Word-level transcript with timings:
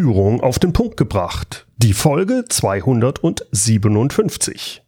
Führung 0.00 0.40
auf 0.40 0.58
den 0.58 0.72
Punkt 0.72 0.96
gebracht. 0.96 1.66
Die 1.76 1.92
Folge 1.92 2.46
257. 2.48 4.82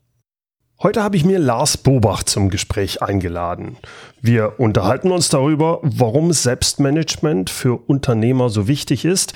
Heute 0.83 1.03
habe 1.03 1.19
ich 1.19 1.27
mir 1.27 1.39
Lars 1.39 1.77
Bobach 1.77 2.23
zum 2.23 2.49
Gespräch 2.49 3.03
eingeladen. 3.03 3.77
Wir 4.23 4.59
unterhalten 4.59 5.13
uns 5.13 5.29
darüber, 5.29 5.81
warum 5.83 6.33
Selbstmanagement 6.33 7.51
für 7.51 7.75
Unternehmer 7.75 8.49
so 8.49 8.69
wichtig 8.69 9.05
ist 9.05 9.35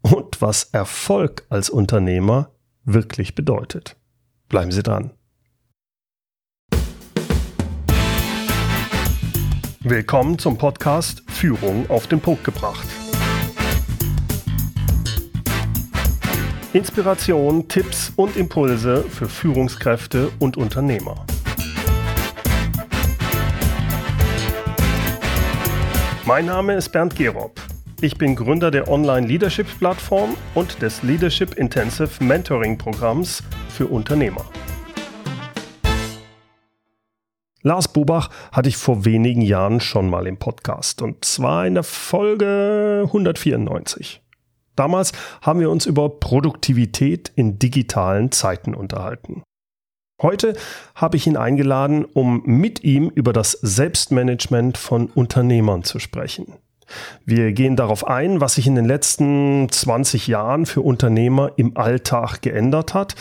und 0.00 0.40
was 0.40 0.70
Erfolg 0.70 1.44
als 1.48 1.70
Unternehmer 1.70 2.52
wirklich 2.84 3.34
bedeutet. 3.34 3.96
Bleiben 4.48 4.70
Sie 4.70 4.84
dran. 4.84 5.10
Willkommen 9.80 10.38
zum 10.38 10.56
Podcast 10.56 11.24
Führung 11.26 11.90
auf 11.90 12.06
den 12.06 12.20
Punkt 12.20 12.44
gebracht. 12.44 12.86
Inspiration, 16.72 17.68
Tipps 17.68 18.12
und 18.16 18.36
Impulse 18.36 19.02
für 19.02 19.28
Führungskräfte 19.28 20.30
und 20.38 20.56
Unternehmer. 20.56 21.24
Mein 26.26 26.46
Name 26.46 26.74
ist 26.74 26.90
Bernd 26.90 27.14
Gerob. 27.14 27.60
Ich 28.00 28.18
bin 28.18 28.34
Gründer 28.34 28.70
der 28.70 28.88
Online-Leadership-Plattform 28.88 30.36
und 30.54 30.82
des 30.82 31.02
Leadership 31.02 31.54
Intensive 31.54 32.22
Mentoring-Programms 32.22 33.42
für 33.68 33.86
Unternehmer. 33.86 34.44
Lars 37.62 37.88
Bobach 37.88 38.28
hatte 38.52 38.68
ich 38.68 38.76
vor 38.76 39.04
wenigen 39.04 39.40
Jahren 39.40 39.80
schon 39.80 40.10
mal 40.10 40.26
im 40.26 40.36
Podcast 40.36 41.00
und 41.00 41.24
zwar 41.24 41.66
in 41.66 41.74
der 41.74 41.84
Folge 41.84 43.04
194. 43.06 44.20
Damals 44.76 45.12
haben 45.42 45.60
wir 45.60 45.70
uns 45.70 45.86
über 45.86 46.08
Produktivität 46.08 47.32
in 47.34 47.58
digitalen 47.58 48.30
Zeiten 48.30 48.74
unterhalten. 48.74 49.42
Heute 50.22 50.56
habe 50.94 51.16
ich 51.16 51.26
ihn 51.26 51.36
eingeladen, 51.36 52.04
um 52.04 52.42
mit 52.44 52.84
ihm 52.84 53.10
über 53.14 53.32
das 53.32 53.52
Selbstmanagement 53.52 54.78
von 54.78 55.06
Unternehmern 55.06 55.84
zu 55.84 55.98
sprechen. 55.98 56.54
Wir 57.24 57.52
gehen 57.52 57.76
darauf 57.76 58.06
ein, 58.06 58.40
was 58.40 58.54
sich 58.54 58.66
in 58.66 58.76
den 58.76 58.84
letzten 58.84 59.68
20 59.68 60.26
Jahren 60.26 60.64
für 60.64 60.80
Unternehmer 60.80 61.52
im 61.56 61.76
Alltag 61.76 62.40
geändert 62.42 62.94
hat 62.94 63.14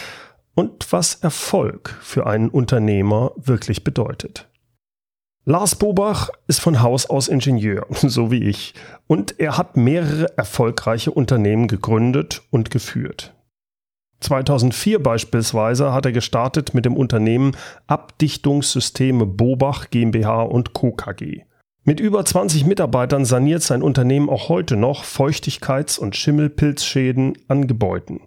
und 0.53 0.91
was 0.91 1.15
Erfolg 1.15 1.97
für 2.01 2.27
einen 2.27 2.49
Unternehmer 2.49 3.31
wirklich 3.35 3.83
bedeutet. 3.83 4.47
Lars 5.47 5.75
Bobach 5.75 6.31
ist 6.47 6.59
von 6.59 6.81
Haus 6.81 7.05
aus 7.05 7.27
Ingenieur, 7.27 7.85
so 7.91 8.31
wie 8.31 8.43
ich, 8.43 8.73
und 9.05 9.39
er 9.39 9.59
hat 9.59 9.77
mehrere 9.77 10.35
erfolgreiche 10.37 11.11
Unternehmen 11.11 11.67
gegründet 11.67 12.41
und 12.49 12.71
geführt. 12.71 13.35
2004 14.21 15.03
beispielsweise 15.03 15.93
hat 15.93 16.07
er 16.07 16.13
gestartet 16.13 16.73
mit 16.73 16.85
dem 16.85 16.97
Unternehmen 16.97 17.55
Abdichtungssysteme 17.85 19.27
Bobach 19.27 19.91
GmbH 19.91 20.41
und 20.41 20.73
Co. 20.73 20.93
KG. 20.93 21.43
Mit 21.83 21.99
über 21.99 22.25
20 22.25 22.65
Mitarbeitern 22.65 23.23
saniert 23.23 23.61
sein 23.61 23.83
Unternehmen 23.83 24.29
auch 24.29 24.49
heute 24.49 24.75
noch 24.75 25.03
Feuchtigkeits- 25.03 25.99
und 25.99 26.15
Schimmelpilzschäden 26.15 27.37
an 27.47 27.67
Gebäuden. 27.67 28.21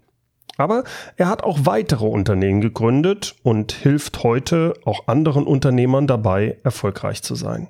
Aber 0.58 0.84
er 1.16 1.28
hat 1.28 1.44
auch 1.44 1.60
weitere 1.62 2.04
Unternehmen 2.04 2.60
gegründet 2.60 3.36
und 3.42 3.72
hilft 3.72 4.24
heute 4.24 4.74
auch 4.84 5.06
anderen 5.06 5.46
Unternehmern 5.46 6.06
dabei, 6.06 6.58
erfolgreich 6.64 7.22
zu 7.22 7.36
sein. 7.36 7.68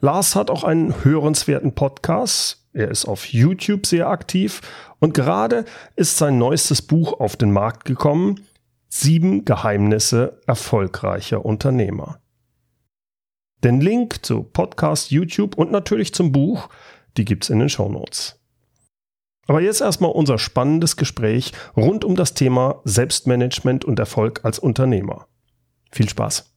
Lars 0.00 0.36
hat 0.36 0.50
auch 0.50 0.64
einen 0.64 1.04
hörenswerten 1.04 1.74
Podcast. 1.74 2.64
Er 2.72 2.90
ist 2.90 3.06
auf 3.06 3.26
YouTube 3.26 3.86
sehr 3.86 4.08
aktiv 4.08 4.60
und 5.00 5.14
gerade 5.14 5.64
ist 5.96 6.16
sein 6.16 6.38
neuestes 6.38 6.80
Buch 6.80 7.18
auf 7.18 7.36
den 7.36 7.50
Markt 7.52 7.84
gekommen. 7.84 8.46
Sieben 8.88 9.44
Geheimnisse 9.44 10.40
erfolgreicher 10.46 11.44
Unternehmer. 11.44 12.20
Den 13.64 13.80
Link 13.80 14.24
zu 14.24 14.44
Podcast, 14.44 15.10
YouTube 15.10 15.58
und 15.58 15.72
natürlich 15.72 16.14
zum 16.14 16.30
Buch, 16.30 16.68
die 17.16 17.24
gibt's 17.24 17.50
in 17.50 17.58
den 17.58 17.68
Show 17.68 17.88
Notes. 17.88 18.37
Aber 19.48 19.62
jetzt 19.62 19.80
erstmal 19.80 20.12
unser 20.12 20.38
spannendes 20.38 20.96
Gespräch 20.96 21.52
rund 21.74 22.04
um 22.04 22.14
das 22.16 22.34
Thema 22.34 22.82
Selbstmanagement 22.84 23.84
und 23.84 23.98
Erfolg 23.98 24.44
als 24.44 24.58
Unternehmer. 24.58 25.26
Viel 25.90 26.08
Spaß. 26.08 26.54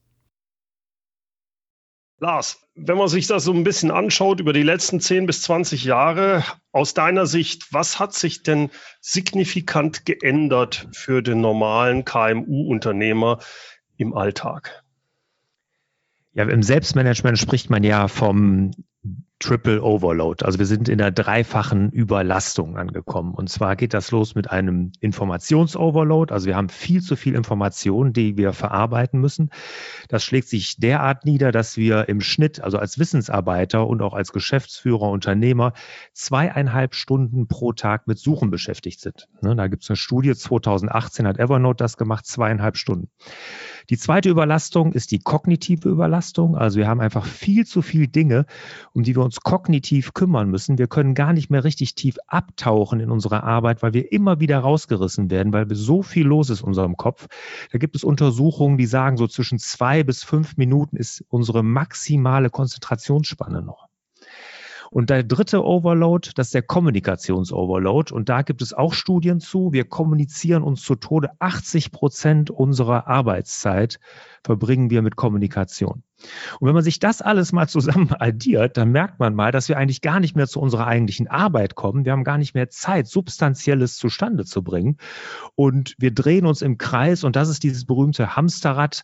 Lars, 2.19 2.59
wenn 2.75 2.97
man 2.97 3.07
sich 3.07 3.27
das 3.27 3.45
so 3.45 3.53
ein 3.53 3.63
bisschen 3.63 3.91
anschaut 3.91 4.41
über 4.41 4.51
die 4.51 4.61
letzten 4.61 4.99
10 4.99 5.25
bis 5.25 5.41
20 5.41 5.85
Jahre, 5.85 6.43
aus 6.73 6.93
deiner 6.93 7.25
Sicht, 7.25 7.73
was 7.73 7.97
hat 7.97 8.13
sich 8.13 8.43
denn 8.43 8.69
signifikant 8.99 10.05
geändert 10.05 10.87
für 10.91 11.23
den 11.23 11.39
normalen 11.39 12.03
KMU-Unternehmer 12.03 13.39
im 13.95 14.13
Alltag? 14.13 14.83
Ja, 16.33 16.43
im 16.43 16.61
Selbstmanagement 16.61 17.39
spricht 17.39 17.69
man 17.69 17.83
ja 17.83 18.09
vom 18.09 18.71
Triple 19.41 19.81
Overload. 19.81 20.45
Also 20.45 20.59
wir 20.59 20.67
sind 20.67 20.87
in 20.87 20.99
der 20.99 21.11
dreifachen 21.11 21.89
Überlastung 21.89 22.77
angekommen. 22.77 23.33
Und 23.33 23.49
zwar 23.49 23.75
geht 23.75 23.93
das 23.93 24.11
los 24.11 24.35
mit 24.35 24.51
einem 24.51 24.91
Informationsoverload. 24.99 26.31
Also 26.31 26.45
wir 26.45 26.55
haben 26.55 26.69
viel 26.69 27.01
zu 27.01 27.15
viel 27.15 27.33
Information, 27.33 28.13
die 28.13 28.37
wir 28.37 28.53
verarbeiten 28.53 29.19
müssen. 29.19 29.49
Das 30.09 30.23
schlägt 30.23 30.47
sich 30.47 30.77
derart 30.77 31.25
nieder, 31.25 31.51
dass 31.51 31.75
wir 31.75 32.07
im 32.07 32.21
Schnitt, 32.21 32.61
also 32.61 32.77
als 32.77 32.99
Wissensarbeiter 32.99 33.87
und 33.87 34.03
auch 34.03 34.13
als 34.13 34.31
Geschäftsführer, 34.31 35.09
Unternehmer, 35.09 35.73
zweieinhalb 36.13 36.93
Stunden 36.93 37.47
pro 37.47 37.73
Tag 37.73 38.07
mit 38.07 38.19
Suchen 38.19 38.51
beschäftigt 38.51 38.99
sind. 38.99 39.27
Ne, 39.41 39.55
da 39.55 39.67
gibt 39.67 39.83
es 39.83 39.89
eine 39.89 39.97
Studie, 39.97 40.35
2018 40.35 41.25
hat 41.25 41.39
Evernote 41.39 41.83
das 41.83 41.97
gemacht, 41.97 42.27
zweieinhalb 42.27 42.77
Stunden. 42.77 43.09
Die 43.89 43.97
zweite 43.97 44.29
Überlastung 44.29 44.93
ist 44.93 45.11
die 45.11 45.19
kognitive 45.19 45.89
Überlastung. 45.89 46.55
Also 46.55 46.77
wir 46.77 46.87
haben 46.87 47.01
einfach 47.01 47.25
viel 47.25 47.65
zu 47.65 47.81
viel 47.81 48.07
Dinge, 48.07 48.45
um 48.93 49.01
die 49.01 49.15
wir 49.15 49.23
uns 49.23 49.30
kognitiv 49.39 50.13
kümmern 50.13 50.49
müssen. 50.49 50.77
Wir 50.77 50.87
können 50.87 51.15
gar 51.15 51.31
nicht 51.31 51.49
mehr 51.49 51.63
richtig 51.63 51.95
tief 51.95 52.17
abtauchen 52.27 52.99
in 52.99 53.09
unsere 53.09 53.43
Arbeit, 53.43 53.81
weil 53.81 53.93
wir 53.93 54.11
immer 54.11 54.39
wieder 54.39 54.59
rausgerissen 54.59 55.31
werden, 55.31 55.53
weil 55.53 55.73
so 55.73 56.03
viel 56.03 56.27
los 56.27 56.49
ist 56.49 56.61
in 56.61 56.67
unserem 56.67 56.97
Kopf. 56.97 57.27
Da 57.71 57.77
gibt 57.77 57.95
es 57.95 58.03
Untersuchungen, 58.03 58.77
die 58.77 58.85
sagen, 58.85 59.17
so 59.17 59.27
zwischen 59.27 59.59
zwei 59.59 60.03
bis 60.03 60.23
fünf 60.23 60.57
Minuten 60.57 60.97
ist 60.97 61.23
unsere 61.29 61.63
maximale 61.63 62.49
Konzentrationsspanne 62.49 63.61
noch. 63.61 63.80
Und 64.93 65.09
der 65.09 65.23
dritte 65.23 65.63
Overload, 65.63 66.31
das 66.35 66.47
ist 66.47 66.53
der 66.53 66.63
Kommunikations-Overload. 66.63 68.13
Und 68.13 68.27
da 68.27 68.41
gibt 68.41 68.61
es 68.61 68.73
auch 68.73 68.93
Studien 68.93 69.39
zu. 69.39 69.71
Wir 69.71 69.85
kommunizieren 69.85 70.63
uns 70.63 70.81
zu 70.81 70.95
Tode. 70.95 71.29
80 71.39 71.93
Prozent 71.93 72.49
unserer 72.49 73.07
Arbeitszeit 73.07 74.01
verbringen 74.43 74.89
wir 74.89 75.01
mit 75.01 75.15
Kommunikation. 75.15 76.03
Und 76.59 76.67
wenn 76.67 76.73
man 76.73 76.83
sich 76.83 76.99
das 76.99 77.21
alles 77.21 77.53
mal 77.53 77.69
zusammen 77.69 78.09
addiert, 78.19 78.75
dann 78.75 78.91
merkt 78.91 79.17
man 79.17 79.33
mal, 79.33 79.53
dass 79.53 79.69
wir 79.69 79.77
eigentlich 79.77 80.01
gar 80.01 80.19
nicht 80.19 80.35
mehr 80.35 80.47
zu 80.47 80.59
unserer 80.59 80.87
eigentlichen 80.87 81.29
Arbeit 81.29 81.75
kommen. 81.75 82.03
Wir 82.03 82.11
haben 82.11 82.25
gar 82.25 82.37
nicht 82.37 82.53
mehr 82.53 82.69
Zeit, 82.69 83.07
Substanzielles 83.07 83.95
zustande 83.95 84.43
zu 84.43 84.61
bringen. 84.61 84.97
Und 85.55 85.95
wir 85.99 86.13
drehen 86.13 86.45
uns 86.45 86.61
im 86.61 86.77
Kreis 86.77 87.23
und 87.23 87.37
das 87.37 87.47
ist 87.47 87.63
dieses 87.63 87.85
berühmte 87.85 88.35
Hamsterrad, 88.35 89.03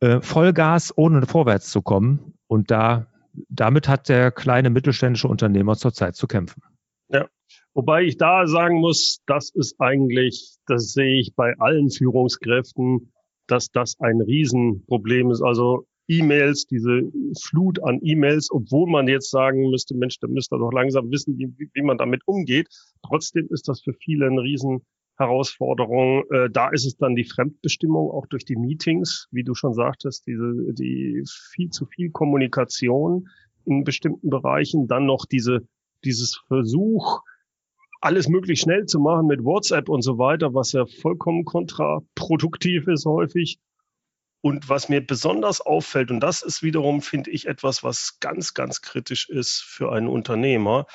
äh, 0.00 0.20
Vollgas, 0.20 0.92
ohne 0.96 1.24
vorwärts 1.26 1.70
zu 1.70 1.80
kommen. 1.80 2.34
Und 2.48 2.72
da 2.72 3.06
damit 3.48 3.88
hat 3.88 4.08
der 4.08 4.30
kleine 4.30 4.70
mittelständische 4.70 5.28
Unternehmer 5.28 5.76
zurzeit 5.76 6.16
zu 6.16 6.26
kämpfen. 6.26 6.62
Ja, 7.08 7.26
wobei 7.74 8.02
ich 8.04 8.16
da 8.16 8.46
sagen 8.46 8.80
muss, 8.80 9.20
das 9.26 9.50
ist 9.54 9.80
eigentlich, 9.80 10.56
das 10.66 10.92
sehe 10.92 11.20
ich 11.20 11.34
bei 11.34 11.54
allen 11.58 11.90
Führungskräften, 11.90 13.12
dass 13.46 13.70
das 13.70 13.98
ein 14.00 14.20
Riesenproblem 14.20 15.30
ist. 15.30 15.42
Also 15.42 15.86
E-Mails, 16.08 16.66
diese 16.66 17.02
Flut 17.40 17.82
an 17.82 18.00
E-Mails, 18.02 18.48
obwohl 18.50 18.90
man 18.90 19.08
jetzt 19.08 19.30
sagen 19.30 19.70
müsste, 19.70 19.94
Mensch, 19.94 20.18
da 20.20 20.26
müsste 20.26 20.56
doch 20.58 20.72
langsam 20.72 21.10
wissen, 21.10 21.36
wie, 21.38 21.70
wie 21.72 21.82
man 21.82 21.98
damit 21.98 22.22
umgeht. 22.26 22.68
Trotzdem 23.06 23.46
ist 23.50 23.68
das 23.68 23.82
für 23.82 23.92
viele 23.92 24.26
ein 24.26 24.38
Riesen 24.38 24.80
Herausforderung. 25.18 26.24
Äh, 26.30 26.48
da 26.50 26.68
ist 26.70 26.86
es 26.86 26.96
dann 26.96 27.16
die 27.16 27.24
Fremdbestimmung 27.24 28.10
auch 28.10 28.26
durch 28.26 28.44
die 28.44 28.56
Meetings, 28.56 29.28
wie 29.30 29.44
du 29.44 29.54
schon 29.54 29.74
sagtest, 29.74 30.26
diese, 30.26 30.72
die 30.72 31.22
viel 31.52 31.70
zu 31.70 31.86
viel 31.86 32.10
Kommunikation 32.10 33.28
in 33.64 33.84
bestimmten 33.84 34.30
Bereichen, 34.30 34.86
dann 34.86 35.06
noch 35.06 35.26
diese, 35.26 35.60
dieses 36.04 36.40
Versuch, 36.46 37.20
alles 38.00 38.28
möglich 38.28 38.60
schnell 38.60 38.86
zu 38.86 39.00
machen 39.00 39.26
mit 39.26 39.44
WhatsApp 39.44 39.88
und 39.88 40.02
so 40.02 40.18
weiter, 40.18 40.54
was 40.54 40.72
ja 40.72 40.86
vollkommen 40.86 41.44
kontraproduktiv 41.44 42.86
ist 42.86 43.04
häufig. 43.06 43.58
Und 44.40 44.68
was 44.68 44.88
mir 44.88 45.04
besonders 45.04 45.60
auffällt, 45.60 46.12
und 46.12 46.20
das 46.20 46.42
ist 46.42 46.62
wiederum, 46.62 47.02
finde 47.02 47.32
ich, 47.32 47.48
etwas, 47.48 47.82
was 47.82 48.20
ganz, 48.20 48.54
ganz 48.54 48.82
kritisch 48.82 49.28
ist 49.28 49.64
für 49.66 49.90
einen 49.90 50.06
Unternehmer, 50.06 50.86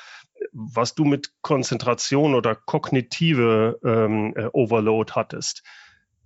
was 0.52 0.96
du 0.96 1.06
mit 1.06 1.32
Konzentration 1.42 2.36
oder 2.36 2.56
kognitive 2.56 3.80
ähm, 3.84 4.34
äh, 4.36 4.50
Overload 4.54 5.14
hattest, 5.14 5.64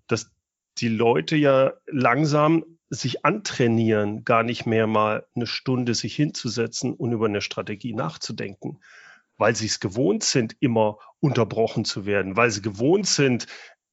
dass 0.07 0.31
die 0.77 0.89
Leute 0.89 1.35
ja 1.35 1.73
langsam 1.87 2.63
sich 2.89 3.25
antrainieren, 3.25 4.23
gar 4.23 4.43
nicht 4.43 4.65
mehr 4.65 4.87
mal 4.87 5.25
eine 5.35 5.47
Stunde 5.47 5.93
sich 5.93 6.15
hinzusetzen 6.15 6.93
und 6.93 7.11
über 7.11 7.25
eine 7.25 7.41
Strategie 7.41 7.93
nachzudenken. 7.93 8.79
weil 9.39 9.55
sie 9.55 9.67
es 9.67 9.79
gewohnt 9.79 10.23
sind, 10.23 10.55
immer 10.59 10.97
unterbrochen 11.19 11.85
zu 11.85 12.05
werden, 12.05 12.35
weil 12.35 12.49
sie 12.49 12.61
gewohnt 12.61 13.07
sind, 13.07 13.47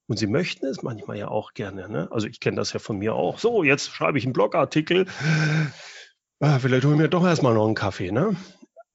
und 0.07 0.19
sie 0.19 0.27
möchten 0.27 0.67
es 0.67 0.83
manchmal 0.83 1.17
ja 1.17 1.29
auch 1.29 1.55
gerne. 1.55 1.89
Ne? 1.89 2.09
Also 2.11 2.27
ich 2.27 2.41
kenne 2.41 2.57
das 2.57 2.73
ja 2.73 2.79
von 2.79 2.99
mir 2.99 3.15
auch. 3.15 3.39
So, 3.39 3.65
jetzt 3.65 3.91
schreibe 3.91 4.19
ich 4.19 4.25
einen 4.25 4.35
Blogartikel. 4.35 5.07
Ah, 6.41 6.59
vielleicht 6.59 6.85
hole 6.85 6.95
ich 6.95 7.01
mir 7.01 7.09
doch 7.09 7.25
erstmal 7.25 7.55
noch 7.55 7.65
einen 7.65 7.75
Kaffee. 7.75 8.13
Ne? 8.13 8.37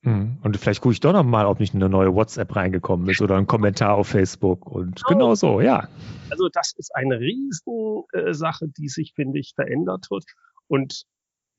Mhm. 0.01 0.38
Und 0.44 0.57
vielleicht 0.57 0.81
gucke 0.81 0.94
ich 0.94 1.00
doch 1.00 1.13
noch 1.13 1.24
mal, 1.24 1.46
ob 1.46 1.60
nicht 1.60 1.75
eine 1.75 1.90
neue 1.90 2.13
WhatsApp 2.13 2.56
reingekommen 2.56 3.10
ist 3.10 3.22
oder 3.22 3.36
ein 3.36 3.48
Kommentar 3.48 3.96
auf 3.96 4.07
Facebook. 4.07 4.66
Und 4.66 5.04
genau, 5.06 5.19
genau 5.19 5.36
so, 5.36 5.62
ja. 5.62 5.90
Also 6.30 6.48
das 6.51 6.74
ist 6.78 6.96
eine 6.96 7.19
Riesensache, 7.19 8.66
äh, 8.66 8.69
die 8.78 8.88
sich, 8.88 9.13
finde 9.13 9.40
ich, 9.40 9.54
verändert 9.56 10.07
hat. 10.12 10.24
Und 10.68 11.04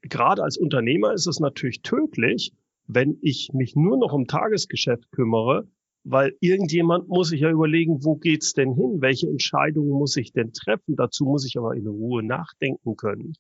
gerade 0.03 0.43
als 0.43 0.57
Unternehmer 0.57 1.13
ist 1.13 1.27
es 1.27 1.41
natürlich 1.41 1.83
tödlich, 1.83 2.53
wenn 2.87 3.19
ich 3.21 3.51
mich 3.53 3.77
nur 3.77 3.99
noch 3.99 4.13
um 4.13 4.27
Tagesgeschäft 4.27 5.11
kümmere, 5.13 5.69
weil 6.03 6.35
irgendjemand 6.41 7.09
muss 7.09 7.29
sich 7.29 7.43
ja 7.43 7.51
überlegen, 7.51 8.03
wo 8.05 8.17
geht's 8.17 8.55
denn 8.55 8.75
hin? 8.75 9.01
Welche 9.01 9.29
Entscheidungen 9.29 9.91
muss 9.91 10.17
ich 10.17 10.33
denn 10.33 10.53
treffen? 10.53 10.97
Dazu 10.97 11.25
muss 11.25 11.47
ich 11.47 11.59
aber 11.59 11.75
in 11.77 11.87
Ruhe 11.87 12.23
nachdenken 12.23 12.97
können. 12.97 13.35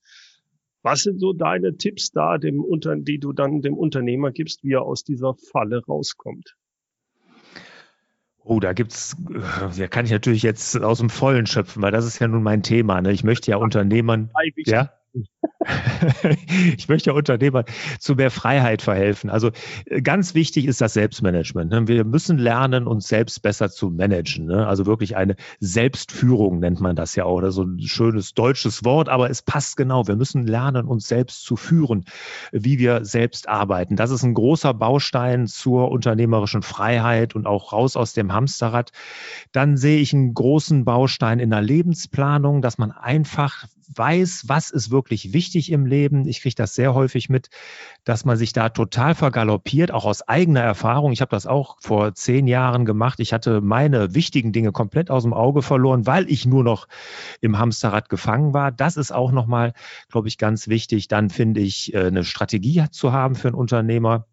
Was 0.82 1.02
sind 1.02 1.20
so 1.20 1.32
deine 1.32 1.76
Tipps 1.76 2.10
da, 2.10 2.38
dem 2.38 2.64
Unter 2.64 2.96
die 2.96 3.18
du 3.18 3.32
dann 3.32 3.60
dem 3.60 3.76
Unternehmer 3.76 4.30
gibst, 4.30 4.64
wie 4.64 4.72
er 4.72 4.82
aus 4.82 5.04
dieser 5.04 5.34
Falle 5.34 5.82
rauskommt? 5.84 6.56
Oh, 8.42 8.58
da 8.58 8.72
gibt's, 8.72 9.16
ja, 9.76 9.86
kann 9.86 10.06
ich 10.06 10.10
natürlich 10.10 10.42
jetzt 10.42 10.80
aus 10.80 10.98
dem 10.98 11.10
Vollen 11.10 11.46
schöpfen, 11.46 11.82
weil 11.82 11.92
das 11.92 12.06
ist 12.06 12.18
ja 12.18 12.28
nun 12.28 12.42
mein 12.42 12.62
Thema. 12.62 13.02
Ne? 13.02 13.12
Ich 13.12 13.22
möchte 13.22 13.50
ja 13.50 13.58
Unternehmern, 13.58 14.30
ja, 14.64 14.90
ich 16.76 16.88
möchte 16.88 17.12
Unternehmern 17.12 17.64
zu 17.98 18.14
mehr 18.14 18.30
Freiheit 18.30 18.80
verhelfen. 18.82 19.28
Also 19.28 19.50
äh, 19.86 20.00
ganz 20.00 20.34
wichtig 20.34 20.66
ist 20.66 20.80
das 20.80 20.94
Selbstmanagement. 20.94 21.70
Ne? 21.70 21.88
Wir 21.88 22.04
müssen 22.04 22.38
lernen, 22.38 22.86
uns 22.86 23.08
selbst 23.08 23.42
besser 23.42 23.70
zu 23.70 23.90
managen. 23.90 24.46
Ne? 24.46 24.66
Also 24.66 24.86
wirklich 24.86 25.16
eine 25.16 25.36
Selbstführung 25.58 26.60
nennt 26.60 26.80
man 26.80 26.96
das 26.96 27.14
ja 27.16 27.24
auch. 27.24 27.40
Das 27.40 27.54
so 27.54 27.64
ein 27.64 27.80
schönes 27.80 28.34
deutsches 28.34 28.84
Wort, 28.84 29.08
aber 29.08 29.28
es 29.28 29.42
passt 29.42 29.76
genau. 29.76 30.06
Wir 30.06 30.16
müssen 30.16 30.46
lernen, 30.46 30.86
uns 30.86 31.08
selbst 31.08 31.44
zu 31.44 31.56
führen, 31.56 32.04
wie 32.52 32.78
wir 32.78 33.04
selbst 33.04 33.48
arbeiten. 33.48 33.96
Das 33.96 34.10
ist 34.10 34.22
ein 34.22 34.34
großer 34.34 34.72
Baustein 34.72 35.46
zur 35.46 35.90
unternehmerischen 35.90 36.62
Freiheit 36.62 37.34
und 37.34 37.46
auch 37.46 37.72
raus 37.72 37.96
aus 37.96 38.12
dem 38.12 38.32
Hamsterrad. 38.32 38.92
Dann 39.52 39.76
sehe 39.76 40.00
ich 40.00 40.14
einen 40.14 40.32
großen 40.34 40.84
Baustein 40.84 41.40
in 41.40 41.50
der 41.50 41.62
Lebensplanung, 41.62 42.62
dass 42.62 42.78
man 42.78 42.92
einfach 42.92 43.66
weiß, 43.94 44.44
was 44.46 44.70
ist 44.70 44.90
wirklich 44.90 45.32
wichtig 45.32 45.72
im 45.72 45.86
Leben. 45.86 46.26
Ich 46.26 46.42
kriege 46.42 46.54
das 46.54 46.74
sehr 46.74 46.94
häufig 46.94 47.28
mit, 47.28 47.50
dass 48.04 48.24
man 48.24 48.36
sich 48.36 48.52
da 48.52 48.68
total 48.68 49.14
vergaloppiert, 49.14 49.90
auch 49.90 50.04
aus 50.04 50.22
eigener 50.22 50.60
Erfahrung. 50.60 51.12
Ich 51.12 51.20
habe 51.20 51.30
das 51.30 51.46
auch 51.46 51.76
vor 51.80 52.14
zehn 52.14 52.46
Jahren 52.46 52.84
gemacht. 52.84 53.20
Ich 53.20 53.32
hatte 53.32 53.60
meine 53.60 54.14
wichtigen 54.14 54.52
Dinge 54.52 54.72
komplett 54.72 55.10
aus 55.10 55.24
dem 55.24 55.32
Auge 55.32 55.62
verloren, 55.62 56.06
weil 56.06 56.30
ich 56.30 56.46
nur 56.46 56.64
noch 56.64 56.86
im 57.40 57.58
Hamsterrad 57.58 58.08
gefangen 58.08 58.54
war. 58.54 58.72
Das 58.72 58.96
ist 58.96 59.12
auch 59.12 59.32
nochmal, 59.32 59.72
glaube 60.10 60.28
ich, 60.28 60.38
ganz 60.38 60.68
wichtig. 60.68 61.08
Dann 61.08 61.30
finde 61.30 61.60
ich, 61.60 61.94
äh, 61.94 62.06
eine 62.06 62.24
Strategie 62.24 62.84
zu 62.90 63.12
haben 63.12 63.34
für 63.34 63.48
einen 63.48 63.56
Unternehmer. 63.56 64.26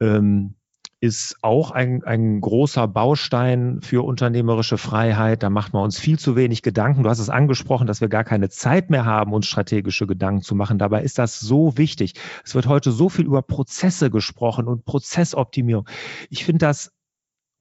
Ähm, 0.00 0.54
ist 1.02 1.36
auch 1.42 1.72
ein, 1.72 2.04
ein 2.04 2.40
großer 2.40 2.86
Baustein 2.86 3.80
für 3.82 4.04
unternehmerische 4.06 4.78
Freiheit. 4.78 5.42
Da 5.42 5.50
macht 5.50 5.72
man 5.72 5.82
uns 5.82 5.98
viel 5.98 6.16
zu 6.16 6.36
wenig 6.36 6.62
Gedanken. 6.62 7.02
Du 7.02 7.10
hast 7.10 7.18
es 7.18 7.28
angesprochen, 7.28 7.88
dass 7.88 8.00
wir 8.00 8.08
gar 8.08 8.22
keine 8.22 8.50
Zeit 8.50 8.88
mehr 8.88 9.04
haben, 9.04 9.32
uns 9.32 9.48
strategische 9.48 10.06
Gedanken 10.06 10.42
zu 10.42 10.54
machen. 10.54 10.78
Dabei 10.78 11.02
ist 11.02 11.18
das 11.18 11.40
so 11.40 11.76
wichtig. 11.76 12.14
Es 12.44 12.54
wird 12.54 12.68
heute 12.68 12.92
so 12.92 13.08
viel 13.08 13.24
über 13.24 13.42
Prozesse 13.42 14.10
gesprochen 14.10 14.68
und 14.68 14.84
Prozessoptimierung. 14.84 15.88
Ich 16.30 16.44
finde 16.44 16.66
das 16.66 16.92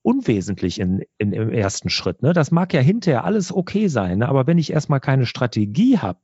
unwesentlich 0.04 0.80
in, 0.80 1.02
in, 1.18 1.34
im 1.34 1.50
ersten 1.50 1.90
Schritt. 1.90 2.22
Ne? 2.22 2.34
Das 2.34 2.52
mag 2.52 2.72
ja 2.76 2.82
hinterher 2.82 3.24
alles 3.24 3.52
okay 3.52 3.88
sein, 3.88 4.20
ne? 4.20 4.30
aber 4.30 4.46
wenn 4.46 4.60
ich 4.60 4.72
erstmal 4.72 5.00
keine 5.00 5.26
Strategie 5.26 5.98
habe, 5.98 6.20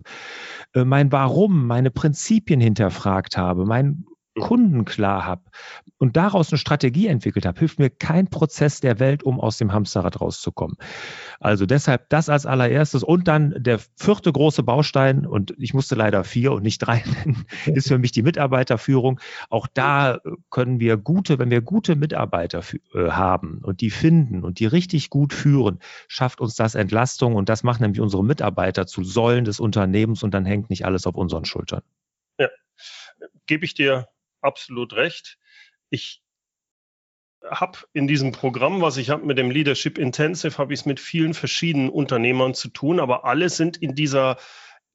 äh, 0.76 0.86
mein 0.86 1.12
Warum, 1.12 1.66
meine 1.66 1.90
Prinzipien 1.90 2.62
hinterfragt 2.62 3.38
habe, 3.38 3.66
mein 3.66 4.06
Kunden 4.40 4.86
klar 4.86 5.26
habe 5.26 5.44
und 5.98 6.16
daraus 6.16 6.52
eine 6.52 6.58
Strategie 6.58 7.08
entwickelt 7.08 7.46
habe, 7.46 7.60
hilft 7.60 7.80
mir 7.80 7.90
kein 7.90 8.28
Prozess 8.28 8.80
der 8.80 9.00
Welt, 9.00 9.24
um 9.24 9.40
aus 9.40 9.58
dem 9.58 9.74
Hamsterrad 9.74 10.22
rauszukommen. 10.22 10.78
Also 11.40 11.66
deshalb 11.66 12.10
das 12.10 12.30
als 12.30 12.46
allererstes 12.46 13.04
und 13.04 13.28
dann 13.28 13.56
der 13.58 13.80
vierte 13.96 14.32
große 14.32 14.64
Baustein 14.64 15.26
und 15.26 15.54
ich 15.58 15.74
musste 15.74 15.96
leider 15.96 16.24
vier 16.24 16.52
und 16.52 16.64
nicht 16.64 16.80
drei 16.80 17.04
nennen, 17.26 17.46
ist 17.66 17.88
für 17.88 17.98
mich 17.98 18.12
die 18.12 18.24
Mitarbeiterführung. 18.24 19.20
Auch 19.50 19.68
da 19.74 20.20
können 20.50 20.80
wir 20.80 20.98
gute, 20.98 21.40
wenn 21.40 21.50
wir 21.50 21.62
gute 21.62 21.96
Mitarbeiter 21.96 22.62
äh, 22.94 23.10
haben 23.10 23.60
und 23.64 23.82
die 23.82 23.90
finden 23.90 24.44
und 24.44 24.60
die 24.60 24.66
richtig 24.66 25.10
gut 25.10 25.34
führen, 25.34 25.80
schafft 26.08 26.42
uns 26.42 26.56
das 26.56 26.76
Entlastung 26.76 27.36
und 27.36 27.50
das 27.50 27.64
macht 27.64 27.82
nämlich 27.82 28.02
unsere 28.02 28.24
Mitarbeiter 28.24 28.88
zu 28.88 29.04
Säulen 29.04 29.46
des 29.46 29.60
Unternehmens 29.60 30.24
und 30.24 30.34
dann 30.34 30.46
hängt 30.46 30.70
nicht 30.70 30.86
alles 30.86 31.08
auf 31.08 31.16
unseren 31.16 31.46
Schultern. 31.46 31.82
Ja, 32.40 32.50
gebe 33.48 33.66
ich 33.66 33.74
dir 33.74 34.08
absolut 34.42 34.94
recht. 34.94 35.38
Ich 35.90 36.22
habe 37.44 37.80
in 37.94 38.08
diesem 38.08 38.32
Programm, 38.32 38.82
was 38.82 38.98
ich 38.98 39.10
habe 39.10 39.26
mit 39.26 39.38
dem 39.38 39.52
Leadership 39.52 39.98
Intensive, 39.98 40.58
habe 40.58 40.74
ich 40.74 40.82
es 40.82 40.86
mit 40.86 41.00
vielen 41.00 41.34
verschiedenen 41.34 41.90
Unternehmern 41.90 42.54
zu 42.54 42.70
tun, 42.70 43.00
aber 43.00 43.26
alle 43.26 43.50
sind 43.50 43.78
in 43.78 43.96
dieser 43.96 44.38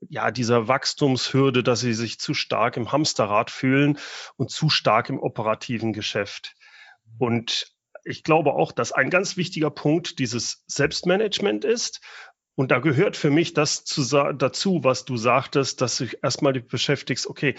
ja, 0.09 0.31
dieser 0.31 0.69
Wachstumshürde, 0.69 1.63
dass 1.63 1.81
sie 1.81 1.95
sich 1.95 2.19
zu 2.19 2.35
stark 2.35 2.77
im 2.77 2.91
Hamsterrad 2.93 3.51
fühlen 3.51 3.99
und 4.37 4.51
zu 4.51 4.69
stark 4.69 5.09
im 5.09 5.21
operativen 5.21 5.93
Geschäft. 5.93 6.55
Und 7.19 7.73
ich 8.05 8.25
glaube 8.25 8.55
auch, 8.55 8.73
dass 8.73 8.93
ein 8.93 9.11
ganz 9.11 9.37
wichtiger 9.37 9.71
Punkt 9.71 10.19
dieses 10.19 10.65
Selbstmanagement 10.67 11.65
ist. 11.65 12.01
Und 12.55 12.71
da 12.71 12.81
gehört 12.81 13.17
für 13.17 13.31
mich 13.31 13.55
das 13.55 13.85
zu, 13.85 14.03
dazu, 14.33 14.85
was 14.85 15.05
du 15.05 15.17
sagtest, 15.17 15.81
dass 15.81 15.99
du 15.99 16.07
erstmal 16.21 16.53
beschäftigst, 16.53 17.27
okay, 17.27 17.55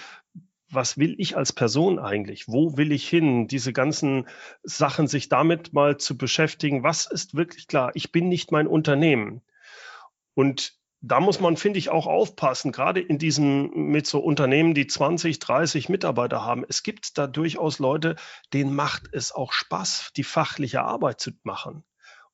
was 0.74 0.98
will 0.98 1.16
ich 1.18 1.38
als 1.38 1.54
Person 1.54 2.00
eigentlich? 2.00 2.48
Wo 2.48 2.78
will 2.78 2.92
ich 2.92 3.08
hin? 3.08 3.48
Diese 3.48 3.74
ganzen 3.74 4.28
Sachen, 4.64 5.08
sich 5.08 5.30
damit 5.30 5.74
mal 5.74 5.98
zu 5.98 6.18
beschäftigen. 6.18 6.84
Was 6.84 7.06
ist 7.06 7.36
wirklich 7.36 7.68
klar? 7.68 7.92
Ich 7.94 8.12
bin 8.12 8.30
nicht 8.30 8.52
mein 8.52 8.68
Unternehmen. 8.68 9.42
Und 10.34 10.74
da 11.06 11.20
muss 11.20 11.42
man, 11.42 11.58
finde 11.58 11.80
ich, 11.80 11.90
auch 11.90 12.08
aufpassen, 12.08 12.72
gerade 12.72 13.02
in 13.02 13.18
diesen 13.18 13.92
mit 13.92 14.08
so 14.08 14.20
Unternehmen, 14.20 14.74
die 14.74 14.88
20, 14.88 15.38
30 15.38 15.90
Mitarbeiter 15.90 16.46
haben. 16.46 16.64
Es 16.68 16.82
gibt 16.82 17.18
da 17.18 17.28
durchaus 17.28 17.78
Leute, 17.80 18.16
denen 18.54 18.74
macht 18.74 19.10
es 19.12 19.34
auch 19.34 19.52
Spaß, 19.52 20.12
die 20.16 20.24
fachliche 20.24 20.82
Arbeit 20.82 21.20
zu 21.20 21.32
machen. 21.44 21.84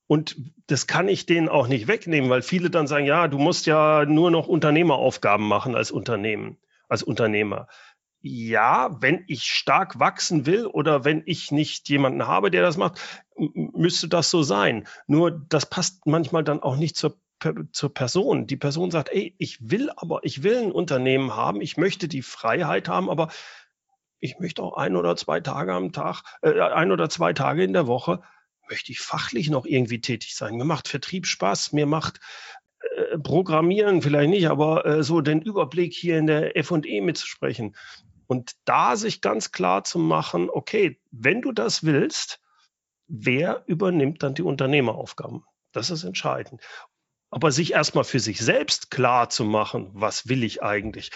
Und 0.06 0.38
das 0.68 0.86
kann 0.86 1.08
ich 1.08 1.26
denen 1.26 1.50
auch 1.50 1.68
nicht 1.68 1.88
wegnehmen, 1.88 2.30
weil 2.30 2.44
viele 2.44 2.70
dann 2.70 2.88
sagen, 2.88 3.06
ja, 3.06 3.28
du 3.28 3.40
musst 3.40 3.66
ja 3.66 4.06
nur 4.06 4.30
noch 4.30 4.48
Unternehmeraufgaben 4.48 5.48
machen 5.48 5.76
als 5.76 5.90
Unternehmen, 5.90 6.58
als 6.88 7.02
Unternehmer 7.02 7.68
ja, 8.22 9.02
wenn 9.02 9.24
ich 9.28 9.44
stark 9.44 10.00
wachsen 10.00 10.46
will 10.46 10.66
oder 10.66 11.06
wenn 11.06 11.24
ich 11.26 11.52
nicht 11.52 11.88
jemanden 11.90 12.28
habe, 12.28 12.52
der 12.52 12.62
das 12.62 12.78
macht, 12.78 13.00
müsste 13.38 14.10
das 14.10 14.30
so 14.30 14.44
sein. 14.44 14.88
Nur 15.08 15.32
das 15.32 15.66
passt 15.66 16.06
manchmal 16.06 16.44
dann 16.44 16.62
auch 16.62 16.76
nicht 16.76 16.98
zur, 16.98 17.18
zur 17.72 17.94
Person. 17.94 18.46
Die 18.48 18.58
Person 18.58 18.92
sagt, 18.92 19.10
ey, 19.10 19.36
ich 19.38 19.70
will 19.70 19.90
aber, 19.96 20.20
ich 20.24 20.44
will 20.44 20.58
ein 20.58 20.72
Unternehmen 20.72 21.36
haben, 21.36 21.62
ich 21.62 21.78
möchte 21.78 22.08
die 22.08 22.22
Freiheit 22.22 22.90
haben, 22.90 23.10
aber 23.10 23.30
ich 24.20 24.40
möchte 24.40 24.64
auch 24.64 24.76
ein 24.76 24.98
oder 24.98 25.16
zwei 25.16 25.40
Tage 25.40 25.74
am 25.74 25.94
Tag, 25.94 26.24
äh, 26.42 26.60
ein 26.60 26.92
oder 26.92 27.10
zwei 27.10 27.32
Tage 27.32 27.64
in 27.64 27.74
der 27.74 27.88
Woche, 27.88 28.22
möchte 28.70 28.92
ich 28.92 29.00
fachlich 29.00 29.50
noch 29.50 29.66
irgendwie 29.66 30.02
tätig 30.02 30.36
sein. 30.36 30.56
Mir 30.56 30.66
macht 30.66 30.90
Vertrieb 30.90 31.26
Spaß, 31.26 31.72
mir 31.72 31.86
macht 31.86 32.20
äh, 32.82 33.18
Programmieren 33.18 34.02
vielleicht 34.02 34.30
nicht, 34.30 34.50
aber 34.50 34.86
äh, 34.86 35.04
so 35.04 35.22
den 35.22 35.42
Überblick 35.42 35.94
hier 35.94 36.18
in 36.18 36.28
der 36.28 36.58
F&E 36.58 37.02
mitzusprechen. 37.02 37.76
Und 38.30 38.52
da 38.66 38.96
sich 38.96 39.22
ganz 39.22 39.52
klar 39.52 39.84
zu 39.84 39.98
machen, 39.98 40.52
okay, 40.52 41.02
wenn 41.10 41.42
du 41.42 41.52
das 41.52 41.84
willst, 41.84 42.40
wer 43.08 43.64
übernimmt 43.66 44.22
dann 44.22 44.36
die 44.36 44.44
Unternehmeraufgaben? 44.44 45.44
Das 45.72 45.90
ist 45.90 46.04
entscheidend. 46.04 46.62
Aber 47.32 47.52
sich 47.52 47.74
erstmal 47.74 48.04
für 48.04 48.20
sich 48.20 48.40
selbst 48.40 48.92
klar 48.92 49.30
zu 49.30 49.46
machen, 49.46 49.90
was 49.94 50.30
will 50.30 50.44
ich 50.44 50.62
eigentlich? 50.62 51.10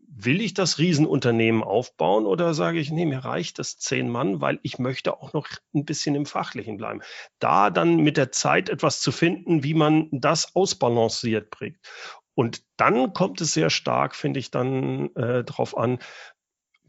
Will 0.00 0.42
ich 0.42 0.52
das 0.52 0.76
Riesenunternehmen 0.76 1.64
aufbauen 1.64 2.26
oder 2.26 2.52
sage 2.52 2.78
ich, 2.78 2.90
nee, 2.90 3.06
mir 3.06 3.24
reicht 3.24 3.58
das 3.58 3.78
zehn 3.78 4.10
Mann, 4.10 4.42
weil 4.42 4.58
ich 4.62 4.78
möchte 4.78 5.16
auch 5.16 5.32
noch 5.32 5.48
ein 5.74 5.86
bisschen 5.86 6.14
im 6.14 6.26
Fachlichen 6.26 6.76
bleiben. 6.76 7.00
Da 7.38 7.70
dann 7.70 7.96
mit 7.96 8.18
der 8.18 8.32
Zeit 8.32 8.68
etwas 8.68 9.00
zu 9.00 9.12
finden, 9.12 9.64
wie 9.64 9.74
man 9.74 10.08
das 10.12 10.54
ausbalanciert 10.54 11.48
bringt. 11.48 11.78
Und 12.34 12.62
dann 12.76 13.14
kommt 13.14 13.40
es 13.40 13.54
sehr 13.54 13.70
stark, 13.70 14.14
finde 14.14 14.40
ich, 14.40 14.50
dann 14.50 15.14
äh, 15.14 15.42
darauf 15.42 15.76
an, 15.76 16.00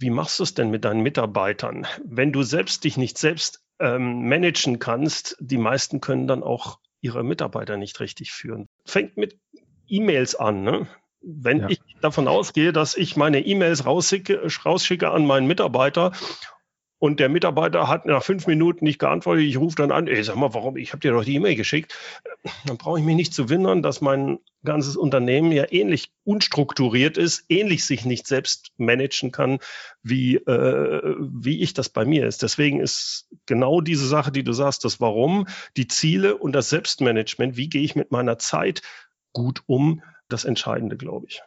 wie 0.01 0.09
machst 0.09 0.39
du 0.39 0.43
es 0.43 0.53
denn 0.53 0.69
mit 0.69 0.85
deinen 0.85 1.01
Mitarbeitern? 1.01 1.87
Wenn 2.03 2.31
du 2.31 2.43
selbst 2.43 2.83
dich 2.83 2.97
nicht 2.97 3.17
selbst 3.17 3.63
ähm, 3.79 4.27
managen 4.27 4.79
kannst, 4.79 5.37
die 5.39 5.57
meisten 5.57 6.01
können 6.01 6.27
dann 6.27 6.43
auch 6.43 6.79
ihre 7.01 7.23
Mitarbeiter 7.23 7.77
nicht 7.77 7.99
richtig 7.99 8.31
führen. 8.31 8.67
Fängt 8.85 9.17
mit 9.17 9.39
E-Mails 9.87 10.35
an. 10.35 10.63
Ne? 10.63 10.87
Wenn 11.21 11.61
ja. 11.61 11.69
ich 11.69 11.81
davon 12.01 12.27
ausgehe, 12.27 12.73
dass 12.73 12.95
ich 12.95 13.15
meine 13.15 13.39
E-Mails 13.45 13.85
rausschicke, 13.85 14.47
rausschicke 14.65 15.09
an 15.11 15.25
meinen 15.25 15.47
Mitarbeiter 15.47 16.11
und 17.01 17.19
der 17.19 17.29
Mitarbeiter 17.29 17.87
hat 17.87 18.05
nach 18.05 18.21
fünf 18.21 18.45
Minuten 18.45 18.85
nicht 18.85 18.99
geantwortet. 18.99 19.45
Ich 19.45 19.57
rufe 19.57 19.75
dann 19.75 19.91
an, 19.91 20.07
ey, 20.07 20.23
sag 20.23 20.35
mal, 20.35 20.53
warum? 20.53 20.77
Ich 20.77 20.93
habe 20.93 20.99
dir 20.99 21.13
doch 21.13 21.25
die 21.25 21.33
E-Mail 21.33 21.55
geschickt. 21.55 21.97
Dann 22.67 22.77
brauche 22.77 22.99
ich 22.99 23.05
mich 23.05 23.15
nicht 23.15 23.33
zu 23.33 23.49
wundern, 23.49 23.81
dass 23.81 24.01
mein 24.01 24.37
ganzes 24.63 24.97
Unternehmen 24.97 25.51
ja 25.51 25.65
ähnlich 25.71 26.13
unstrukturiert 26.25 27.17
ist, 27.17 27.45
ähnlich 27.49 27.85
sich 27.85 28.05
nicht 28.05 28.27
selbst 28.27 28.71
managen 28.77 29.31
kann, 29.31 29.57
wie, 30.03 30.35
äh, 30.35 31.15
wie 31.19 31.63
ich 31.63 31.73
das 31.73 31.89
bei 31.89 32.05
mir 32.05 32.27
ist. 32.27 32.43
Deswegen 32.43 32.79
ist 32.79 33.27
genau 33.47 33.81
diese 33.81 34.07
Sache, 34.07 34.31
die 34.31 34.43
du 34.43 34.53
sagst, 34.53 34.85
das 34.85 35.01
Warum, 35.01 35.47
die 35.77 35.87
Ziele 35.87 36.37
und 36.37 36.51
das 36.51 36.69
Selbstmanagement, 36.69 37.57
wie 37.57 37.67
gehe 37.67 37.81
ich 37.81 37.95
mit 37.95 38.11
meiner 38.11 38.37
Zeit 38.37 38.83
gut 39.33 39.63
um, 39.65 40.03
das 40.29 40.45
Entscheidende, 40.45 40.97
glaube 40.97 41.25
ich. 41.29 41.41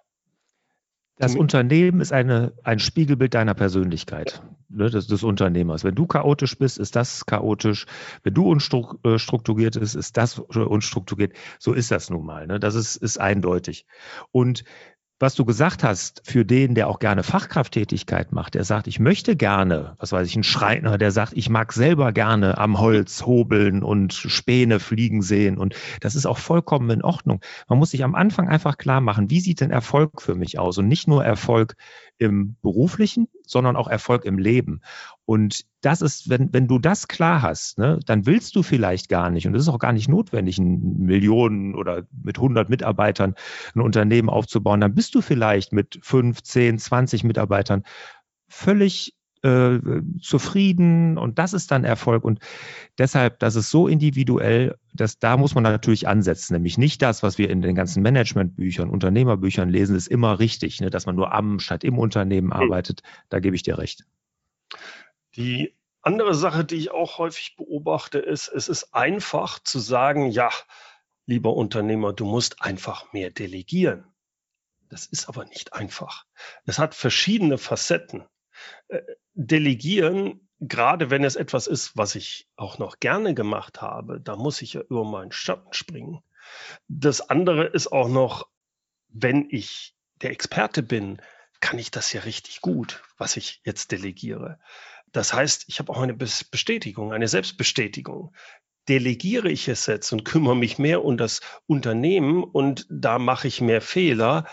Das 1.16 1.36
Unternehmen 1.36 2.00
ist 2.00 2.12
eine, 2.12 2.52
ein 2.64 2.80
Spiegelbild 2.80 3.34
deiner 3.34 3.54
Persönlichkeit, 3.54 4.42
ne, 4.68 4.90
des, 4.90 5.06
des, 5.06 5.22
Unternehmers. 5.22 5.84
Wenn 5.84 5.94
du 5.94 6.06
chaotisch 6.06 6.58
bist, 6.58 6.78
ist 6.78 6.96
das 6.96 7.24
chaotisch. 7.24 7.86
Wenn 8.24 8.34
du 8.34 8.50
unstrukturiert 8.50 9.78
bist, 9.78 9.94
ist 9.94 10.16
das 10.16 10.40
unstrukturiert. 10.40 11.32
So 11.60 11.72
ist 11.72 11.92
das 11.92 12.10
nun 12.10 12.26
mal. 12.26 12.48
Ne? 12.48 12.58
Das 12.58 12.74
ist, 12.74 12.96
ist 12.96 13.18
eindeutig. 13.18 13.86
Und 14.32 14.64
was 15.20 15.34
du 15.34 15.44
gesagt 15.44 15.84
hast, 15.84 16.22
für 16.24 16.44
den, 16.44 16.74
der 16.74 16.88
auch 16.88 16.98
gerne 16.98 17.22
Fachkrafttätigkeit 17.22 18.32
macht, 18.32 18.54
der 18.54 18.64
sagt, 18.64 18.86
ich 18.86 18.98
möchte 18.98 19.36
gerne, 19.36 19.94
was 19.98 20.12
weiß 20.12 20.26
ich, 20.26 20.36
ein 20.36 20.42
Schreiner, 20.42 20.98
der 20.98 21.12
sagt, 21.12 21.32
ich 21.34 21.48
mag 21.48 21.72
selber 21.72 22.12
gerne 22.12 22.58
am 22.58 22.78
Holz 22.78 23.24
hobeln 23.24 23.82
und 23.82 24.12
Späne 24.12 24.80
fliegen 24.80 25.22
sehen 25.22 25.56
und 25.56 25.74
das 26.00 26.14
ist 26.14 26.26
auch 26.26 26.38
vollkommen 26.38 26.90
in 26.90 27.02
Ordnung. 27.02 27.40
Man 27.68 27.78
muss 27.78 27.90
sich 27.90 28.02
am 28.02 28.14
Anfang 28.14 28.48
einfach 28.48 28.76
klar 28.76 29.00
machen, 29.00 29.30
wie 29.30 29.40
sieht 29.40 29.60
denn 29.60 29.70
Erfolg 29.70 30.20
für 30.20 30.34
mich 30.34 30.58
aus 30.58 30.78
und 30.78 30.88
nicht 30.88 31.06
nur 31.06 31.24
Erfolg 31.24 31.74
im 32.18 32.56
beruflichen, 32.62 33.28
sondern 33.46 33.76
auch 33.76 33.88
Erfolg 33.88 34.24
im 34.24 34.38
Leben. 34.38 34.80
Und 35.26 35.64
das 35.80 36.02
ist, 36.02 36.28
wenn, 36.28 36.52
wenn 36.52 36.68
du 36.68 36.78
das 36.78 37.08
klar 37.08 37.42
hast, 37.42 37.78
ne, 37.78 38.00
dann 38.06 38.26
willst 38.26 38.56
du 38.56 38.62
vielleicht 38.62 39.08
gar 39.08 39.30
nicht, 39.30 39.46
und 39.46 39.54
es 39.54 39.62
ist 39.62 39.68
auch 39.68 39.78
gar 39.78 39.92
nicht 39.92 40.08
notwendig, 40.08 40.58
Millionen 40.58 41.74
oder 41.74 42.04
mit 42.22 42.38
100 42.38 42.68
Mitarbeitern 42.68 43.34
ein 43.74 43.80
Unternehmen 43.80 44.28
aufzubauen, 44.28 44.80
dann 44.80 44.94
bist 44.94 45.14
du 45.14 45.20
vielleicht 45.20 45.72
mit 45.72 45.98
5, 46.02 46.42
10, 46.42 46.78
20 46.78 47.24
Mitarbeitern 47.24 47.84
völlig 48.48 49.14
äh, 49.44 49.78
zufrieden 50.22 51.18
und 51.18 51.38
das 51.38 51.52
ist 51.52 51.70
dann 51.70 51.84
Erfolg. 51.84 52.24
Und 52.24 52.40
deshalb, 52.98 53.38
das 53.40 53.56
ist 53.56 53.70
so 53.70 53.88
individuell, 53.88 54.76
dass 54.94 55.18
da 55.18 55.36
muss 55.36 55.54
man 55.54 55.62
natürlich 55.62 56.08
ansetzen. 56.08 56.54
Nämlich 56.54 56.78
nicht 56.78 57.02
das, 57.02 57.22
was 57.22 57.36
wir 57.36 57.50
in 57.50 57.60
den 57.60 57.74
ganzen 57.74 58.02
Managementbüchern, 58.02 58.88
Unternehmerbüchern 58.88 59.68
lesen, 59.68 59.96
ist 59.96 60.08
immer 60.08 60.38
richtig, 60.38 60.80
ne, 60.80 60.88
dass 60.88 61.04
man 61.04 61.14
nur 61.14 61.32
am 61.34 61.60
statt 61.60 61.84
im 61.84 61.98
Unternehmen 61.98 62.54
hm. 62.54 62.62
arbeitet. 62.62 63.02
Da 63.28 63.38
gebe 63.38 63.54
ich 63.54 63.62
dir 63.62 63.76
recht. 63.76 64.04
Die 65.36 65.74
andere 66.00 66.34
Sache, 66.34 66.64
die 66.64 66.76
ich 66.76 66.90
auch 66.90 67.18
häufig 67.18 67.56
beobachte, 67.56 68.18
ist, 68.18 68.48
es 68.48 68.68
ist 68.68 68.94
einfach 68.94 69.58
zu 69.58 69.78
sagen, 69.78 70.30
ja, 70.30 70.48
lieber 71.26 71.54
Unternehmer, 71.54 72.12
du 72.12 72.24
musst 72.24 72.62
einfach 72.62 73.12
mehr 73.12 73.30
delegieren. 73.30 74.06
Das 74.88 75.06
ist 75.06 75.28
aber 75.28 75.44
nicht 75.44 75.74
einfach. 75.74 76.24
Es 76.64 76.78
hat 76.78 76.94
verschiedene 76.94 77.58
Facetten. 77.58 78.24
Äh, 78.88 79.02
delegieren, 79.34 80.48
gerade 80.60 81.10
wenn 81.10 81.24
es 81.24 81.36
etwas 81.36 81.66
ist, 81.66 81.96
was 81.96 82.14
ich 82.14 82.48
auch 82.56 82.78
noch 82.78 83.00
gerne 83.00 83.34
gemacht 83.34 83.82
habe, 83.82 84.20
da 84.20 84.36
muss 84.36 84.62
ich 84.62 84.74
ja 84.74 84.80
über 84.82 85.04
meinen 85.04 85.32
Schatten 85.32 85.72
springen. 85.72 86.22
Das 86.88 87.20
andere 87.20 87.64
ist 87.66 87.88
auch 87.88 88.08
noch, 88.08 88.48
wenn 89.08 89.48
ich 89.50 89.94
der 90.22 90.30
Experte 90.30 90.82
bin, 90.82 91.20
kann 91.60 91.78
ich 91.78 91.90
das 91.90 92.12
ja 92.12 92.22
richtig 92.22 92.60
gut, 92.60 93.02
was 93.16 93.36
ich 93.36 93.60
jetzt 93.64 93.90
delegiere. 93.92 94.58
Das 95.12 95.32
heißt, 95.32 95.64
ich 95.68 95.78
habe 95.78 95.92
auch 95.92 96.00
eine 96.00 96.14
Bestätigung, 96.14 97.12
eine 97.12 97.28
Selbstbestätigung. 97.28 98.34
Delegiere 98.88 99.50
ich 99.50 99.68
es 99.68 99.86
jetzt 99.86 100.12
und 100.12 100.24
kümmere 100.24 100.56
mich 100.56 100.78
mehr 100.78 101.04
um 101.04 101.16
das 101.16 101.40
Unternehmen 101.66 102.44
und 102.44 102.86
da 102.90 103.18
mache 103.18 103.48
ich 103.48 103.60
mehr 103.60 103.80
Fehler, 103.80 104.46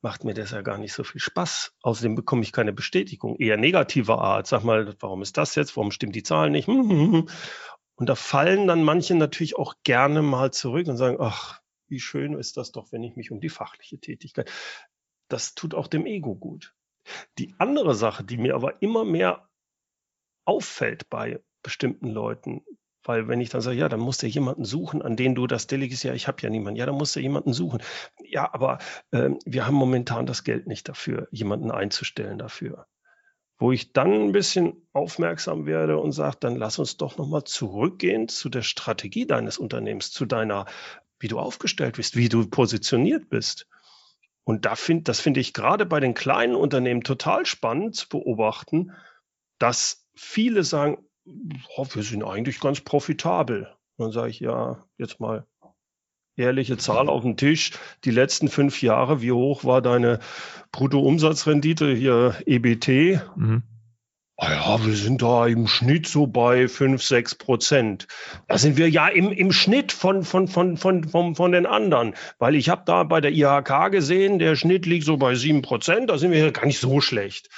macht 0.00 0.24
mir 0.24 0.34
das 0.34 0.52
ja 0.52 0.62
gar 0.62 0.78
nicht 0.78 0.92
so 0.92 1.04
viel 1.04 1.20
Spaß. 1.20 1.74
Außerdem 1.82 2.14
bekomme 2.14 2.42
ich 2.42 2.52
keine 2.52 2.72
Bestätigung, 2.72 3.36
eher 3.36 3.56
negativer 3.56 4.20
Art. 4.20 4.46
Sag 4.46 4.62
mal, 4.64 4.94
warum 5.00 5.22
ist 5.22 5.36
das 5.36 5.54
jetzt? 5.54 5.76
Warum 5.76 5.90
stimmt 5.90 6.14
die 6.14 6.22
Zahl 6.22 6.50
nicht? 6.50 6.68
Und 6.68 8.08
da 8.08 8.14
fallen 8.14 8.68
dann 8.68 8.84
manche 8.84 9.14
natürlich 9.16 9.56
auch 9.56 9.74
gerne 9.82 10.22
mal 10.22 10.52
zurück 10.52 10.86
und 10.86 10.96
sagen, 10.96 11.16
ach, 11.20 11.60
wie 11.88 12.00
schön 12.00 12.34
ist 12.34 12.56
das 12.56 12.70
doch, 12.70 12.92
wenn 12.92 13.02
ich 13.02 13.16
mich 13.16 13.32
um 13.32 13.40
die 13.40 13.48
fachliche 13.48 13.98
Tätigkeit. 13.98 14.50
Das 15.28 15.54
tut 15.54 15.74
auch 15.74 15.88
dem 15.88 16.06
Ego 16.06 16.36
gut. 16.36 16.74
Die 17.38 17.54
andere 17.58 17.94
Sache, 17.94 18.22
die 18.22 18.36
mir 18.36 18.54
aber 18.54 18.82
immer 18.82 19.04
mehr 19.04 19.48
auffällt 20.44 21.08
bei 21.10 21.42
bestimmten 21.62 22.08
Leuten. 22.08 22.64
Weil 23.08 23.26
wenn 23.26 23.40
ich 23.40 23.48
dann 23.48 23.62
sage, 23.62 23.78
ja, 23.78 23.88
dann 23.88 24.00
musst 24.00 24.22
du 24.22 24.26
jemanden 24.26 24.66
suchen, 24.66 25.00
an 25.00 25.16
den 25.16 25.34
du 25.34 25.46
das 25.46 25.66
delegierst, 25.66 26.04
ja, 26.04 26.12
ich 26.12 26.28
habe 26.28 26.42
ja 26.42 26.50
niemanden, 26.50 26.78
ja, 26.78 26.84
dann 26.84 26.94
musst 26.94 27.16
du 27.16 27.20
jemanden 27.20 27.54
suchen. 27.54 27.82
Ja, 28.22 28.52
aber 28.52 28.80
äh, 29.12 29.30
wir 29.46 29.66
haben 29.66 29.76
momentan 29.76 30.26
das 30.26 30.44
Geld 30.44 30.66
nicht 30.66 30.90
dafür, 30.90 31.26
jemanden 31.30 31.70
einzustellen 31.70 32.36
dafür. 32.36 32.86
Wo 33.58 33.72
ich 33.72 33.94
dann 33.94 34.12
ein 34.12 34.32
bisschen 34.32 34.86
aufmerksam 34.92 35.64
werde 35.64 35.96
und 35.96 36.12
sage, 36.12 36.36
dann 36.40 36.56
lass 36.56 36.78
uns 36.78 36.98
doch 36.98 37.16
nochmal 37.16 37.44
zurückgehen 37.44 38.28
zu 38.28 38.50
der 38.50 38.60
Strategie 38.60 39.26
deines 39.26 39.56
Unternehmens, 39.56 40.10
zu 40.10 40.26
deiner, 40.26 40.66
wie 41.18 41.28
du 41.28 41.38
aufgestellt 41.38 41.96
bist, 41.96 42.14
wie 42.14 42.28
du 42.28 42.46
positioniert 42.46 43.30
bist. 43.30 43.66
Und 44.44 44.66
da 44.66 44.76
find, 44.76 45.08
das 45.08 45.18
finde 45.18 45.40
ich 45.40 45.54
gerade 45.54 45.86
bei 45.86 45.98
den 45.98 46.12
kleinen 46.12 46.54
Unternehmen 46.54 47.04
total 47.04 47.46
spannend 47.46 47.96
zu 47.96 48.06
beobachten, 48.10 48.92
dass 49.58 50.06
viele 50.14 50.62
sagen, 50.62 51.07
oh, 51.76 51.86
wir 51.92 52.02
sind 52.02 52.24
eigentlich 52.24 52.60
ganz 52.60 52.80
profitabel. 52.80 53.68
dann 53.98 54.12
sage 54.12 54.30
ich, 54.30 54.40
ja, 54.40 54.84
jetzt 54.96 55.20
mal 55.20 55.46
ehrliche 56.36 56.76
Zahl 56.76 57.08
auf 57.08 57.22
den 57.22 57.36
Tisch. 57.36 57.72
Die 58.04 58.10
letzten 58.10 58.48
fünf 58.48 58.80
Jahre, 58.82 59.20
wie 59.22 59.32
hoch 59.32 59.64
war 59.64 59.82
deine 59.82 60.20
Bruttoumsatzrendite 60.72 61.92
hier 61.94 62.36
EBT? 62.46 63.20
Mhm. 63.36 63.62
Ah 64.40 64.52
ja, 64.52 64.86
wir 64.86 64.94
sind 64.94 65.20
da 65.20 65.48
im 65.48 65.66
Schnitt 65.66 66.06
so 66.06 66.28
bei 66.28 66.68
fünf, 66.68 67.02
sechs 67.02 67.34
Prozent. 67.34 68.06
Da 68.46 68.56
sind 68.56 68.76
wir 68.76 68.88
ja 68.88 69.08
im, 69.08 69.32
im 69.32 69.50
Schnitt 69.50 69.90
von, 69.90 70.22
von, 70.22 70.46
von, 70.46 70.76
von, 70.76 71.02
von, 71.08 71.34
von 71.34 71.50
den 71.50 71.66
anderen. 71.66 72.14
Weil 72.38 72.54
ich 72.54 72.68
habe 72.68 72.82
da 72.86 73.02
bei 73.02 73.20
der 73.20 73.32
IHK 73.32 73.90
gesehen, 73.90 74.38
der 74.38 74.54
Schnitt 74.54 74.86
liegt 74.86 75.06
so 75.06 75.16
bei 75.16 75.34
sieben 75.34 75.60
Prozent. 75.62 76.08
Da 76.08 76.18
sind 76.18 76.30
wir 76.30 76.38
ja 76.38 76.50
gar 76.50 76.66
nicht 76.66 76.78
so 76.78 77.00
schlecht 77.00 77.48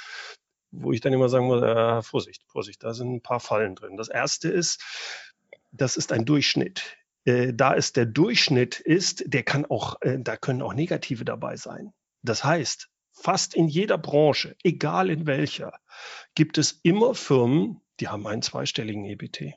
wo 0.71 0.91
ich 0.91 1.01
dann 1.01 1.13
immer 1.13 1.29
sagen 1.29 1.45
muss, 1.45 1.61
äh, 1.61 2.01
Vorsicht, 2.01 2.43
Vorsicht, 2.47 2.83
da 2.83 2.93
sind 2.93 3.13
ein 3.13 3.21
paar 3.21 3.39
Fallen 3.39 3.75
drin. 3.75 3.97
Das 3.97 4.09
erste 4.09 4.49
ist, 4.49 4.81
das 5.71 5.97
ist 5.97 6.11
ein 6.11 6.25
Durchschnitt. 6.25 6.97
Äh, 7.25 7.53
da 7.53 7.75
es 7.75 7.93
der 7.93 8.05
Durchschnitt 8.05 8.79
ist, 8.79 9.23
der 9.27 9.43
kann 9.43 9.65
auch, 9.65 10.01
äh, 10.01 10.17
da 10.19 10.37
können 10.37 10.61
auch 10.61 10.73
negative 10.73 11.25
dabei 11.25 11.55
sein. 11.57 11.93
Das 12.23 12.43
heißt, 12.43 12.89
fast 13.11 13.55
in 13.55 13.67
jeder 13.67 13.97
Branche, 13.97 14.55
egal 14.63 15.09
in 15.09 15.27
welcher, 15.27 15.79
gibt 16.35 16.57
es 16.57 16.79
immer 16.83 17.13
Firmen, 17.13 17.81
die 17.99 18.07
haben 18.07 18.25
einen 18.25 18.41
zweistelligen 18.41 19.05
EBT. 19.05 19.55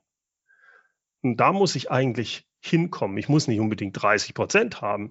Und 1.22 1.38
da 1.38 1.52
muss 1.52 1.74
ich 1.74 1.90
eigentlich 1.90 2.46
hinkommen. 2.60 3.16
Ich 3.18 3.28
muss 3.28 3.46
nicht 3.46 3.60
unbedingt 3.60 4.00
30 4.00 4.34
Prozent 4.34 4.80
haben, 4.80 5.10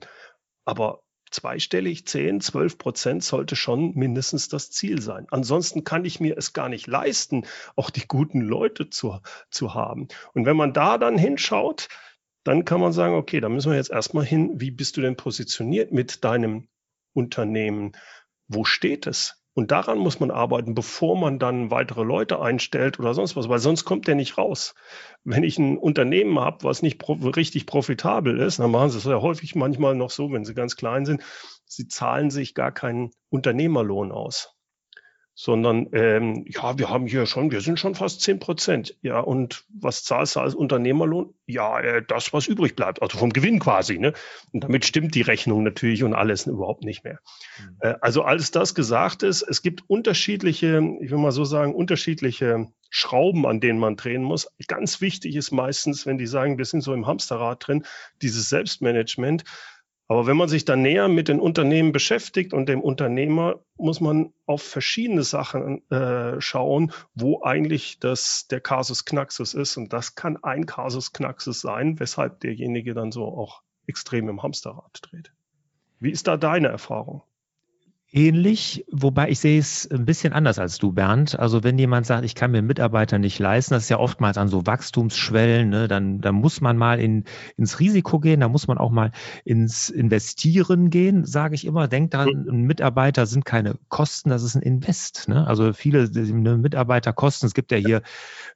aber 0.65 1.02
zweistellig, 1.33 2.05
10, 2.07 2.41
12 2.41 2.77
Prozent 2.77 3.23
sollte 3.23 3.55
schon 3.55 3.93
mindestens 3.95 4.49
das 4.49 4.71
Ziel 4.71 5.01
sein. 5.01 5.27
Ansonsten 5.31 5.83
kann 5.83 6.05
ich 6.05 6.19
mir 6.19 6.37
es 6.37 6.53
gar 6.53 6.69
nicht 6.69 6.87
leisten, 6.87 7.45
auch 7.75 7.89
die 7.89 8.07
guten 8.07 8.41
Leute 8.41 8.89
zu, 8.89 9.19
zu 9.49 9.73
haben. 9.73 10.07
Und 10.33 10.45
wenn 10.45 10.57
man 10.57 10.73
da 10.73 10.97
dann 10.97 11.17
hinschaut, 11.17 11.87
dann 12.43 12.65
kann 12.65 12.81
man 12.81 12.91
sagen, 12.91 13.15
okay, 13.15 13.39
da 13.39 13.49
müssen 13.49 13.71
wir 13.71 13.77
jetzt 13.77 13.91
erstmal 13.91 14.25
hin, 14.25 14.51
wie 14.55 14.71
bist 14.71 14.97
du 14.97 15.01
denn 15.01 15.15
positioniert 15.15 15.91
mit 15.91 16.23
deinem 16.23 16.67
Unternehmen? 17.13 17.93
Wo 18.47 18.65
steht 18.65 19.07
es? 19.07 19.42
Und 19.55 19.71
daran 19.71 19.99
muss 19.99 20.19
man 20.19 20.31
arbeiten, 20.31 20.73
bevor 20.73 21.17
man 21.17 21.37
dann 21.37 21.69
weitere 21.69 22.03
Leute 22.03 22.41
einstellt 22.41 22.99
oder 22.99 23.13
sonst 23.13 23.35
was, 23.35 23.49
weil 23.49 23.59
sonst 23.59 23.85
kommt 23.85 24.07
der 24.07 24.15
nicht 24.15 24.37
raus. 24.37 24.73
Wenn 25.23 25.43
ich 25.43 25.59
ein 25.59 25.77
Unternehmen 25.77 26.39
habe, 26.39 26.63
was 26.63 26.81
nicht 26.81 26.97
pro 26.97 27.13
richtig 27.13 27.67
profitabel 27.67 28.39
ist, 28.39 28.59
dann 28.59 28.71
machen 28.71 28.89
sie 28.89 28.97
es 28.97 29.03
ja 29.03 29.21
häufig 29.21 29.53
manchmal 29.53 29.95
noch 29.95 30.09
so, 30.09 30.31
wenn 30.31 30.43
sie 30.43 30.55
ganz 30.55 30.75
klein 30.75 31.05
sind, 31.05 31.21
sie 31.65 31.87
zahlen 31.87 32.31
sich 32.31 32.55
gar 32.55 32.71
keinen 32.71 33.11
Unternehmerlohn 33.29 34.11
aus 34.11 34.55
sondern 35.35 35.87
ähm, 35.93 36.45
ja, 36.47 36.77
wir 36.77 36.89
haben 36.89 37.07
hier 37.07 37.25
schon, 37.25 37.51
wir 37.51 37.61
sind 37.61 37.79
schon 37.79 37.95
fast 37.95 38.21
zehn 38.21 38.39
Prozent. 38.39 38.95
Ja, 39.01 39.19
und 39.19 39.65
was 39.69 40.03
zahlst 40.03 40.35
du 40.35 40.41
als 40.41 40.53
Unternehmerlohn? 40.53 41.33
Ja, 41.47 41.79
äh, 41.79 42.03
das, 42.07 42.33
was 42.33 42.47
übrig 42.47 42.75
bleibt, 42.75 43.01
also 43.01 43.17
vom 43.17 43.33
Gewinn 43.33 43.59
quasi. 43.59 43.97
Ne? 43.97 44.13
Und 44.51 44.63
damit 44.63 44.85
stimmt 44.85 45.15
die 45.15 45.21
Rechnung 45.21 45.63
natürlich 45.63 46.03
und 46.03 46.13
alles 46.13 46.45
überhaupt 46.45 46.83
nicht 46.83 47.03
mehr. 47.03 47.19
Mhm. 47.59 47.77
Äh, 47.79 47.95
also 48.01 48.23
als 48.23 48.51
das 48.51 48.75
gesagt 48.75 49.23
ist, 49.23 49.41
es 49.41 49.63
gibt 49.63 49.83
unterschiedliche, 49.87 50.81
ich 51.01 51.09
will 51.09 51.17
mal 51.17 51.31
so 51.31 51.45
sagen, 51.45 51.73
unterschiedliche 51.73 52.67
Schrauben, 52.91 53.47
an 53.47 53.59
denen 53.59 53.79
man 53.79 53.95
drehen 53.95 54.21
muss. 54.21 54.47
Ganz 54.67 55.01
wichtig 55.01 55.35
ist 55.35 55.51
meistens, 55.51 56.05
wenn 56.05 56.19
die 56.19 56.27
sagen, 56.27 56.59
wir 56.59 56.65
sind 56.65 56.81
so 56.81 56.93
im 56.93 57.07
Hamsterrad 57.07 57.67
drin, 57.67 57.85
dieses 58.21 58.49
Selbstmanagement 58.49 59.43
Aber 60.07 60.27
wenn 60.27 60.37
man 60.37 60.49
sich 60.49 60.65
dann 60.65 60.81
näher 60.81 61.07
mit 61.07 61.27
den 61.27 61.39
Unternehmen 61.39 61.91
beschäftigt 61.91 62.53
und 62.53 62.67
dem 62.67 62.81
Unternehmer, 62.81 63.61
muss 63.77 64.01
man 64.01 64.33
auf 64.45 64.61
verschiedene 64.61 65.23
Sachen 65.23 65.89
äh, 65.89 66.39
schauen, 66.41 66.91
wo 67.15 67.41
eigentlich 67.41 67.99
das, 67.99 68.47
der 68.47 68.59
Kasus 68.59 69.05
Knaxus 69.05 69.53
ist. 69.53 69.77
Und 69.77 69.93
das 69.93 70.15
kann 70.15 70.43
ein 70.43 70.65
Kasus 70.65 71.13
Knaxus 71.13 71.61
sein, 71.61 71.99
weshalb 71.99 72.41
derjenige 72.41 72.93
dann 72.93 73.11
so 73.11 73.25
auch 73.25 73.61
extrem 73.87 74.29
im 74.29 74.43
Hamsterrad 74.43 74.99
dreht. 75.01 75.31
Wie 75.99 76.11
ist 76.11 76.27
da 76.27 76.35
deine 76.35 76.67
Erfahrung? 76.67 77.23
Ähnlich, 78.13 78.85
wobei 78.91 79.29
ich 79.29 79.39
sehe 79.39 79.59
es 79.59 79.89
ein 79.89 80.05
bisschen 80.05 80.33
anders 80.33 80.59
als 80.59 80.77
du, 80.77 80.91
Bernd. 80.91 81.37
Also 81.37 81.63
wenn 81.63 81.77
jemand 81.79 82.05
sagt, 82.05 82.23
ich 82.23 82.35
kann 82.35 82.51
mir 82.51 82.61
Mitarbeiter 82.61 83.17
nicht 83.17 83.39
leisten, 83.39 83.73
das 83.73 83.83
ist 83.83 83.89
ja 83.89 83.99
oftmals 83.99 84.37
an 84.37 84.47
so 84.47 84.65
Wachstumsschwellen, 84.65 85.69
ne, 85.69 85.87
dann, 85.87 86.21
dann 86.21 86.35
muss 86.35 86.61
man 86.61 86.77
mal 86.77 86.99
in, 86.99 87.25
ins 87.57 87.79
Risiko 87.79 88.19
gehen, 88.19 88.41
da 88.41 88.47
muss 88.47 88.67
man 88.67 88.77
auch 88.77 88.91
mal 88.91 89.11
ins 89.43 89.89
Investieren 89.89 90.91
gehen, 90.91 91.25
sage 91.25 91.55
ich 91.55 91.65
immer. 91.65 91.87
Denkt 91.87 92.13
daran, 92.13 92.47
ein 92.47 92.61
Mitarbeiter 92.61 93.25
sind 93.25 93.45
keine 93.45 93.75
Kosten, 93.89 94.29
das 94.29 94.43
ist 94.43 94.55
ein 94.55 94.61
Invest. 94.61 95.27
Ne? 95.27 95.47
Also 95.47 95.73
viele 95.73 96.09
ne, 96.11 96.57
Mitarbeiterkosten, 96.57 97.47
es 97.47 97.55
gibt 97.55 97.71
ja 97.71 97.77
hier 97.77 98.03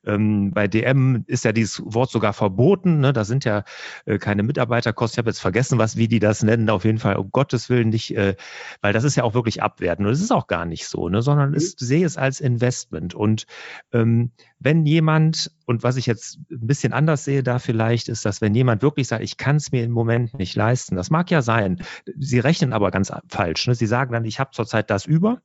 ähm, 0.06 0.52
bei 0.52 0.68
DM 0.68 1.24
ist 1.28 1.46
ja 1.46 1.52
dieses 1.52 1.82
Wort 1.84 2.12
sogar 2.12 2.34
verboten, 2.34 3.00
ne? 3.00 3.12
da 3.12 3.26
sind 3.26 3.44
ja 3.44 3.64
äh, 4.06 4.20
keine 4.20 4.44
Mitarbeiterkosten. 4.44 5.16
Ich 5.16 5.20
habe 5.20 5.30
jetzt 5.30 5.42
vergessen, 5.42 5.80
was 5.80 5.98
wie 5.98 6.08
die 6.08 6.20
das 6.20 6.44
nennen, 6.44 6.70
auf 6.70 6.86
jeden 6.86 7.00
Fall 7.00 7.16
um 7.16 7.32
Gottes 7.32 7.70
Willen 7.70 7.90
nicht, 7.90 8.16
äh, 8.16 8.36
weil 8.82 8.94
das 8.94 9.04
ist 9.04 9.16
ja 9.16 9.24
auch 9.24 9.34
wirklich 9.34 9.47
wirklich 9.48 9.64
abwerten. 9.64 10.06
Und 10.06 10.12
es 10.12 10.22
ist 10.22 10.32
auch 10.32 10.48
gar 10.48 10.66
nicht 10.66 10.88
so, 10.88 11.08
ne? 11.08 11.22
sondern 11.22 11.54
ich 11.54 11.64
mhm. 11.64 11.86
sehe 11.86 12.06
es 12.06 12.18
als 12.18 12.42
Investment. 12.42 13.16
Und 13.16 13.46
ähm, 13.94 14.32
wenn 14.60 14.86
jemand, 14.86 15.52
und 15.66 15.84
was 15.84 15.96
ich 15.96 16.06
jetzt 16.06 16.40
ein 16.52 16.68
bisschen 16.68 16.92
anders 16.92 17.24
sehe 17.24 17.44
da 17.44 17.58
vielleicht, 17.58 18.10
ist, 18.10 18.26
dass 18.26 18.42
wenn 18.42 18.54
jemand 18.54 18.82
wirklich 18.82 19.08
sagt, 19.08 19.24
ich 19.24 19.38
kann 19.38 19.56
es 19.56 19.72
mir 19.72 19.84
im 19.84 19.92
Moment 19.92 20.38
nicht 20.38 20.56
leisten, 20.56 20.96
das 20.96 21.10
mag 21.10 21.32
ja 21.32 21.42
sein. 21.42 21.82
Sie 22.18 22.40
rechnen 22.40 22.74
aber 22.74 22.92
ganz 22.92 23.12
falsch. 23.30 23.68
Ne? 23.68 23.76
Sie 23.76 23.88
sagen 23.88 24.12
dann, 24.12 24.26
ich 24.26 24.40
habe 24.40 24.52
zurzeit 24.52 24.90
das 24.90 25.06
über. 25.06 25.42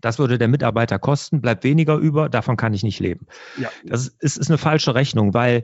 Das 0.00 0.18
würde 0.18 0.38
der 0.38 0.48
Mitarbeiter 0.48 0.98
kosten, 0.98 1.40
bleibt 1.40 1.62
weniger 1.62 1.96
über, 1.96 2.28
davon 2.28 2.56
kann 2.56 2.74
ich 2.74 2.82
nicht 2.82 2.98
leben. 2.98 3.26
Ja. 3.56 3.70
Das 3.84 4.08
ist, 4.08 4.36
ist 4.36 4.50
eine 4.50 4.58
falsche 4.58 4.96
Rechnung, 4.96 5.32
weil 5.32 5.62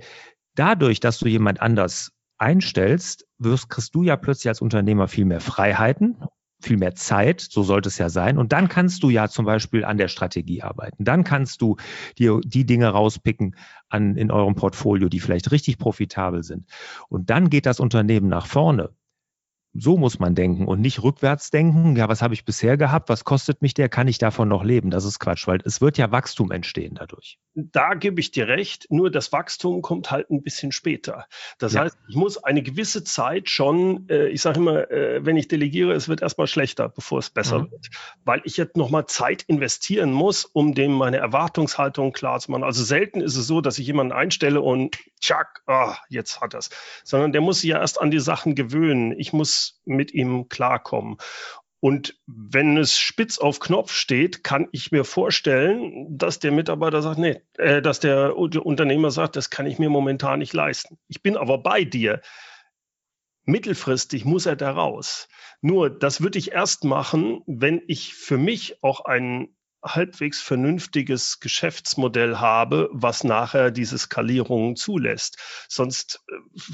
dadurch, 0.55 1.01
dass 1.01 1.19
du 1.19 1.27
jemand 1.27 1.61
anders 1.61 2.13
einstellst, 2.37 3.27
wirst, 3.39 3.69
kriegst 3.69 3.97
du 3.97 4.05
ja 4.05 4.17
plötzlich 4.17 4.49
als 4.49 4.61
Unternehmer 4.61 5.09
viel 5.09 5.25
mehr 5.25 5.41
Freiheiten 5.41 6.19
viel 6.61 6.77
mehr 6.77 6.95
Zeit, 6.95 7.41
so 7.41 7.63
sollte 7.63 7.89
es 7.89 7.99
ja 7.99 8.09
sein. 8.09 8.37
Und 8.37 8.53
dann 8.53 8.69
kannst 8.69 9.03
du 9.03 9.11
ja 9.11 9.29
zum 9.29 9.45
Beispiel 9.45 9.85
an 9.85 9.97
der 9.97 10.09
Strategie 10.09 10.63
arbeiten. 10.63 11.05
Dann 11.05 11.25
kannst 11.25 11.63
du 11.63 11.77
dir 12.19 12.41
die 12.45 12.67
Dinge 12.67 12.89
rauspicken 12.89 13.55
an, 13.89 14.17
in 14.17 14.31
eurem 14.31 14.55
Portfolio, 14.55 15.09
die 15.09 15.21
vielleicht 15.21 15.51
richtig 15.53 15.79
profitabel 15.79 16.43
sind. 16.43 16.67
Und 17.09 17.31
dann 17.31 17.49
geht 17.51 17.67
das 17.67 17.81
Unternehmen 17.81 18.29
nach 18.29 18.47
vorne. 18.47 18.91
So 19.75 19.97
muss 19.97 20.19
man 20.19 20.35
denken 20.35 20.67
und 20.67 20.81
nicht 20.81 21.03
rückwärts 21.03 21.51
denken. 21.51 21.95
Ja, 21.95 22.09
was 22.09 22.23
habe 22.23 22.35
ich 22.35 22.45
bisher 22.45 22.77
gehabt? 22.77 23.09
Was 23.09 23.25
kostet 23.25 23.61
mich 23.61 23.75
der? 23.75 23.89
Kann 23.89 24.09
ich 24.09 24.19
davon 24.19 24.49
noch 24.49 24.65
leben? 24.65 24.91
Das 24.91 25.05
ist 25.05 25.19
Quatsch, 25.19 25.47
weil 25.47 25.61
es 25.65 25.81
wird 25.81 25.99
ja 25.99 26.11
Wachstum 26.11 26.51
entstehen 26.51 26.95
dadurch. 26.95 27.39
Da 27.55 27.95
gebe 27.95 28.21
ich 28.21 28.31
dir 28.31 28.49
recht. 28.49 28.87
Nur 28.91 29.11
das 29.11 29.31
Wachstum 29.33 29.83
kommt 29.83 30.11
halt 30.11 30.31
ein 30.31 30.43
bisschen 30.43 30.73
später. 30.73 31.27
Das 31.59 31.75
ja. 31.75 31.83
heißt, 31.83 31.99
ich 32.09 32.17
muss 32.17 32.43
eine 32.43 32.63
gewisse 32.63 33.05
Zeit 33.05 33.51
schon, 33.51 34.09
äh, 34.09 34.29
ich 34.29 34.41
sage 34.41 34.59
immer, 34.59 34.91
äh, 34.91 35.25
wenn 35.25 35.37
ich 35.37 35.49
delegiere, 35.49 35.93
es 35.93 36.09
wird 36.09 36.23
erstmal 36.23 36.47
schlechter, 36.47 36.89
bevor 36.89 37.19
es 37.19 37.31
besser 37.31 37.61
mhm. 37.61 37.71
wird. 37.71 37.89
Weil 38.25 38.41
ich 38.45 38.57
jetzt 38.57 38.77
nochmal 38.77 39.07
Zeit 39.07 39.43
investieren 39.43 40.13
muss, 40.13 40.45
um 40.45 40.75
dem 40.75 40.93
meine 40.93 41.19
Erwartungshaltung 41.19 42.13
klar 42.13 42.41
zu 42.41 42.51
machen. 42.51 42.65
Also 42.65 42.83
selten 42.85 43.21
ist 43.21 43.37
es 43.37 43.47
so, 43.47 43.61
dass 43.61 43.79
ich 43.79 43.87
jemanden 43.87 44.13
einstelle 44.13 44.61
und 44.61 44.99
tschack, 45.21 45.63
oh, 45.67 45.93
jetzt 46.09 46.41
hat 46.41 46.55
das. 46.55 46.71
Sondern 47.05 47.33
der 47.33 47.43
muss 47.43 47.61
sich 47.61 47.71
ja 47.71 47.81
erst 47.81 48.01
an 48.01 48.11
die 48.11 48.21
Sachen 48.21 48.55
gewöhnen. 48.55 49.13
Ich 49.19 49.33
muss 49.33 49.58
mit 49.85 50.13
ihm 50.13 50.49
klarkommen. 50.49 51.19
Und 51.81 52.19
wenn 52.27 52.77
es 52.77 52.99
spitz 52.99 53.39
auf 53.39 53.61
Knopf 53.61 53.93
steht, 53.93 54.43
kann 54.43 54.69
ich 54.73 54.91
mir 54.91 55.05
vorstellen, 55.05 56.19
dass 56.19 56.41
der 56.41 56.51
Mitarbeiter 56.51 57.03
sagt, 57.03 57.19
nee, 57.19 57.41
äh, 57.57 57.81
dass 57.81 58.01
der 58.01 58.37
Unternehmer 58.37 59.13
sagt, 59.13 59.37
das 59.37 59.51
kann 59.51 59.67
ich 59.67 59.79
mir 59.79 59.89
momentan 59.89 60.41
nicht 60.41 60.53
leisten. 60.53 60.99
Ich 61.07 61.23
bin 61.23 61.37
aber 61.37 61.59
bei 61.59 61.85
dir. 61.85 62.21
Mittelfristig 63.45 64.25
muss 64.25 64.45
er 64.47 64.57
da 64.57 64.73
raus. 64.73 65.29
Nur, 65.61 65.89
das 65.89 66.21
würde 66.21 66.39
ich 66.39 66.53
erst 66.53 66.85
machen, 66.85 67.43
wenn 67.47 67.81
ich 67.87 68.13
für 68.13 68.39
mich 68.39 68.83
auch 68.83 69.05
einen 69.05 69.57
halbwegs 69.83 70.41
vernünftiges 70.41 71.41
Geschäftsmodell 71.41 72.39
habe, 72.39 72.89
was 72.93 73.25
nachher 73.25 73.71
diese 73.71 73.97
Skalierung 73.97 74.77
zulässt. 74.77 75.39
Sonst 75.69 76.21
äh, 76.29 76.73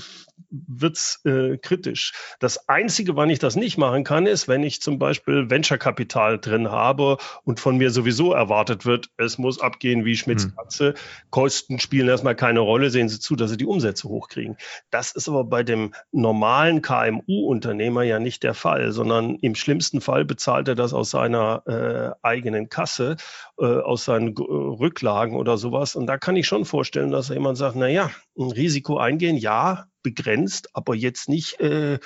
wird's 0.66 1.20
äh, 1.24 1.56
kritisch. 1.58 2.12
Das 2.38 2.68
Einzige, 2.68 3.16
wann 3.16 3.30
ich 3.30 3.38
das 3.38 3.56
nicht 3.56 3.78
machen 3.78 4.04
kann, 4.04 4.26
ist, 4.26 4.48
wenn 4.48 4.62
ich 4.62 4.80
zum 4.80 4.98
Beispiel 4.98 5.50
Venture-Kapital 5.50 6.38
drin 6.38 6.70
habe 6.70 7.18
und 7.44 7.60
von 7.60 7.76
mir 7.76 7.90
sowieso 7.90 8.32
erwartet 8.32 8.86
wird, 8.86 9.10
es 9.16 9.38
muss 9.38 9.60
abgehen 9.60 10.04
wie 10.04 10.16
Schmitz 10.16 10.44
hm. 10.44 10.56
Katze. 10.56 10.88
Hm. 10.88 10.94
Kosten 11.30 11.78
spielen 11.78 12.08
erstmal 12.08 12.36
keine 12.36 12.60
Rolle, 12.60 12.90
sehen 12.90 13.08
Sie 13.08 13.18
zu, 13.18 13.36
dass 13.36 13.50
Sie 13.50 13.56
die 13.56 13.66
Umsätze 13.66 14.08
hochkriegen. 14.08 14.56
Das 14.90 15.12
ist 15.12 15.28
aber 15.28 15.44
bei 15.44 15.62
dem 15.62 15.94
normalen 16.12 16.82
KMU-Unternehmer 16.82 18.02
ja 18.02 18.18
nicht 18.18 18.42
der 18.42 18.54
Fall, 18.54 18.92
sondern 18.92 19.36
im 19.36 19.54
schlimmsten 19.54 20.00
Fall 20.00 20.24
bezahlt 20.24 20.68
er 20.68 20.74
das 20.74 20.92
aus 20.92 21.10
seiner 21.10 21.62
äh, 21.66 22.26
eigenen 22.26 22.68
Kasse, 22.68 23.16
äh, 23.58 23.64
aus 23.64 24.04
seinen 24.04 24.36
Rücklagen 24.36 25.36
oder 25.36 25.58
sowas. 25.58 25.96
Und 25.96 26.06
da 26.06 26.18
kann 26.18 26.36
ich 26.36 26.46
schon 26.46 26.64
vorstellen, 26.64 27.10
dass 27.10 27.28
jemand 27.28 27.58
sagt, 27.58 27.76
na 27.76 27.88
ja, 27.88 28.10
ein 28.38 28.50
Risiko 28.50 28.98
eingehen, 28.98 29.36
ja, 29.36 29.86
begrenzt, 30.02 30.70
aber 30.74 30.94
jetzt 30.94 31.28
nicht 31.28 31.60
äh, 31.60 31.98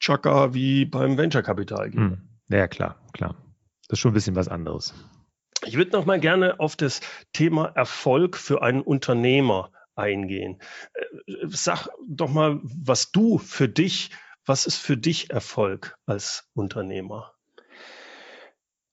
Chaka 0.00 0.54
wie 0.54 0.84
beim 0.84 1.16
Venture-Kapital 1.16 1.90
gehen. 1.90 2.00
Hm. 2.00 2.28
Ja, 2.48 2.68
klar, 2.68 2.96
klar. 3.12 3.36
Das 3.88 3.98
ist 3.98 3.98
schon 4.00 4.12
ein 4.12 4.14
bisschen 4.14 4.36
was 4.36 4.48
anderes. 4.48 4.94
Ich 5.66 5.76
würde 5.76 5.92
noch 5.92 6.04
mal 6.04 6.20
gerne 6.20 6.60
auf 6.60 6.76
das 6.76 7.00
Thema 7.32 7.66
Erfolg 7.74 8.36
für 8.36 8.62
einen 8.62 8.82
Unternehmer 8.82 9.70
eingehen. 9.94 10.60
Äh, 10.94 11.04
sag 11.48 11.88
doch 12.06 12.30
mal, 12.30 12.60
was 12.62 13.12
du 13.12 13.38
für 13.38 13.68
dich, 13.68 14.10
was 14.44 14.66
ist 14.66 14.76
für 14.76 14.96
dich 14.96 15.30
Erfolg 15.30 15.96
als 16.06 16.50
Unternehmer? 16.54 17.33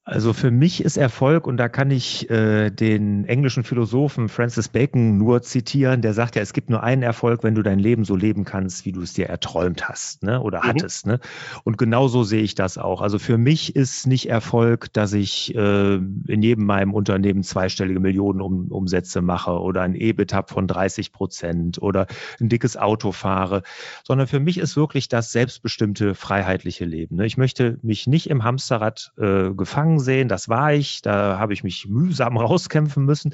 Also 0.04 0.34
für 0.34 0.50
mich 0.50 0.84
ist 0.84 0.98
Erfolg, 0.98 1.46
und 1.46 1.58
da 1.58 1.70
kann 1.70 1.92
ich 1.92 2.28
äh, 2.32 2.72
den 2.72 3.26
englischen 3.26 3.64
Philosophen 3.64 4.30
Francis 4.30 4.68
Bacon 4.68 5.20
nur 5.20 5.44
zitieren, 5.44 6.02
der 6.02 6.16
sagt 6.16 6.36
ja, 6.36 6.42
es 6.42 6.54
gibt 6.54 6.72
nur 6.72 6.82
einen 6.82 7.04
Erfolg, 7.04 7.44
wenn 7.44 7.54
du 7.54 7.62
dein 7.62 7.78
Leben 7.78 8.04
so 8.04 8.16
leben 8.16 8.44
kannst, 8.44 8.84
wie 8.86 8.94
du 8.94 9.04
es 9.04 9.14
dir 9.14 9.28
erträumt 9.28 9.88
hast 9.88 10.24
ne? 10.24 10.42
oder 10.42 10.64
mhm. 10.64 10.68
hattest. 10.70 11.06
Ne? 11.06 11.20
Und 11.64 11.78
genauso 11.78 12.24
sehe 12.24 12.42
ich 12.42 12.56
das 12.56 12.80
auch. 12.80 13.02
Also 13.02 13.20
für 13.20 13.38
mich 13.38 13.76
ist 13.76 14.08
nicht 14.08 14.28
Erfolg, 14.28 14.92
dass 14.92 15.14
ich 15.14 15.54
äh, 15.54 15.96
in 15.98 16.42
jedem 16.42 16.66
meinem 16.66 16.96
Unternehmen 16.96 17.44
zweistellige 17.44 18.00
Millionen 18.00 18.42
um, 18.42 18.72
Umsätze 18.72 19.22
mache 19.22 19.52
oder 19.52 19.84
ein 19.84 19.94
EBIT 19.94 20.34
habe 20.34 20.52
von 20.52 20.66
30 20.66 21.12
Prozent 21.12 21.80
oder 21.80 22.08
ein 22.40 22.50
dickes 22.50 22.76
Auto 22.76 23.12
fahre, 23.12 23.62
sondern 24.04 24.26
für 24.26 24.40
mich 24.40 24.58
ist 24.58 24.76
wirklich 24.76 25.10
das 25.10 25.32
selbstbestimmte, 25.32 26.16
freiheitliche 26.16 26.86
Leben. 26.86 27.18
Ne? 27.18 27.28
Ich 27.28 27.38
möchte 27.38 27.78
mich 27.84 28.08
nicht 28.08 28.32
im 28.32 28.44
Hamsterrad 28.44 29.14
äh, 29.20 29.52
gefangen 29.52 29.91
gefangen 29.92 30.00
sehen. 30.00 30.28
Das 30.28 30.50
war 30.50 30.74
ich. 30.74 31.02
Da 31.02 31.40
habe 31.40 31.54
ich 31.54 31.64
mich 31.64 31.88
mühsam 31.88 32.38
rauskämpfen 32.38 33.06
müssen. 33.06 33.34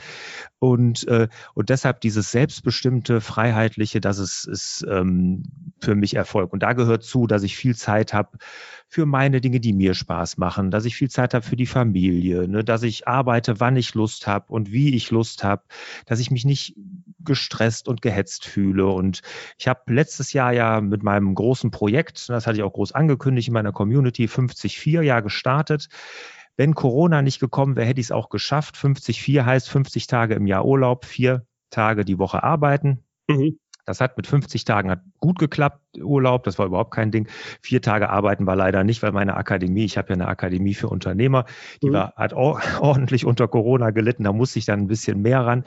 Und, 0.60 1.08
äh, 1.08 1.28
und 1.54 1.70
deshalb 1.70 2.02
dieses 2.02 2.32
selbstbestimmte, 2.32 3.22
freiheitliche, 3.22 4.02
das 4.02 4.20
ist, 4.20 4.48
ist 4.48 4.86
ähm, 4.90 5.44
für 5.80 5.96
mich 5.96 6.16
Erfolg. 6.16 6.54
Und 6.54 6.64
da 6.64 6.74
gehört 6.74 7.04
zu, 7.04 7.28
dass 7.28 7.44
ich 7.44 7.56
viel 7.56 7.76
Zeit 7.76 8.14
habe 8.14 8.38
für 8.90 9.06
meine 9.06 9.42
Dinge, 9.42 9.60
die 9.60 9.74
mir 9.74 9.94
Spaß 9.94 10.38
machen, 10.38 10.72
dass 10.72 10.86
ich 10.86 10.96
viel 10.96 11.10
Zeit 11.10 11.34
habe 11.34 11.46
für 11.46 11.58
die 11.58 11.66
Familie, 11.66 12.48
ne, 12.48 12.64
dass 12.64 12.84
ich 12.84 13.08
arbeite, 13.08 13.60
wann 13.60 13.76
ich 13.76 13.94
Lust 13.94 14.28
habe 14.28 14.52
und 14.52 14.72
wie 14.72 14.96
ich 14.96 15.12
Lust 15.12 15.44
habe, 15.44 15.64
dass 16.06 16.20
ich 16.20 16.32
mich 16.32 16.46
nicht 16.46 16.76
gestresst 17.20 17.88
und 17.88 18.02
gehetzt 18.02 18.46
fühle. 18.46 18.88
Und 18.88 19.22
ich 19.58 19.68
habe 19.68 19.94
letztes 19.94 20.32
Jahr 20.32 20.54
ja 20.54 20.80
mit 20.80 21.04
meinem 21.04 21.36
großen 21.36 21.72
Projekt, 21.72 22.30
das 22.30 22.48
hatte 22.48 22.58
ich 22.58 22.64
auch 22.64 22.74
groß 22.74 22.94
angekündigt 22.94 23.50
in 23.50 23.54
meiner 23.54 23.74
Community, 23.74 24.28
54 24.28 24.86
ja 24.86 25.20
gestartet. 25.20 25.90
Wenn 26.56 26.74
Corona 26.74 27.22
nicht 27.22 27.40
gekommen 27.40 27.76
wäre, 27.76 27.86
hätte 27.86 28.00
ich 28.00 28.08
es 28.08 28.12
auch 28.12 28.30
geschafft. 28.30 28.76
50-4 28.78 29.46
heißt 29.46 29.70
50 29.70 30.08
Tage 30.08 30.34
im 30.34 30.48
Jahr 30.48 30.66
Urlaub, 30.66 31.06
vier 31.06 31.46
Tage 31.70 32.04
die 32.04 32.18
Woche 32.18 32.42
arbeiten. 32.44 33.04
Mhm. 33.28 33.60
Das 33.88 34.02
hat 34.02 34.18
mit 34.18 34.28
50 34.28 34.66
Tagen 34.66 34.92
hat 34.92 35.00
gut 35.20 35.40
geklappt, 35.40 35.80
Urlaub, 35.98 36.44
das 36.44 36.60
war 36.60 36.66
überhaupt 36.66 36.94
kein 36.94 37.10
Ding. 37.10 37.28
Vier 37.62 37.82
Tage 37.82 38.10
arbeiten 38.10 38.46
war 38.46 38.58
leider 38.58 38.84
nicht, 38.84 39.02
weil 39.02 39.14
meine 39.14 39.38
Akademie, 39.38 39.86
ich 39.86 39.98
habe 39.98 40.10
ja 40.10 40.16
eine 40.16 40.28
Akademie 40.28 40.74
für 40.74 40.90
Unternehmer, 40.90 41.46
die 41.82 41.88
mhm. 41.90 41.94
war, 41.94 42.14
hat 42.18 42.34
ordentlich 42.82 43.26
unter 43.26 43.48
Corona 43.48 43.92
gelitten, 43.92 44.26
da 44.26 44.34
musste 44.34 44.60
ich 44.60 44.66
dann 44.66 44.82
ein 44.82 44.88
bisschen 44.88 45.22
mehr 45.22 45.46
ran. 45.46 45.64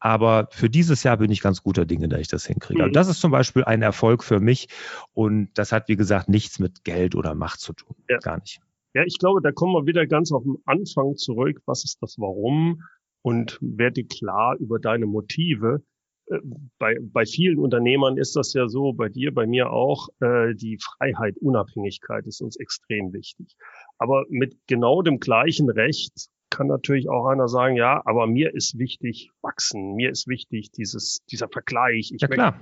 Aber 0.00 0.48
für 0.50 0.68
dieses 0.68 1.02
Jahr 1.02 1.16
bin 1.16 1.30
ich 1.30 1.40
ganz 1.40 1.62
guter 1.62 1.86
Dinge, 1.86 2.08
da 2.08 2.18
ich 2.18 2.28
das 2.28 2.44
hinkriege. 2.44 2.80
Mhm. 2.80 2.84
Also 2.84 2.92
das 2.92 3.08
ist 3.08 3.20
zum 3.20 3.30
Beispiel 3.30 3.64
ein 3.64 3.80
Erfolg 3.80 4.22
für 4.22 4.38
mich 4.38 4.68
und 5.14 5.48
das 5.54 5.72
hat, 5.72 5.88
wie 5.88 5.96
gesagt, 5.96 6.28
nichts 6.28 6.58
mit 6.58 6.84
Geld 6.84 7.14
oder 7.14 7.34
Macht 7.34 7.60
zu 7.60 7.72
tun. 7.72 7.96
Ja. 8.10 8.18
Gar 8.18 8.40
nicht. 8.40 8.60
Ja, 8.94 9.02
ich 9.06 9.16
glaube, 9.18 9.40
da 9.40 9.50
kommen 9.50 9.72
wir 9.72 9.86
wieder 9.86 10.06
ganz 10.06 10.30
auf 10.30 10.42
den 10.42 10.58
Anfang 10.66 11.16
zurück. 11.16 11.62
Was 11.64 11.84
ist 11.84 12.02
das 12.02 12.16
Warum? 12.18 12.82
Und 13.22 13.58
werde 13.62 14.04
klar 14.04 14.56
über 14.58 14.78
deine 14.78 15.06
Motive. 15.06 15.82
Äh, 16.26 16.38
bei, 16.78 16.96
bei 17.00 17.24
vielen 17.24 17.58
Unternehmern 17.58 18.16
ist 18.16 18.36
das 18.36 18.52
ja 18.52 18.68
so, 18.68 18.92
bei 18.92 19.08
dir, 19.08 19.32
bei 19.32 19.46
mir 19.46 19.70
auch, 19.70 20.08
äh, 20.20 20.54
die 20.54 20.78
Freiheit, 20.78 21.36
Unabhängigkeit 21.38 22.26
ist 22.26 22.40
uns 22.40 22.56
extrem 22.56 23.12
wichtig. 23.12 23.56
Aber 23.98 24.24
mit 24.28 24.56
genau 24.66 25.02
dem 25.02 25.18
gleichen 25.18 25.70
Recht 25.70 26.28
kann 26.50 26.66
natürlich 26.66 27.08
auch 27.08 27.26
einer 27.26 27.48
sagen, 27.48 27.76
ja, 27.76 28.02
aber 28.04 28.26
mir 28.26 28.54
ist 28.54 28.78
wichtig 28.78 29.30
wachsen, 29.40 29.94
mir 29.94 30.10
ist 30.10 30.28
wichtig 30.28 30.70
dieses, 30.70 31.24
dieser 31.30 31.48
Vergleich. 31.48 32.12
Ich 32.14 32.20
ja, 32.20 32.28
klar. 32.28 32.60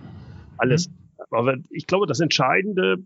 Alles. 0.56 0.88
Mhm. 0.88 0.94
Aber 1.30 1.56
ich 1.70 1.86
glaube, 1.86 2.06
das 2.06 2.20
Entscheidende, 2.20 2.96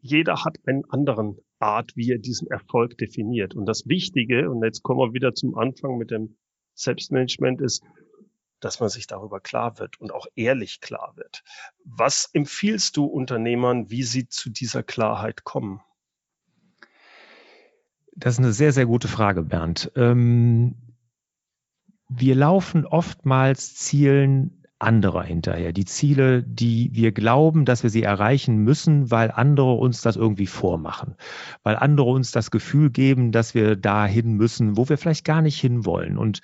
jeder 0.00 0.44
hat 0.44 0.56
einen 0.66 0.84
anderen 0.88 1.36
Art, 1.58 1.92
wie 1.94 2.10
er 2.10 2.18
diesen 2.18 2.48
Erfolg 2.48 2.98
definiert. 2.98 3.54
Und 3.54 3.66
das 3.66 3.86
Wichtige, 3.86 4.50
und 4.50 4.64
jetzt 4.64 4.82
kommen 4.82 5.00
wir 5.00 5.12
wieder 5.12 5.34
zum 5.34 5.54
Anfang 5.54 5.96
mit 5.96 6.10
dem 6.10 6.36
Selbstmanagement, 6.74 7.60
ist, 7.60 7.84
dass 8.64 8.80
man 8.80 8.88
sich 8.88 9.06
darüber 9.06 9.40
klar 9.40 9.78
wird 9.78 10.00
und 10.00 10.12
auch 10.12 10.26
ehrlich 10.34 10.80
klar 10.80 11.12
wird. 11.16 11.42
Was 11.84 12.30
empfiehlst 12.32 12.96
du 12.96 13.04
Unternehmern, 13.04 13.90
wie 13.90 14.02
sie 14.02 14.28
zu 14.28 14.50
dieser 14.50 14.82
Klarheit 14.82 15.44
kommen? 15.44 15.80
Das 18.14 18.34
ist 18.34 18.40
eine 18.40 18.52
sehr, 18.52 18.72
sehr 18.72 18.86
gute 18.86 19.08
Frage, 19.08 19.42
Bernd. 19.42 19.90
Ähm, 19.96 20.76
wir 22.08 22.34
laufen 22.34 22.86
oftmals 22.86 23.74
Zielen 23.74 24.62
anderer 24.82 25.22
hinterher. 25.22 25.72
Die 25.72 25.84
Ziele, 25.84 26.42
die 26.42 26.90
wir 26.92 27.12
glauben, 27.12 27.64
dass 27.64 27.82
wir 27.82 27.90
sie 27.90 28.02
erreichen 28.02 28.58
müssen, 28.58 29.10
weil 29.10 29.30
andere 29.30 29.74
uns 29.74 30.02
das 30.02 30.16
irgendwie 30.16 30.46
vormachen. 30.46 31.14
Weil 31.62 31.76
andere 31.76 32.10
uns 32.10 32.32
das 32.32 32.50
Gefühl 32.50 32.90
geben, 32.90 33.32
dass 33.32 33.54
wir 33.54 33.76
dahin 33.76 34.32
müssen, 34.34 34.76
wo 34.76 34.88
wir 34.88 34.98
vielleicht 34.98 35.24
gar 35.24 35.40
nicht 35.40 35.60
hinwollen. 35.60 36.18
Und 36.18 36.40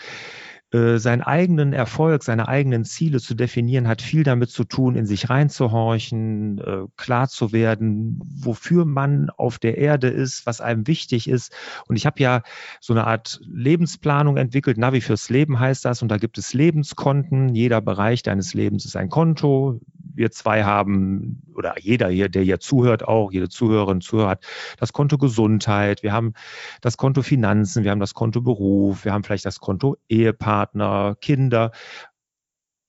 äh, 0.70 0.98
seinen 0.98 1.22
eigenen 1.22 1.72
Erfolg, 1.72 2.22
seine 2.22 2.46
eigenen 2.46 2.84
Ziele 2.84 3.20
zu 3.20 3.34
definieren, 3.34 3.88
hat 3.88 4.02
viel 4.02 4.22
damit 4.22 4.50
zu 4.50 4.64
tun, 4.64 4.96
in 4.96 5.06
sich 5.06 5.30
reinzuhorchen, 5.30 6.58
äh, 6.58 6.86
klar 6.96 7.28
zu 7.28 7.52
werden, 7.52 8.20
wofür 8.22 8.84
man 8.84 9.30
auf 9.30 9.58
der 9.58 9.78
Erde 9.78 10.08
ist, 10.08 10.44
was 10.44 10.60
einem 10.60 10.86
wichtig 10.86 11.28
ist. 11.28 11.54
Und 11.86 11.96
ich 11.96 12.04
habe 12.04 12.20
ja 12.20 12.42
so 12.80 12.92
eine 12.92 13.06
Art 13.06 13.40
Lebensplanung 13.44 14.36
entwickelt. 14.36 14.76
Navi 14.76 15.00
fürs 15.00 15.30
Leben 15.30 15.58
heißt 15.58 15.86
das. 15.86 16.02
Und 16.02 16.08
da 16.08 16.18
gibt 16.18 16.36
es 16.36 16.52
Lebenskonten. 16.52 17.54
Jeder 17.54 17.80
Bereich 17.80 18.22
deines 18.22 18.52
Lebens 18.52 18.84
ist 18.84 18.96
ein 18.96 19.08
Konto 19.08 19.80
wir 20.18 20.30
zwei 20.30 20.64
haben, 20.64 21.42
oder 21.54 21.78
jeder 21.78 22.08
hier, 22.08 22.28
der 22.28 22.42
hier 22.42 22.60
zuhört 22.60 23.06
auch, 23.06 23.32
jede 23.32 23.48
Zuhörerin, 23.48 24.00
Zuhörer 24.00 24.30
hat 24.30 24.44
das 24.78 24.92
Konto 24.92 25.16
Gesundheit, 25.16 26.02
wir 26.02 26.12
haben 26.12 26.34
das 26.80 26.96
Konto 26.96 27.22
Finanzen, 27.22 27.84
wir 27.84 27.90
haben 27.90 28.00
das 28.00 28.14
Konto 28.14 28.42
Beruf, 28.42 29.04
wir 29.04 29.12
haben 29.12 29.24
vielleicht 29.24 29.46
das 29.46 29.60
Konto 29.60 29.96
Ehepartner, 30.08 31.16
Kinder, 31.20 31.72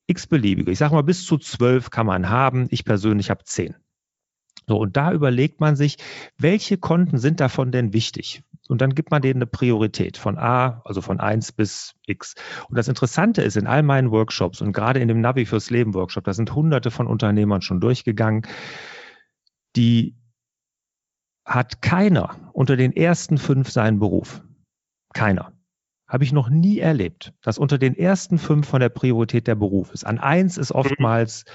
x-beliebige. 0.08 0.72
Ich 0.72 0.80
sage 0.80 0.96
mal, 0.96 1.04
bis 1.04 1.26
zu 1.26 1.38
zwölf 1.38 1.92
kann 1.92 2.08
man 2.08 2.30
haben. 2.30 2.68
Ich 2.72 2.84
persönlich 2.84 3.30
habe 3.30 3.44
zehn. 3.44 3.76
So, 4.70 4.78
und 4.78 4.98
da 4.98 5.12
überlegt 5.12 5.60
man 5.60 5.76
sich, 5.76 5.98
welche 6.38 6.78
Konten 6.78 7.18
sind 7.18 7.40
davon 7.40 7.72
denn 7.72 7.92
wichtig? 7.92 8.44
Und 8.68 8.82
dann 8.82 8.94
gibt 8.94 9.10
man 9.10 9.24
denen 9.24 9.40
eine 9.40 9.48
Priorität 9.48 10.16
von 10.16 10.38
A, 10.38 10.84
also 10.86 11.02
von 11.02 11.20
1 11.20 11.54
bis 11.54 11.96
X. 12.06 12.36
Und 12.68 12.78
das 12.78 12.88
Interessante 12.88 13.42
ist, 13.42 13.58
in 13.58 13.66
all 13.66 13.82
meinen 13.82 14.12
Workshops 14.12 14.62
und 14.62 14.72
gerade 14.72 15.00
in 15.00 15.08
dem 15.08 15.22
Navi 15.22 15.48
fürs 15.48 15.72
Leben 15.72 15.96
Workshop, 15.96 16.24
da 16.26 16.34
sind 16.34 16.54
hunderte 16.54 16.92
von 16.92 17.08
Unternehmern 17.08 17.64
schon 17.64 17.80
durchgegangen, 17.80 18.44
die 19.76 20.16
hat 21.46 21.82
keiner 21.82 22.36
unter 22.54 22.78
den 22.78 22.96
ersten 22.96 23.40
fünf 23.40 23.72
seinen 23.72 23.98
Beruf. 23.98 24.44
Keiner. 25.16 25.52
Habe 26.08 26.26
ich 26.26 26.32
noch 26.32 26.50
nie 26.50 26.78
erlebt, 26.78 27.34
dass 27.42 27.58
unter 27.58 27.80
den 27.80 27.98
ersten 27.98 28.38
fünf 28.38 28.68
von 28.68 28.82
der 28.82 28.90
Priorität 28.90 29.48
der 29.48 29.56
Beruf 29.56 29.92
ist. 29.92 30.06
An 30.06 30.20
eins 30.20 30.60
ist 30.60 30.72
oftmals 30.72 31.46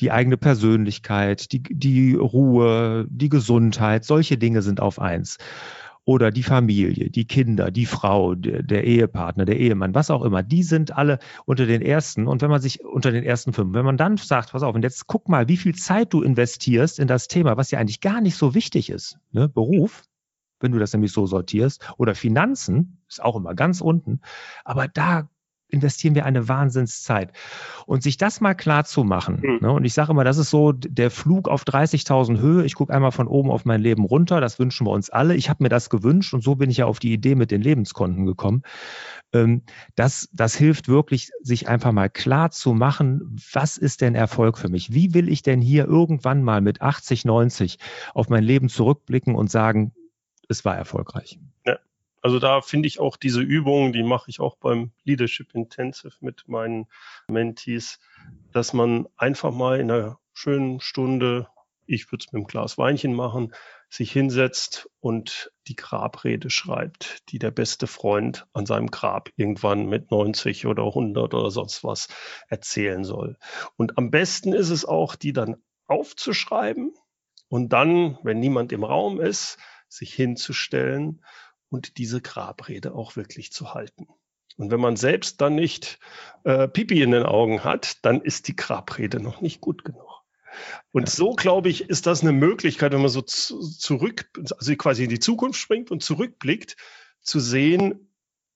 die 0.00 0.10
eigene 0.10 0.36
Persönlichkeit, 0.36 1.52
die, 1.52 1.62
die 1.62 2.14
Ruhe, 2.14 3.06
die 3.08 3.28
Gesundheit, 3.28 4.04
solche 4.04 4.38
Dinge 4.38 4.62
sind 4.62 4.80
auf 4.80 5.00
eins 5.00 5.38
oder 6.06 6.30
die 6.30 6.44
Familie, 6.44 7.10
die 7.10 7.26
Kinder, 7.26 7.72
die 7.72 7.84
Frau, 7.84 8.36
der, 8.36 8.62
der, 8.62 8.84
Ehepartner, 8.84 9.44
der 9.44 9.58
Ehemann, 9.58 9.94
was 9.94 10.08
auch 10.08 10.22
immer, 10.22 10.44
die 10.44 10.62
sind 10.62 10.96
alle 10.96 11.18
unter 11.46 11.66
den 11.66 11.82
ersten. 11.82 12.28
Und 12.28 12.42
wenn 12.42 12.48
man 12.48 12.62
sich 12.62 12.84
unter 12.84 13.10
den 13.10 13.24
ersten 13.24 13.52
fünf, 13.52 13.74
wenn 13.74 13.84
man 13.84 13.96
dann 13.96 14.16
sagt, 14.16 14.52
pass 14.52 14.62
auf, 14.62 14.74
und 14.74 14.82
jetzt 14.82 15.08
guck 15.08 15.28
mal, 15.28 15.48
wie 15.48 15.56
viel 15.56 15.74
Zeit 15.74 16.12
du 16.12 16.22
investierst 16.22 17.00
in 17.00 17.08
das 17.08 17.26
Thema, 17.26 17.56
was 17.56 17.72
ja 17.72 17.80
eigentlich 17.80 18.00
gar 18.00 18.20
nicht 18.20 18.36
so 18.36 18.54
wichtig 18.54 18.88
ist, 18.88 19.18
ne? 19.32 19.48
Beruf, 19.48 20.04
wenn 20.60 20.70
du 20.70 20.78
das 20.78 20.92
nämlich 20.92 21.12
so 21.12 21.26
sortierst, 21.26 21.92
oder 21.98 22.14
Finanzen, 22.14 23.02
ist 23.08 23.20
auch 23.20 23.34
immer 23.34 23.54
ganz 23.54 23.80
unten, 23.80 24.20
aber 24.64 24.86
da 24.86 25.28
investieren 25.68 26.14
wir 26.14 26.24
eine 26.24 26.48
Wahnsinnszeit. 26.48 27.32
Und 27.86 28.02
sich 28.02 28.16
das 28.16 28.40
mal 28.40 28.54
klar 28.54 28.84
zu 28.84 29.04
machen, 29.04 29.40
mhm. 29.42 29.58
ne, 29.60 29.72
und 29.72 29.84
ich 29.84 29.94
sage 29.94 30.12
immer, 30.12 30.24
das 30.24 30.38
ist 30.38 30.50
so 30.50 30.72
der 30.72 31.10
Flug 31.10 31.48
auf 31.48 31.64
30.000 31.64 32.38
Höhe. 32.38 32.64
Ich 32.64 32.74
gucke 32.74 32.92
einmal 32.92 33.12
von 33.12 33.26
oben 33.26 33.50
auf 33.50 33.64
mein 33.64 33.80
Leben 33.80 34.04
runter, 34.04 34.40
das 34.40 34.58
wünschen 34.58 34.86
wir 34.86 34.92
uns 34.92 35.10
alle. 35.10 35.34
Ich 35.34 35.50
habe 35.50 35.62
mir 35.62 35.68
das 35.68 35.90
gewünscht 35.90 36.34
und 36.34 36.42
so 36.42 36.54
bin 36.56 36.70
ich 36.70 36.78
ja 36.78 36.86
auf 36.86 36.98
die 36.98 37.12
Idee 37.12 37.34
mit 37.34 37.50
den 37.50 37.62
Lebenskonten 37.62 38.26
gekommen. 38.26 38.62
Ähm, 39.32 39.62
das, 39.94 40.28
das 40.32 40.54
hilft 40.54 40.88
wirklich, 40.88 41.30
sich 41.42 41.68
einfach 41.68 41.92
mal 41.92 42.08
klar 42.08 42.50
zu 42.50 42.72
machen, 42.72 43.36
was 43.52 43.76
ist 43.76 44.00
denn 44.00 44.14
Erfolg 44.14 44.58
für 44.58 44.68
mich? 44.68 44.92
Wie 44.92 45.14
will 45.14 45.28
ich 45.28 45.42
denn 45.42 45.60
hier 45.60 45.86
irgendwann 45.86 46.42
mal 46.42 46.60
mit 46.60 46.80
80, 46.80 47.24
90 47.24 47.78
auf 48.14 48.28
mein 48.28 48.44
Leben 48.44 48.68
zurückblicken 48.68 49.34
und 49.34 49.50
sagen, 49.50 49.92
es 50.48 50.64
war 50.64 50.76
erfolgreich? 50.76 51.38
Ja. 51.64 51.78
Also 52.26 52.40
da 52.40 52.60
finde 52.60 52.88
ich 52.88 52.98
auch 52.98 53.16
diese 53.16 53.40
Übungen, 53.40 53.92
die 53.92 54.02
mache 54.02 54.28
ich 54.30 54.40
auch 54.40 54.56
beim 54.56 54.90
Leadership 55.04 55.54
Intensive 55.54 56.16
mit 56.18 56.48
meinen 56.48 56.88
Mentees, 57.28 58.00
dass 58.52 58.72
man 58.72 59.06
einfach 59.16 59.52
mal 59.52 59.78
in 59.78 59.92
einer 59.92 60.18
schönen 60.32 60.80
Stunde, 60.80 61.46
ich 61.86 62.10
würde 62.10 62.24
es 62.26 62.32
mit 62.32 62.40
einem 62.40 62.48
Glas 62.48 62.78
Weinchen 62.78 63.14
machen, 63.14 63.54
sich 63.90 64.10
hinsetzt 64.10 64.90
und 64.98 65.52
die 65.68 65.76
Grabrede 65.76 66.50
schreibt, 66.50 67.22
die 67.28 67.38
der 67.38 67.52
beste 67.52 67.86
Freund 67.86 68.48
an 68.52 68.66
seinem 68.66 68.90
Grab 68.90 69.30
irgendwann 69.36 69.86
mit 69.86 70.10
90 70.10 70.66
oder 70.66 70.82
100 70.82 71.32
oder 71.32 71.52
sonst 71.52 71.84
was 71.84 72.08
erzählen 72.48 73.04
soll. 73.04 73.36
Und 73.76 73.98
am 73.98 74.10
besten 74.10 74.52
ist 74.52 74.70
es 74.70 74.84
auch, 74.84 75.14
die 75.14 75.32
dann 75.32 75.62
aufzuschreiben 75.86 76.92
und 77.46 77.72
dann, 77.72 78.18
wenn 78.24 78.40
niemand 78.40 78.72
im 78.72 78.82
Raum 78.82 79.20
ist, 79.20 79.58
sich 79.88 80.12
hinzustellen 80.12 81.22
und 81.68 81.98
diese 81.98 82.20
Grabrede 82.20 82.94
auch 82.94 83.16
wirklich 83.16 83.52
zu 83.52 83.74
halten. 83.74 84.06
Und 84.56 84.70
wenn 84.70 84.80
man 84.80 84.96
selbst 84.96 85.40
dann 85.40 85.54
nicht 85.54 85.98
äh, 86.44 86.66
Pipi 86.66 87.02
in 87.02 87.10
den 87.10 87.24
Augen 87.24 87.64
hat, 87.64 88.04
dann 88.04 88.20
ist 88.22 88.48
die 88.48 88.56
Grabrede 88.56 89.20
noch 89.20 89.40
nicht 89.40 89.60
gut 89.60 89.84
genug. 89.84 90.22
Und 90.92 91.10
so, 91.10 91.32
glaube 91.32 91.68
ich, 91.68 91.90
ist 91.90 92.06
das 92.06 92.22
eine 92.22 92.32
Möglichkeit, 92.32 92.92
wenn 92.92 93.02
man 93.02 93.10
so 93.10 93.20
zu, 93.20 93.60
zurück, 93.60 94.30
also 94.56 94.74
quasi 94.76 95.04
in 95.04 95.10
die 95.10 95.18
Zukunft 95.18 95.60
springt 95.60 95.90
und 95.90 96.02
zurückblickt, 96.02 96.76
zu 97.20 97.40
sehen, 97.40 98.10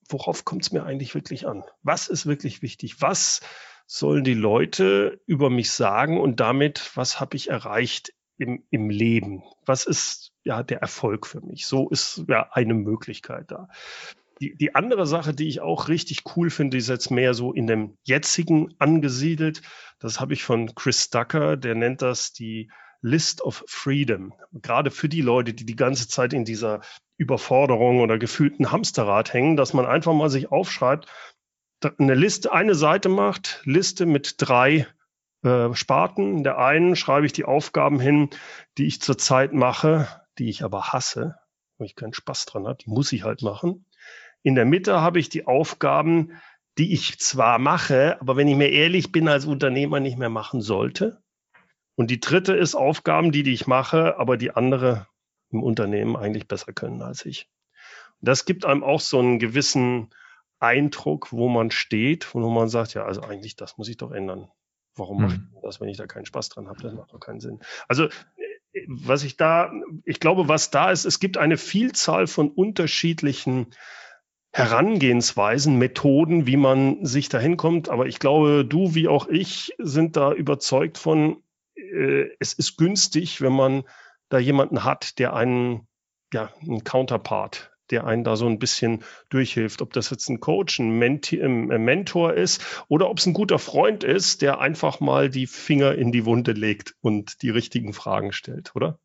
worauf 0.08 0.44
kommt 0.44 0.62
es 0.62 0.72
mir 0.72 0.84
eigentlich 0.84 1.14
wirklich 1.14 1.46
an? 1.46 1.64
Was 1.82 2.08
ist 2.08 2.24
wirklich 2.24 2.62
wichtig? 2.62 3.02
Was 3.02 3.40
sollen 3.86 4.24
die 4.24 4.34
Leute 4.34 5.20
über 5.26 5.50
mich 5.50 5.72
sagen 5.72 6.20
und 6.20 6.40
damit, 6.40 6.92
was 6.94 7.20
habe 7.20 7.36
ich 7.36 7.50
erreicht 7.50 8.12
im, 8.40 8.64
im 8.70 8.90
Leben? 8.90 9.42
Was 9.66 9.84
ist 9.84 10.32
ja 10.42 10.62
der 10.62 10.80
Erfolg 10.80 11.26
für 11.26 11.40
mich? 11.40 11.66
So 11.66 11.88
ist 11.88 12.24
ja 12.28 12.50
eine 12.52 12.74
Möglichkeit 12.74 13.50
da. 13.50 13.68
Die, 14.40 14.56
die 14.56 14.74
andere 14.74 15.06
Sache, 15.06 15.34
die 15.34 15.48
ich 15.48 15.60
auch 15.60 15.88
richtig 15.88 16.22
cool 16.34 16.48
finde, 16.48 16.78
ist 16.78 16.88
jetzt 16.88 17.10
mehr 17.10 17.34
so 17.34 17.52
in 17.52 17.66
dem 17.66 17.98
jetzigen 18.04 18.74
angesiedelt. 18.78 19.60
Das 19.98 20.18
habe 20.18 20.32
ich 20.32 20.42
von 20.42 20.74
Chris 20.74 21.10
Ducker, 21.10 21.58
der 21.58 21.74
nennt 21.74 22.00
das 22.00 22.32
die 22.32 22.70
List 23.02 23.42
of 23.42 23.64
Freedom. 23.66 24.32
Gerade 24.52 24.90
für 24.90 25.10
die 25.10 25.20
Leute, 25.20 25.52
die 25.52 25.66
die 25.66 25.76
ganze 25.76 26.08
Zeit 26.08 26.32
in 26.32 26.46
dieser 26.46 26.80
Überforderung 27.18 28.00
oder 28.00 28.18
gefühlten 28.18 28.72
Hamsterrad 28.72 29.34
hängen, 29.34 29.56
dass 29.56 29.74
man 29.74 29.84
einfach 29.84 30.14
mal 30.14 30.30
sich 30.30 30.50
aufschreibt, 30.50 31.06
eine 31.98 32.14
Liste, 32.14 32.52
eine 32.52 32.74
Seite 32.74 33.08
macht, 33.10 33.60
Liste 33.64 34.06
mit 34.06 34.34
drei 34.38 34.86
äh, 35.42 35.74
Sparten. 35.74 36.38
In 36.38 36.44
der 36.44 36.58
einen 36.58 36.96
schreibe 36.96 37.26
ich 37.26 37.32
die 37.32 37.44
Aufgaben 37.44 38.00
hin, 38.00 38.30
die 38.78 38.86
ich 38.86 39.00
zurzeit 39.00 39.52
mache, 39.52 40.08
die 40.38 40.48
ich 40.48 40.64
aber 40.64 40.88
hasse, 40.88 41.36
wo 41.78 41.84
ich 41.84 41.96
keinen 41.96 42.14
Spaß 42.14 42.46
dran 42.46 42.66
habe, 42.66 42.78
die 42.84 42.90
muss 42.90 43.12
ich 43.12 43.24
halt 43.24 43.42
machen. 43.42 43.86
In 44.42 44.54
der 44.54 44.64
Mitte 44.64 45.00
habe 45.00 45.18
ich 45.18 45.28
die 45.28 45.46
Aufgaben, 45.46 46.40
die 46.78 46.92
ich 46.92 47.18
zwar 47.18 47.58
mache, 47.58 48.20
aber 48.20 48.36
wenn 48.36 48.48
ich 48.48 48.56
mir 48.56 48.70
ehrlich 48.70 49.12
bin, 49.12 49.28
als 49.28 49.44
Unternehmer 49.44 50.00
nicht 50.00 50.18
mehr 50.18 50.30
machen 50.30 50.60
sollte. 50.60 51.22
Und 51.94 52.10
die 52.10 52.20
dritte 52.20 52.54
ist 52.54 52.74
Aufgaben, 52.74 53.32
die, 53.32 53.42
die 53.42 53.52
ich 53.52 53.66
mache, 53.66 54.18
aber 54.18 54.36
die 54.36 54.52
andere 54.52 55.06
im 55.50 55.62
Unternehmen 55.62 56.16
eigentlich 56.16 56.48
besser 56.48 56.72
können 56.72 57.02
als 57.02 57.26
ich. 57.26 57.50
Und 58.20 58.28
das 58.28 58.44
gibt 58.44 58.64
einem 58.64 58.82
auch 58.82 59.00
so 59.00 59.18
einen 59.18 59.38
gewissen 59.38 60.10
Eindruck, 60.58 61.32
wo 61.32 61.48
man 61.48 61.70
steht, 61.70 62.34
wo 62.34 62.48
man 62.48 62.68
sagt, 62.68 62.94
ja, 62.94 63.04
also 63.04 63.22
eigentlich, 63.22 63.56
das 63.56 63.76
muss 63.76 63.88
ich 63.88 63.96
doch 63.96 64.12
ändern. 64.12 64.50
Warum 64.96 65.18
hm. 65.18 65.24
mache 65.24 65.34
ich 65.34 65.62
das, 65.62 65.80
wenn 65.80 65.88
ich 65.88 65.96
da 65.96 66.06
keinen 66.06 66.26
Spaß 66.26 66.48
dran 66.48 66.68
habe? 66.68 66.82
Das 66.82 66.94
macht 66.94 67.12
doch 67.12 67.20
keinen 67.20 67.40
Sinn. 67.40 67.60
Also 67.88 68.04
äh, 68.04 68.10
was 68.86 69.24
ich 69.24 69.36
da, 69.36 69.72
ich 70.04 70.20
glaube, 70.20 70.48
was 70.48 70.70
da 70.70 70.90
ist, 70.90 71.04
es 71.04 71.20
gibt 71.20 71.38
eine 71.38 71.56
Vielzahl 71.56 72.26
von 72.26 72.50
unterschiedlichen 72.50 73.68
Herangehensweisen, 74.52 75.78
Methoden, 75.78 76.46
wie 76.46 76.56
man 76.56 77.04
sich 77.04 77.28
dahin 77.28 77.56
kommt. 77.56 77.88
Aber 77.88 78.06
ich 78.06 78.18
glaube, 78.18 78.64
du 78.64 78.94
wie 78.94 79.08
auch 79.08 79.28
ich 79.28 79.74
sind 79.78 80.16
da 80.16 80.32
überzeugt 80.32 80.98
von, 80.98 81.42
äh, 81.76 82.28
es 82.40 82.52
ist 82.52 82.76
günstig, 82.76 83.40
wenn 83.40 83.52
man 83.52 83.84
da 84.28 84.38
jemanden 84.38 84.84
hat, 84.84 85.18
der 85.18 85.34
einen, 85.34 85.86
ja, 86.32 86.52
einen 86.62 86.84
Counterpart, 86.84 87.72
der 87.90 88.06
einen 88.06 88.24
da 88.24 88.36
so 88.36 88.46
ein 88.46 88.58
bisschen 88.58 89.02
durchhilft. 89.28 89.82
Ob 89.82 89.92
das 89.92 90.10
jetzt 90.10 90.28
ein 90.28 90.40
Coach, 90.40 90.78
ein, 90.78 90.98
Menti 90.98 91.40
ein 91.40 91.66
Mentor 91.66 92.34
ist 92.34 92.84
oder 92.88 93.10
ob 93.10 93.18
es 93.18 93.26
ein 93.26 93.34
guter 93.34 93.58
Freund 93.58 94.04
ist, 94.04 94.42
der 94.42 94.60
einfach 94.60 95.00
mal 95.00 95.30
die 95.30 95.46
Finger 95.46 95.94
in 95.94 96.12
die 96.12 96.24
Wunde 96.24 96.52
legt 96.52 96.94
und 97.00 97.42
die 97.42 97.50
richtigen 97.50 97.92
Fragen 97.92 98.32
stellt, 98.32 98.74
oder? 98.74 98.98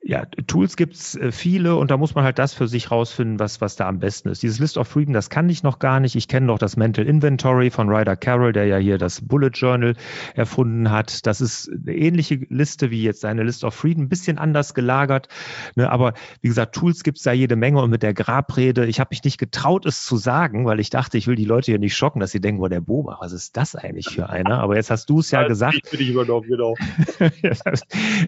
Ja, 0.00 0.24
Tools 0.46 0.76
gibt's 0.76 1.16
äh, 1.16 1.32
viele 1.32 1.76
und 1.76 1.90
da 1.90 1.96
muss 1.96 2.14
man 2.14 2.24
halt 2.24 2.38
das 2.38 2.54
für 2.54 2.68
sich 2.68 2.90
rausfinden, 2.90 3.40
was, 3.40 3.60
was 3.60 3.74
da 3.74 3.88
am 3.88 3.98
besten 3.98 4.28
ist. 4.28 4.42
Dieses 4.42 4.60
List 4.60 4.78
of 4.78 4.86
Freedom, 4.86 5.12
das 5.12 5.28
kann 5.28 5.48
ich 5.48 5.64
noch 5.64 5.80
gar 5.80 5.98
nicht. 5.98 6.14
Ich 6.14 6.28
kenne 6.28 6.46
noch 6.46 6.58
das 6.58 6.76
Mental 6.76 7.04
Inventory 7.04 7.70
von 7.70 7.88
Ryder 7.88 8.16
Carroll, 8.16 8.52
der 8.52 8.66
ja 8.66 8.76
hier 8.76 8.96
das 8.96 9.20
Bullet 9.26 9.50
Journal 9.52 9.94
erfunden 10.34 10.90
hat. 10.90 11.26
Das 11.26 11.40
ist 11.40 11.68
eine 11.70 11.94
ähnliche 11.94 12.36
Liste 12.48 12.90
wie 12.92 13.02
jetzt 13.02 13.20
seine 13.20 13.42
List 13.42 13.64
of 13.64 13.74
Freedom, 13.74 14.04
ein 14.04 14.08
bisschen 14.08 14.38
anders 14.38 14.72
gelagert. 14.72 15.28
Ne? 15.74 15.90
Aber 15.90 16.14
wie 16.42 16.48
gesagt, 16.48 16.76
Tools 16.76 17.02
gibt's 17.02 17.24
da 17.24 17.32
jede 17.32 17.56
Menge 17.56 17.82
und 17.82 17.90
mit 17.90 18.04
der 18.04 18.14
Grabrede, 18.14 18.86
ich 18.86 19.00
habe 19.00 19.08
mich 19.10 19.24
nicht 19.24 19.38
getraut, 19.38 19.84
es 19.84 20.04
zu 20.04 20.16
sagen, 20.16 20.64
weil 20.64 20.78
ich 20.78 20.90
dachte, 20.90 21.18
ich 21.18 21.26
will 21.26 21.36
die 21.36 21.44
Leute 21.44 21.72
hier 21.72 21.80
nicht 21.80 21.96
schocken, 21.96 22.20
dass 22.20 22.30
sie 22.30 22.40
denken, 22.40 22.60
wo 22.60 22.68
der 22.68 22.80
Boba, 22.80 23.18
was 23.20 23.32
ist 23.32 23.56
das 23.56 23.74
eigentlich 23.74 24.08
für 24.08 24.30
einer? 24.30 24.60
Aber 24.60 24.76
jetzt 24.76 24.90
hast 24.90 25.10
du 25.10 25.18
es 25.18 25.32
ja, 25.32 25.42
ja 25.42 25.48
gesagt. 25.48 25.80
Ich 25.84 25.90
bin 25.90 26.00
ich 26.00 26.10
übernommen, 26.10 26.46
genau. 26.48 26.76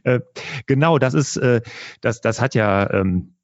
Äh, 0.04 0.20
genau, 0.66 0.98
das 0.98 1.14
ist 1.14 1.36
äh, 1.36 1.59
das, 2.00 2.20
das 2.20 2.40
hat 2.40 2.54
ja, 2.54 2.90
ähm, 2.92 3.34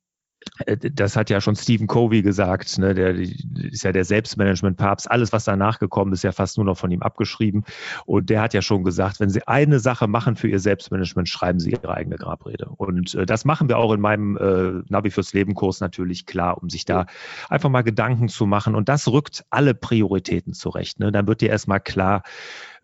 äh, 0.67 0.77
das 0.77 1.17
hat 1.17 1.31
ja 1.31 1.41
schon 1.41 1.57
Stephen 1.57 1.87
Covey 1.87 2.23
gesagt, 2.23 2.79
ne, 2.79 2.95
der 2.95 3.15
ist 3.15 3.85
ja 3.85 3.93
der 3.93 4.05
Selbstmanagement-Papst. 4.05 5.11
Alles, 5.11 5.33
was 5.33 5.45
danach 5.45 5.79
gekommen 5.79 6.13
ist, 6.13 6.25
ja 6.25 6.33
fast 6.33 6.57
nur 6.57 6.67
noch 6.67 6.79
von 6.79 6.91
ihm 6.91 7.03
abgeschrieben. 7.03 7.65
Und 8.05 8.31
der 8.31 8.41
hat 8.41 8.55
ja 8.55 8.63
schon 8.63 8.85
gesagt, 8.85 9.21
wenn 9.21 9.31
Sie 9.31 9.47
eine 9.47 9.79
Sache 9.81 10.07
machen 10.07 10.37
für 10.37 10.49
Ihr 10.49 10.61
Selbstmanagement, 10.61 11.29
schreiben 11.29 11.61
Sie 11.61 11.71
Ihre 11.71 11.93
eigene 11.93 12.17
Grabrede. 12.17 12.69
Und 12.77 13.15
äh, 13.15 13.27
das 13.27 13.45
machen 13.45 13.69
wir 13.69 13.79
auch 13.79 13.93
in 13.93 14.01
meinem 14.01 14.37
äh, 14.37 14.83
Navi 14.89 15.11
fürs 15.11 15.33
Leben-Kurs 15.33 15.81
natürlich 15.81 16.27
klar, 16.27 16.63
um 16.63 16.71
sich 16.71 16.85
da 16.85 17.07
einfach 17.49 17.71
mal 17.71 17.83
Gedanken 17.83 18.29
zu 18.29 18.47
machen. 18.47 18.75
Und 18.75 18.89
das 18.89 19.09
rückt 19.09 19.45
alle 19.51 19.75
Prioritäten 19.75 20.53
zurecht. 20.53 21.01
Ne? 21.01 21.13
Dann 21.13 21.27
wird 21.27 21.41
dir 21.41 21.51
erstmal 21.51 21.81
klar, 21.81 22.23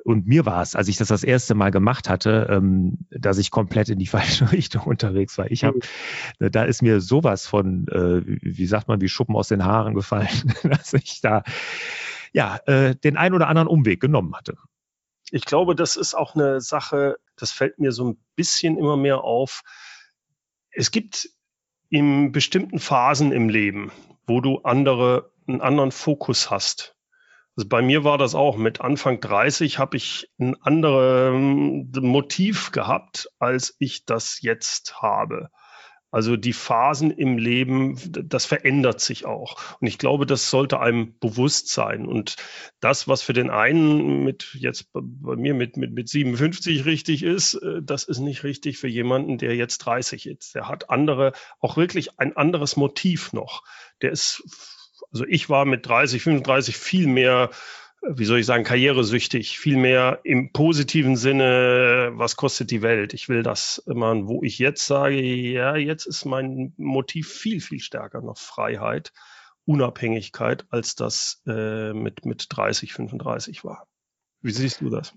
und 0.04 0.26
mir 0.26 0.46
war 0.46 0.62
es, 0.62 0.74
als 0.74 0.88
ich 0.88 0.96
das 0.96 1.08
das 1.08 1.24
erste 1.24 1.54
Mal 1.54 1.70
gemacht 1.70 2.08
hatte, 2.08 2.48
ähm, 2.50 2.98
dass 3.10 3.38
ich 3.38 3.50
komplett 3.50 3.88
in 3.88 3.98
die 3.98 4.06
falsche 4.08 4.52
Richtung 4.52 4.82
unterwegs 4.82 5.38
war. 5.38 5.50
Ich 5.50 5.64
habe, 5.64 5.78
mhm. 6.38 6.50
da 6.50 6.64
ist 6.64 6.82
mir 6.82 7.00
sowas 7.00 7.46
von, 7.46 7.86
äh, 7.88 8.22
wie 8.24 8.66
sagt 8.66 8.88
man, 8.88 9.00
wie 9.00 9.08
Schuppen 9.08 9.36
aus 9.36 9.48
den 9.48 9.64
Haaren 9.64 9.94
gefallen, 9.94 10.54
dass 10.62 10.92
ich 10.92 11.20
da 11.20 11.42
ja 12.32 12.58
äh, 12.66 12.96
den 12.96 13.16
ein 13.16 13.34
oder 13.34 13.48
anderen 13.48 13.68
Umweg 13.68 14.00
genommen 14.00 14.34
hatte. 14.34 14.56
Ich 15.30 15.44
glaube, 15.44 15.74
das 15.74 15.96
ist 15.96 16.14
auch 16.14 16.34
eine 16.34 16.60
Sache, 16.60 17.16
das 17.36 17.52
fällt 17.52 17.78
mir 17.78 17.92
so 17.92 18.10
ein 18.10 18.18
bisschen 18.36 18.76
immer 18.76 18.96
mehr 18.96 19.24
auf. 19.24 19.62
Es 20.70 20.90
gibt 20.90 21.28
in 21.88 22.32
bestimmten 22.32 22.78
Phasen 22.78 23.32
im 23.32 23.48
Leben, 23.48 23.92
wo 24.26 24.40
du 24.40 24.58
andere, 24.58 25.30
einen 25.46 25.60
anderen 25.60 25.92
Fokus 25.92 26.50
hast. 26.50 26.96
Also 27.56 27.68
bei 27.68 27.82
mir 27.82 28.04
war 28.04 28.18
das 28.18 28.34
auch. 28.34 28.56
Mit 28.56 28.80
Anfang 28.80 29.20
30 29.20 29.78
habe 29.78 29.96
ich 29.96 30.30
ein 30.38 30.54
anderes 30.62 31.34
Motiv 32.00 32.72
gehabt, 32.72 33.28
als 33.38 33.76
ich 33.78 34.06
das 34.06 34.40
jetzt 34.40 35.02
habe. 35.02 35.50
Also 36.12 36.36
die 36.36 36.52
Phasen 36.52 37.10
im 37.10 37.38
Leben, 37.38 37.98
das 38.10 38.44
verändert 38.44 39.00
sich 39.00 39.24
auch. 39.24 39.56
Und 39.80 39.86
ich 39.86 39.96
glaube, 39.96 40.26
das 40.26 40.50
sollte 40.50 40.78
einem 40.78 41.18
bewusst 41.18 41.68
sein. 41.68 42.06
Und 42.06 42.36
das, 42.80 43.08
was 43.08 43.22
für 43.22 43.32
den 43.32 43.48
einen 43.48 44.22
mit 44.22 44.50
jetzt 44.52 44.92
bei 44.92 45.00
mir 45.36 45.54
mit, 45.54 45.78
mit, 45.78 45.92
mit 45.92 46.10
57 46.10 46.84
richtig 46.84 47.22
ist, 47.22 47.54
äh, 47.54 47.80
das 47.82 48.04
ist 48.04 48.18
nicht 48.18 48.44
richtig 48.44 48.76
für 48.76 48.88
jemanden, 48.88 49.38
der 49.38 49.56
jetzt 49.56 49.78
30 49.78 50.26
ist. 50.26 50.54
Der 50.54 50.68
hat 50.68 50.90
andere, 50.90 51.32
auch 51.60 51.78
wirklich 51.78 52.18
ein 52.18 52.36
anderes 52.36 52.76
Motiv 52.76 53.32
noch. 53.32 53.64
Der 54.02 54.12
ist 54.12 54.42
also 55.12 55.25
ich 55.29 55.48
war 55.48 55.64
mit 55.64 55.87
30, 55.87 56.22
35 56.22 56.77
viel 56.77 57.07
mehr, 57.07 57.51
wie 58.03 58.25
soll 58.25 58.40
ich 58.40 58.46
sagen, 58.46 58.64
karrieresüchtig, 58.64 59.59
viel 59.59 59.77
mehr 59.77 60.20
im 60.25 60.53
positiven 60.53 61.16
Sinne, 61.16 62.12
was 62.14 62.37
kostet 62.37 62.70
die 62.70 62.83
Welt? 62.83 63.14
Ich 63.14 63.29
will 63.29 63.42
das 63.42 63.79
immer, 63.87 64.27
wo 64.27 64.42
ich 64.42 64.59
jetzt 64.59 64.87
sage, 64.87 65.20
ja, 65.20 65.77
jetzt 65.77 66.07
ist 66.07 66.25
mein 66.25 66.72
Motiv 66.77 67.31
viel, 67.31 67.61
viel 67.61 67.81
stärker 67.81 68.22
noch 68.22 68.38
Freiheit, 68.38 69.12
Unabhängigkeit, 69.64 70.66
als 70.70 70.96
das 70.96 71.42
äh, 71.46 71.92
mit, 71.92 72.25
mit 72.27 72.46
30, 72.48 72.92
35 72.92 73.62
war. 73.64 73.87
Wie 74.40 74.51
siehst 74.51 74.81
du 74.81 74.90
das? 74.90 75.14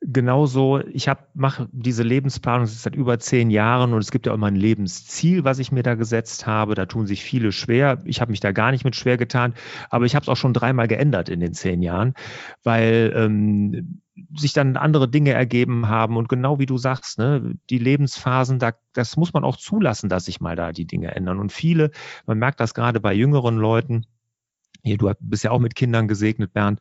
Genauso, 0.00 0.80
ich 0.92 1.08
habe 1.08 1.20
mache 1.34 1.68
diese 1.72 2.02
Lebensplanung 2.02 2.66
seit 2.66 2.94
über 2.94 3.18
zehn 3.18 3.50
Jahren 3.50 3.92
und 3.92 4.00
es 4.00 4.10
gibt 4.10 4.26
ja 4.26 4.34
immer 4.34 4.46
ein 4.46 4.56
Lebensziel, 4.56 5.44
was 5.44 5.58
ich 5.58 5.72
mir 5.72 5.82
da 5.82 5.94
gesetzt 5.94 6.46
habe. 6.46 6.74
Da 6.74 6.86
tun 6.86 7.06
sich 7.06 7.22
viele 7.22 7.52
schwer. 7.52 8.02
Ich 8.04 8.20
habe 8.20 8.30
mich 8.30 8.40
da 8.40 8.52
gar 8.52 8.70
nicht 8.70 8.84
mit 8.84 8.96
schwer 8.96 9.16
getan, 9.16 9.54
aber 9.90 10.04
ich 10.04 10.14
habe 10.14 10.24
es 10.24 10.28
auch 10.28 10.36
schon 10.36 10.52
dreimal 10.52 10.88
geändert 10.88 11.28
in 11.28 11.40
den 11.40 11.54
zehn 11.54 11.82
Jahren, 11.82 12.14
weil 12.62 13.12
ähm, 13.16 14.00
sich 14.34 14.52
dann 14.52 14.76
andere 14.76 15.08
Dinge 15.08 15.32
ergeben 15.32 15.88
haben 15.88 16.16
und 16.16 16.28
genau 16.28 16.58
wie 16.58 16.66
du 16.66 16.78
sagst, 16.78 17.18
ne, 17.18 17.54
die 17.70 17.78
Lebensphasen, 17.78 18.58
da, 18.58 18.72
das 18.94 19.16
muss 19.16 19.32
man 19.32 19.44
auch 19.44 19.56
zulassen, 19.56 20.08
dass 20.08 20.24
sich 20.24 20.40
mal 20.40 20.56
da 20.56 20.72
die 20.72 20.86
Dinge 20.86 21.14
ändern. 21.14 21.38
Und 21.38 21.52
viele, 21.52 21.90
man 22.26 22.38
merkt 22.38 22.60
das 22.60 22.74
gerade 22.74 23.00
bei 23.00 23.12
jüngeren 23.12 23.56
Leuten, 23.56 24.06
du 24.94 25.12
bist 25.20 25.44
ja 25.44 25.50
auch 25.50 25.58
mit 25.58 25.74
Kindern 25.74 26.06
gesegnet, 26.06 26.52
Bernd, 26.52 26.80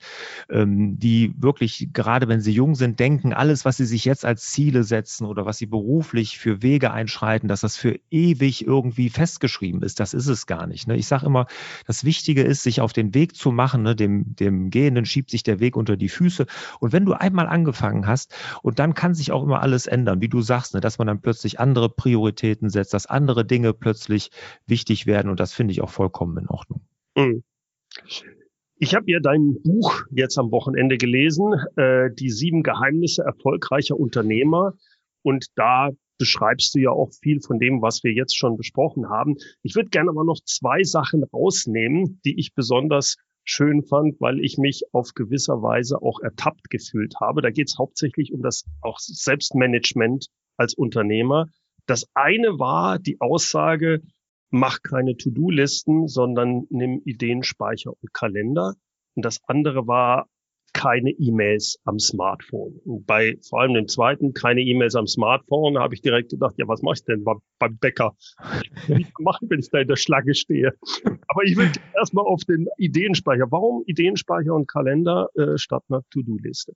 ähm, 0.49 0.99
die 0.99 1.33
wirklich, 1.37 1.89
gerade 1.93 2.27
wenn 2.27 2.41
sie 2.41 2.51
jung 2.51 2.75
sind, 2.75 2.99
denken, 2.99 3.33
alles, 3.33 3.65
was 3.65 3.77
sie 3.77 3.85
sich 3.85 4.05
jetzt 4.05 4.25
als 4.25 4.51
Ziele 4.51 4.83
setzen 4.83 5.25
oder 5.25 5.45
was 5.45 5.57
sie 5.57 5.65
beruflich 5.65 6.37
für 6.37 6.61
Wege 6.61 6.91
einschreiten, 6.91 7.47
dass 7.47 7.61
das 7.61 7.77
für 7.77 7.99
ewig 8.11 8.65
irgendwie 8.65 9.09
festgeschrieben 9.09 9.81
ist. 9.81 9.99
Das 9.99 10.13
ist 10.13 10.27
es 10.27 10.45
gar 10.45 10.67
nicht. 10.67 10.87
Ne? 10.87 10.95
Ich 10.95 11.07
sage 11.07 11.25
immer, 11.25 11.47
das 11.87 12.03
Wichtige 12.03 12.43
ist, 12.43 12.63
sich 12.63 12.81
auf 12.81 12.93
den 12.93 13.13
Weg 13.13 13.35
zu 13.35 13.51
machen. 13.51 13.81
Ne? 13.81 13.95
Dem, 13.95 14.35
dem 14.35 14.69
Gehenden 14.69 15.05
schiebt 15.05 15.31
sich 15.31 15.43
der 15.43 15.59
Weg 15.59 15.75
unter 15.75 15.97
die 15.97 16.09
Füße. 16.09 16.45
Und 16.79 16.93
wenn 16.93 17.05
du 17.05 17.13
einmal 17.13 17.47
angefangen 17.47 18.07
hast, 18.07 18.35
und 18.61 18.79
dann 18.79 18.93
kann 18.93 19.15
sich 19.15 19.31
auch 19.31 19.43
immer 19.43 19.61
alles 19.61 19.87
ändern, 19.87 20.21
wie 20.21 20.29
du 20.29 20.41
sagst, 20.41 20.73
ne? 20.73 20.81
dass 20.81 20.97
man 20.97 21.07
dann 21.07 21.21
plötzlich 21.21 21.59
andere 21.59 21.89
Prioritäten 21.89 22.69
setzt, 22.69 22.93
dass 22.93 23.05
andere 23.05 23.45
Dinge 23.45 23.73
plötzlich 23.73 24.31
wichtig 24.67 25.05
werden. 25.05 25.29
Und 25.29 25.39
das 25.39 25.53
finde 25.53 25.71
ich 25.71 25.81
auch 25.81 25.89
vollkommen 25.89 26.37
in 26.37 26.47
Ordnung. 26.47 26.81
Mhm. 27.15 27.43
Ich 28.77 28.93
habe 28.93 29.09
ja 29.09 29.19
dein 29.19 29.61
Buch 29.63 30.03
jetzt 30.11 30.37
am 30.37 30.51
Wochenende 30.51 30.97
gelesen, 30.97 31.53
äh, 31.77 32.09
die 32.13 32.29
sieben 32.29 32.61
Geheimnisse 32.61 33.23
erfolgreicher 33.23 33.97
Unternehmer. 33.97 34.73
Und 35.23 35.47
da 35.55 35.91
beschreibst 36.17 36.75
du 36.75 36.79
ja 36.79 36.91
auch 36.91 37.11
viel 37.21 37.41
von 37.41 37.59
dem, 37.59 37.81
was 37.81 38.03
wir 38.03 38.13
jetzt 38.13 38.37
schon 38.37 38.57
besprochen 38.57 39.09
haben. 39.09 39.35
Ich 39.63 39.75
würde 39.75 39.89
gerne 39.89 40.09
aber 40.09 40.23
noch 40.23 40.39
zwei 40.43 40.83
Sachen 40.83 41.23
rausnehmen, 41.23 42.19
die 42.25 42.37
ich 42.39 42.53
besonders 42.53 43.15
schön 43.43 43.83
fand, 43.83 44.19
weil 44.19 44.39
ich 44.39 44.57
mich 44.57 44.83
auf 44.91 45.13
gewisser 45.13 45.61
Weise 45.61 46.01
auch 46.01 46.19
ertappt 46.19 46.69
gefühlt 46.69 47.15
habe. 47.21 47.41
Da 47.41 47.51
geht 47.51 47.69
es 47.69 47.77
hauptsächlich 47.77 48.33
um 48.33 48.41
das 48.41 48.65
auch 48.81 48.99
Selbstmanagement 48.99 50.27
als 50.57 50.73
Unternehmer. 50.73 51.47
Das 51.85 52.07
eine 52.13 52.59
war 52.59 52.97
die 52.97 53.21
Aussage, 53.21 54.01
mach 54.55 54.81
keine 54.81 55.17
To-Do-Listen, 55.17 56.07
sondern 56.07 56.65
nimm 56.69 57.01
Ideenspeicher 57.05 57.91
und 57.91 58.13
Kalender. 58.13 58.73
Und 59.15 59.25
das 59.25 59.41
andere 59.47 59.87
war 59.87 60.27
keine 60.73 61.11
E-Mails 61.11 61.79
am 61.85 61.99
Smartphone. 61.99 62.79
Und 62.83 63.05
bei 63.05 63.37
vor 63.47 63.61
allem 63.61 63.73
dem 63.73 63.87
zweiten, 63.87 64.33
keine 64.33 64.61
E-Mails 64.61 64.95
am 64.95 65.07
Smartphone, 65.07 65.77
habe 65.77 65.93
ich 65.93 66.01
direkt 66.01 66.31
gedacht, 66.31 66.55
ja, 66.57 66.67
was 66.67 66.81
mache 66.81 66.95
ich 66.95 67.05
denn 67.05 67.23
beim, 67.23 67.39
beim 67.59 67.77
Bäcker? 67.77 68.13
Was 68.37 68.99
machen, 69.19 69.49
wenn 69.49 69.59
ich 69.59 69.69
da 69.69 69.79
in 69.79 69.87
der 69.87 69.95
Schlange 69.95 70.33
stehe? 70.35 70.73
Aber 71.27 71.43
ich 71.43 71.55
will 71.55 71.71
erstmal 71.97 72.25
auf 72.25 72.43
den 72.43 72.67
Ideenspeicher. 72.77 73.45
Warum 73.51 73.83
Ideenspeicher 73.85 74.53
und 74.53 74.67
Kalender 74.67 75.29
äh, 75.35 75.57
statt 75.57 75.83
einer 75.89 76.01
To-Do-Liste? 76.11 76.73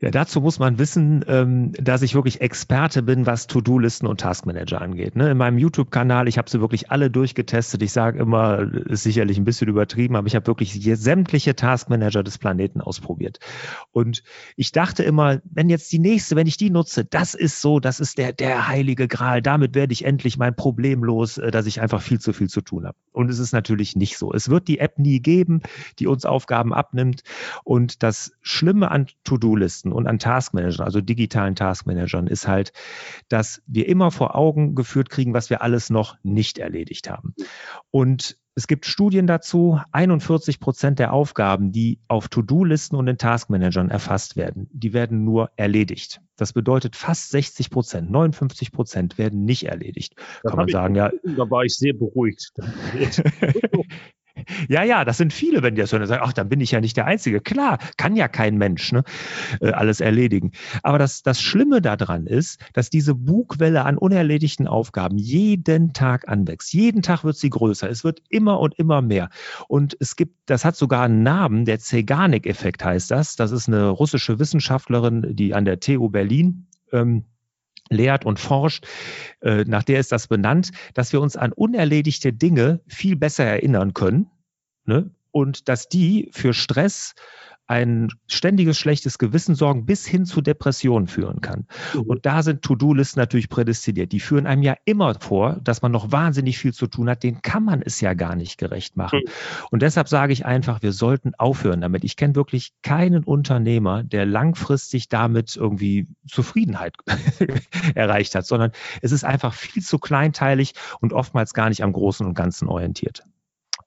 Ja, 0.00 0.10
dazu 0.10 0.40
muss 0.40 0.58
man 0.58 0.78
wissen, 0.80 1.24
ähm, 1.28 1.72
dass 1.72 2.02
ich 2.02 2.16
wirklich 2.16 2.40
Experte 2.40 3.00
bin, 3.00 3.26
was 3.26 3.46
To-Do-Listen 3.46 4.08
und 4.08 4.20
Taskmanager 4.20 4.80
angeht. 4.80 5.14
Ne? 5.14 5.30
In 5.30 5.38
meinem 5.38 5.56
YouTube-Kanal, 5.56 6.26
ich 6.26 6.36
habe 6.36 6.50
sie 6.50 6.60
wirklich 6.60 6.90
alle 6.90 7.10
durchgetestet. 7.10 7.80
Ich 7.80 7.92
sage 7.92 8.18
immer, 8.18 8.58
ist 8.58 9.04
sicherlich 9.04 9.38
ein 9.38 9.44
bisschen 9.44 9.68
übertrieben, 9.68 10.16
aber 10.16 10.26
ich 10.26 10.34
habe 10.34 10.48
wirklich 10.48 10.72
sämtliche 10.98 11.54
Taskmanager 11.54 12.24
des 12.24 12.38
Planeten 12.38 12.80
ausprobiert. 12.80 13.38
Und 13.92 14.24
ich 14.56 14.72
dachte 14.72 15.04
immer, 15.04 15.40
wenn 15.44 15.70
jetzt 15.70 15.92
die 15.92 16.00
nächste, 16.00 16.34
wenn 16.34 16.48
ich 16.48 16.56
die 16.56 16.70
nutze, 16.70 17.04
das 17.04 17.34
ist 17.34 17.60
so, 17.60 17.78
das 17.78 18.00
ist 18.00 18.18
der, 18.18 18.32
der 18.32 18.66
heilige 18.66 19.06
Gral. 19.06 19.42
Damit 19.42 19.76
werde 19.76 19.92
ich 19.92 20.04
endlich 20.04 20.36
mein 20.36 20.56
Problem 20.56 21.04
los, 21.04 21.38
äh, 21.38 21.52
dass 21.52 21.66
ich 21.66 21.80
einfach 21.80 22.02
viel 22.02 22.18
zu 22.18 22.32
viel 22.32 22.48
zu 22.48 22.62
tun 22.62 22.84
habe. 22.84 22.98
Und 23.12 23.30
es 23.30 23.38
ist 23.38 23.52
natürlich 23.52 23.94
nicht 23.94 24.18
so. 24.18 24.32
Es 24.32 24.48
wird 24.48 24.66
die 24.66 24.80
App 24.80 24.98
nie 24.98 25.20
geben, 25.20 25.62
die 26.00 26.08
uns 26.08 26.24
Aufgaben 26.24 26.74
abnimmt. 26.74 27.22
Und 27.62 28.02
das 28.02 28.32
Schlimme 28.42 28.90
an 28.90 29.06
To-Do-Listen 29.22 29.93
und 29.94 30.06
an 30.06 30.18
Taskmanagern, 30.18 30.84
also 30.84 31.00
digitalen 31.00 31.54
Taskmanagern, 31.54 32.26
ist 32.26 32.48
halt, 32.48 32.72
dass 33.28 33.62
wir 33.66 33.88
immer 33.88 34.10
vor 34.10 34.34
Augen 34.34 34.74
geführt 34.74 35.10
kriegen, 35.10 35.34
was 35.34 35.50
wir 35.50 35.62
alles 35.62 35.90
noch 35.90 36.16
nicht 36.22 36.58
erledigt 36.58 37.08
haben. 37.08 37.34
Und 37.90 38.38
es 38.56 38.68
gibt 38.68 38.86
Studien 38.86 39.26
dazu, 39.26 39.80
41 39.90 40.60
Prozent 40.60 41.00
der 41.00 41.12
Aufgaben, 41.12 41.72
die 41.72 41.98
auf 42.06 42.28
To-Do-Listen 42.28 42.94
und 42.94 43.08
in 43.08 43.18
Taskmanagern 43.18 43.90
erfasst 43.90 44.36
werden, 44.36 44.68
die 44.72 44.92
werden 44.92 45.24
nur 45.24 45.50
erledigt. 45.56 46.20
Das 46.36 46.52
bedeutet 46.52 46.94
fast 46.94 47.30
60 47.30 47.70
Prozent, 47.70 48.10
59 48.10 48.70
Prozent 48.70 49.18
werden 49.18 49.44
nicht 49.44 49.64
erledigt. 49.64 50.14
Das 50.42 50.50
Kann 50.50 50.58
man 50.58 50.68
sagen, 50.68 50.94
ja. 50.94 51.10
Da 51.24 51.50
war 51.50 51.64
ich 51.64 51.74
sehr 51.76 51.94
beruhigt. 51.94 52.52
Ja, 54.68 54.82
ja, 54.82 55.04
das 55.04 55.18
sind 55.18 55.32
viele, 55.32 55.62
wenn 55.62 55.74
die 55.74 55.80
das 55.80 55.92
hören 55.92 56.02
und 56.02 56.08
sagen, 56.08 56.22
ach, 56.24 56.32
dann 56.32 56.48
bin 56.48 56.60
ich 56.60 56.70
ja 56.70 56.80
nicht 56.80 56.96
der 56.96 57.06
Einzige. 57.06 57.40
Klar, 57.40 57.78
kann 57.96 58.16
ja 58.16 58.28
kein 58.28 58.56
Mensch 58.56 58.92
ne, 58.92 59.04
äh, 59.60 59.70
alles 59.70 60.00
erledigen. 60.00 60.52
Aber 60.82 60.98
das, 60.98 61.22
das 61.22 61.40
Schlimme 61.40 61.80
daran 61.80 62.26
ist, 62.26 62.60
dass 62.72 62.90
diese 62.90 63.14
Bugwelle 63.14 63.84
an 63.84 63.98
unerledigten 63.98 64.66
Aufgaben 64.66 65.18
jeden 65.18 65.92
Tag 65.92 66.28
anwächst. 66.28 66.72
Jeden 66.72 67.02
Tag 67.02 67.24
wird 67.24 67.36
sie 67.36 67.50
größer. 67.50 67.88
Es 67.88 68.04
wird 68.04 68.22
immer 68.28 68.60
und 68.60 68.78
immer 68.78 69.02
mehr. 69.02 69.30
Und 69.68 69.96
es 70.00 70.16
gibt, 70.16 70.34
das 70.46 70.64
hat 70.64 70.76
sogar 70.76 71.04
einen 71.04 71.22
Namen, 71.22 71.64
der 71.64 71.78
Zeigarnik-Effekt 71.78 72.84
heißt 72.84 73.10
das. 73.10 73.36
Das 73.36 73.50
ist 73.52 73.68
eine 73.68 73.88
russische 73.88 74.38
Wissenschaftlerin, 74.38 75.34
die 75.36 75.54
an 75.54 75.64
der 75.64 75.80
TU 75.80 76.08
Berlin 76.08 76.66
ähm, 76.92 77.24
lehrt 77.90 78.24
und 78.24 78.38
forscht, 78.38 78.86
äh, 79.40 79.64
nach 79.66 79.82
der 79.82 80.00
ist 80.00 80.12
das 80.12 80.26
benannt, 80.26 80.70
dass 80.94 81.12
wir 81.12 81.20
uns 81.20 81.36
an 81.36 81.52
unerledigte 81.52 82.32
Dinge 82.32 82.80
viel 82.86 83.16
besser 83.16 83.44
erinnern 83.44 83.94
können 83.94 84.30
ne? 84.84 85.10
und 85.30 85.68
dass 85.68 85.88
die 85.88 86.28
für 86.32 86.54
Stress 86.54 87.14
ein 87.66 88.08
ständiges 88.26 88.78
schlechtes 88.78 89.16
Gewissen 89.16 89.54
sorgen 89.54 89.86
bis 89.86 90.06
hin 90.06 90.26
zu 90.26 90.42
Depressionen 90.42 91.06
führen 91.06 91.40
kann. 91.40 91.66
Mhm. 91.94 92.02
Und 92.02 92.26
da 92.26 92.42
sind 92.42 92.62
To-Do-Listen 92.62 93.18
natürlich 93.18 93.48
prädestiniert. 93.48 94.12
Die 94.12 94.20
führen 94.20 94.46
einem 94.46 94.62
ja 94.62 94.74
immer 94.84 95.14
vor, 95.18 95.60
dass 95.62 95.80
man 95.80 95.90
noch 95.90 96.12
wahnsinnig 96.12 96.58
viel 96.58 96.74
zu 96.74 96.86
tun 96.86 97.08
hat. 97.08 97.22
Den 97.22 97.40
kann 97.40 97.64
man 97.64 97.80
es 97.80 98.00
ja 98.02 98.12
gar 98.12 98.36
nicht 98.36 98.58
gerecht 98.58 98.96
machen. 98.96 99.20
Mhm. 99.24 99.30
Und 99.70 99.82
deshalb 99.82 100.08
sage 100.08 100.34
ich 100.34 100.44
einfach, 100.44 100.82
wir 100.82 100.92
sollten 100.92 101.34
aufhören 101.36 101.80
damit. 101.80 102.04
Ich 102.04 102.16
kenne 102.16 102.34
wirklich 102.34 102.72
keinen 102.82 103.24
Unternehmer, 103.24 104.02
der 104.02 104.26
langfristig 104.26 105.08
damit 105.08 105.56
irgendwie 105.56 106.06
Zufriedenheit 106.28 106.94
erreicht 107.94 108.34
hat, 108.34 108.46
sondern 108.46 108.72
es 109.00 109.10
ist 109.10 109.24
einfach 109.24 109.54
viel 109.54 109.82
zu 109.82 109.98
kleinteilig 109.98 110.74
und 111.00 111.14
oftmals 111.14 111.54
gar 111.54 111.70
nicht 111.70 111.82
am 111.82 111.92
Großen 111.92 112.26
und 112.26 112.34
Ganzen 112.34 112.68
orientiert. 112.68 113.24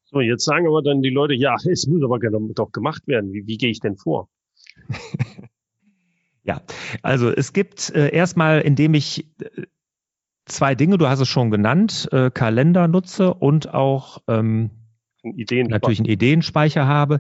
So, 0.10 0.22
jetzt 0.22 0.46
sagen 0.46 0.68
aber 0.68 0.82
dann 0.82 1.02
die 1.02 1.10
Leute, 1.10 1.34
ja, 1.34 1.56
es 1.70 1.88
muss 1.88 2.04
aber 2.04 2.20
doch 2.20 2.72
gemacht 2.72 3.08
werden. 3.08 3.34
Wie, 3.34 3.46
wie 3.46 3.58
gehe 3.58 3.70
ich 3.70 3.80
denn 3.80 3.98
vor? 3.98 4.30
ja, 6.44 6.62
also 7.02 7.30
es 7.30 7.54
gibt 7.54 7.90
äh, 7.94 8.10
erstmal, 8.10 8.62
indem 8.62 8.94
ich 8.94 9.26
äh, 9.42 9.64
zwei 10.46 10.76
Dinge, 10.76 10.98
du 10.98 11.08
hast 11.08 11.20
es 11.20 11.28
schon 11.28 11.52
genannt, 11.52 12.08
äh, 12.12 12.32
Kalender 12.32 12.88
nutze 12.88 13.34
und 13.34 13.74
auch 13.74 14.22
ähm, 14.28 14.72
natürlich 15.24 16.00
einen 16.00 16.10
Ideenspeicher 16.10 16.88
habe. 16.88 17.20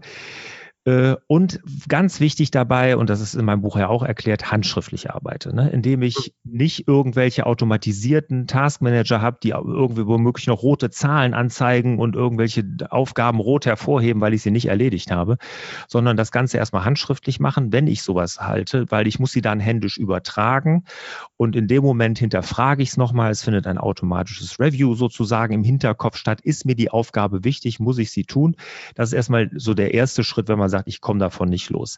Äh, 0.87 1.17
und 1.27 1.59
ganz 1.89 2.21
wichtig 2.21 2.49
dabei, 2.49 2.95
und 2.95 3.09
das 3.09 3.19
ist 3.19 3.35
in 3.35 3.43
meinem 3.43 3.59
Buch 3.59 3.75
ja 3.75 3.89
auch 3.89 4.03
erklärt, 4.03 4.53
handschriftlich 4.53 5.11
arbeite, 5.11 5.53
ne? 5.53 5.69
indem 5.69 6.01
ich 6.01 6.33
nicht 6.45 6.87
irgendwelche 6.87 7.45
automatisierten 7.45 8.47
Taskmanager 8.47 9.21
habe, 9.21 9.37
die 9.43 9.49
irgendwie 9.49 10.07
womöglich 10.07 10.47
noch 10.47 10.63
rote 10.63 10.89
Zahlen 10.89 11.33
anzeigen 11.33 11.99
und 11.99 12.15
irgendwelche 12.15 12.63
Aufgaben 12.89 13.41
rot 13.41 13.65
hervorheben, 13.65 14.21
weil 14.21 14.33
ich 14.33 14.43
sie 14.43 14.51
nicht 14.51 14.67
erledigt 14.69 15.11
habe, 15.11 15.37
sondern 15.89 16.15
das 16.15 16.31
Ganze 16.31 16.55
erstmal 16.55 16.85
handschriftlich 16.85 17.41
machen, 17.41 17.73
wenn 17.73 17.87
ich 17.87 18.01
sowas 18.01 18.39
halte, 18.39 18.85
weil 18.89 19.07
ich 19.07 19.19
muss 19.19 19.33
sie 19.33 19.41
dann 19.41 19.59
händisch 19.59 19.97
übertragen 19.97 20.85
und 21.35 21.57
in 21.57 21.67
dem 21.67 21.83
Moment 21.83 22.17
hinterfrage 22.17 22.81
ich 22.81 22.89
es 22.91 22.97
nochmal, 22.97 23.31
es 23.31 23.43
findet 23.43 23.67
ein 23.67 23.77
automatisches 23.77 24.57
Review 24.57 24.95
sozusagen 24.95 25.53
im 25.53 25.65
Hinterkopf 25.65 26.15
statt, 26.15 26.39
ist 26.39 26.65
mir 26.65 26.75
die 26.75 26.91
Aufgabe 26.91 27.43
wichtig, 27.43 27.81
muss 27.81 27.97
ich 27.97 28.11
sie 28.11 28.23
tun? 28.23 28.55
Das 28.95 29.09
ist 29.09 29.13
erstmal 29.13 29.49
so 29.53 29.73
der 29.73 29.93
erste 29.93 30.23
Schritt, 30.23 30.47
wenn 30.47 30.57
man 30.57 30.69
sagt, 30.69 30.76
sagt, 30.77 30.87
ich 30.87 31.01
komme 31.01 31.19
davon 31.19 31.49
nicht 31.49 31.69
los. 31.69 31.97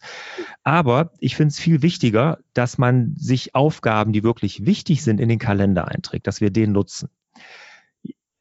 Aber 0.64 1.12
ich 1.20 1.36
finde 1.36 1.52
es 1.52 1.60
viel 1.60 1.82
wichtiger, 1.82 2.40
dass 2.54 2.78
man 2.78 3.14
sich 3.16 3.56
Aufgaben, 3.56 4.14
die 4.14 4.24
wirklich 4.24 4.66
wichtig 4.66 5.04
sind, 5.04 5.20
in 5.20 5.30
den 5.30 5.40
Kalender 5.40 5.88
einträgt, 5.88 6.28
dass 6.28 6.42
wir 6.42 6.50
den 6.52 6.72
nutzen. 6.72 7.10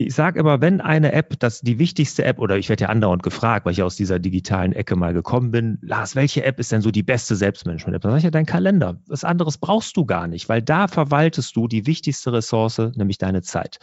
Ich 0.01 0.15
sage 0.15 0.39
immer, 0.39 0.61
wenn 0.61 0.81
eine 0.81 1.11
App, 1.11 1.41
das 1.41 1.61
die 1.61 1.81
wichtigste 1.81 2.25
App, 2.25 2.39
oder 2.39 2.57
ich 2.57 2.69
werde 2.69 2.85
ja 2.85 2.89
andauernd 2.89 3.25
gefragt, 3.25 3.67
weil 3.67 3.73
ich 3.73 3.83
aus 3.83 3.97
dieser 3.97 4.21
digitalen 4.21 4.73
Ecke 4.73 4.95
mal 4.95 5.13
gekommen 5.13 5.51
bin, 5.51 5.79
Lars, 5.83 6.15
welche 6.15 6.45
App 6.45 6.61
ist 6.61 6.71
denn 6.71 6.83
so 6.83 6.93
die 6.93 7.03
beste 7.03 7.35
Selbstmanagement-App? 7.35 8.03
Dann 8.03 8.13
sage 8.13 8.19
ich 8.19 8.25
ja 8.25 8.31
dein 8.31 8.47
Kalender. 8.47 9.01
Was 9.09 9.25
anderes 9.25 9.59
brauchst 9.59 9.97
du 9.97 10.07
gar 10.07 10.29
nicht, 10.29 10.49
weil 10.49 10.63
da 10.63 10.87
verwaltest 10.87 11.57
du 11.57 11.67
die 11.67 11.87
wichtigste 11.87 12.33
Ressource, 12.33 12.79
nämlich 12.95 13.19
deine 13.19 13.43
Zeit. 13.43 13.81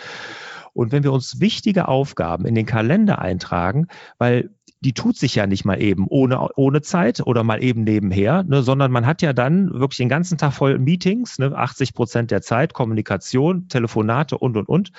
Und 0.72 0.94
wenn 0.94 1.04
wir 1.04 1.12
uns 1.12 1.42
wichtige 1.42 1.90
Aufgaben 1.90 2.46
in 2.46 2.56
den 2.56 2.66
Kalender 2.66 3.20
eintragen, 3.20 3.88
weil 4.18 4.52
die 4.86 4.94
tut 4.94 5.18
sich 5.18 5.34
ja 5.34 5.48
nicht 5.48 5.66
mal 5.66 5.82
eben 5.82 6.06
ohne, 6.08 6.48
ohne 6.56 6.84
Zeit 6.84 7.20
oder 7.26 7.44
mal 7.44 7.64
eben 7.64 7.84
nebenher, 7.84 8.44
ne, 8.44 8.62
sondern 8.62 8.92
man 8.92 9.08
hat 9.08 9.24
ja 9.24 9.34
dann 9.34 9.74
wirklich 9.74 9.98
den 9.98 10.10
ganzen 10.10 10.38
Tag 10.38 10.54
voll 10.54 10.78
Meetings, 10.78 11.40
ne, 11.40 11.56
80 11.56 11.96
Prozent 11.96 12.30
der 12.30 12.44
Zeit, 12.44 12.76
Kommunikation, 12.76 13.68
Telefonate 13.68 14.38
und, 14.38 14.56
und, 14.56 14.70
und. 14.70 14.92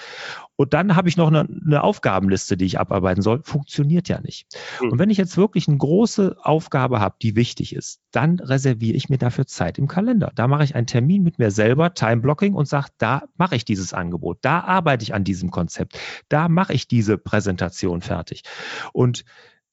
Und 0.57 0.75
dann 0.75 0.97
habe 0.97 1.09
ich 1.09 1.17
noch 1.17 1.29
eine, 1.29 1.47
eine 1.65 1.85
Aufgabenliste, 1.85 2.57
die 2.57 2.65
ich 2.65 2.81
abarbeiten 2.81 3.23
soll. 3.23 3.43
Funktioniert 3.45 4.09
ja 4.09 4.21
nicht. 4.21 4.47
Mhm. 4.83 4.91
Und 4.91 4.99
wenn 4.99 5.11
ich 5.11 5.19
jetzt 5.19 5.37
wirklich 5.37 5.69
eine 5.69 5.77
große 5.77 6.37
Aufgabe 6.43 6.99
habe, 6.99 7.15
die 7.23 7.37
wichtig 7.37 7.73
ist, 7.77 8.01
dann 8.11 8.41
reserviere 8.41 8.97
ich 8.97 9.09
mir 9.09 9.19
dafür 9.19 9.47
Zeit 9.47 9.79
im 9.79 9.87
Kalender. 9.87 10.33
Da 10.35 10.49
mache 10.49 10.65
ich 10.65 10.75
einen 10.75 10.89
Termin 10.89 11.23
mit 11.23 11.39
mir 11.39 11.53
selber, 11.53 11.95
Time-Blocking 11.95 12.55
und 12.55 12.67
sage, 12.67 12.89
da 12.99 13.23
mache 13.37 13.55
ich 13.55 13.65
dieses 13.65 13.93
Angebot, 13.93 14.39
da 14.41 14.61
arbeite 14.61 15.05
ich 15.05 15.15
an 15.15 15.23
diesem 15.23 15.53
Konzept, 15.53 15.97
da 16.29 16.49
mache 16.49 16.73
ich 16.73 16.89
diese 16.89 17.19
Präsentation 17.19 18.01
fertig. 18.01 18.43
Und 18.93 19.25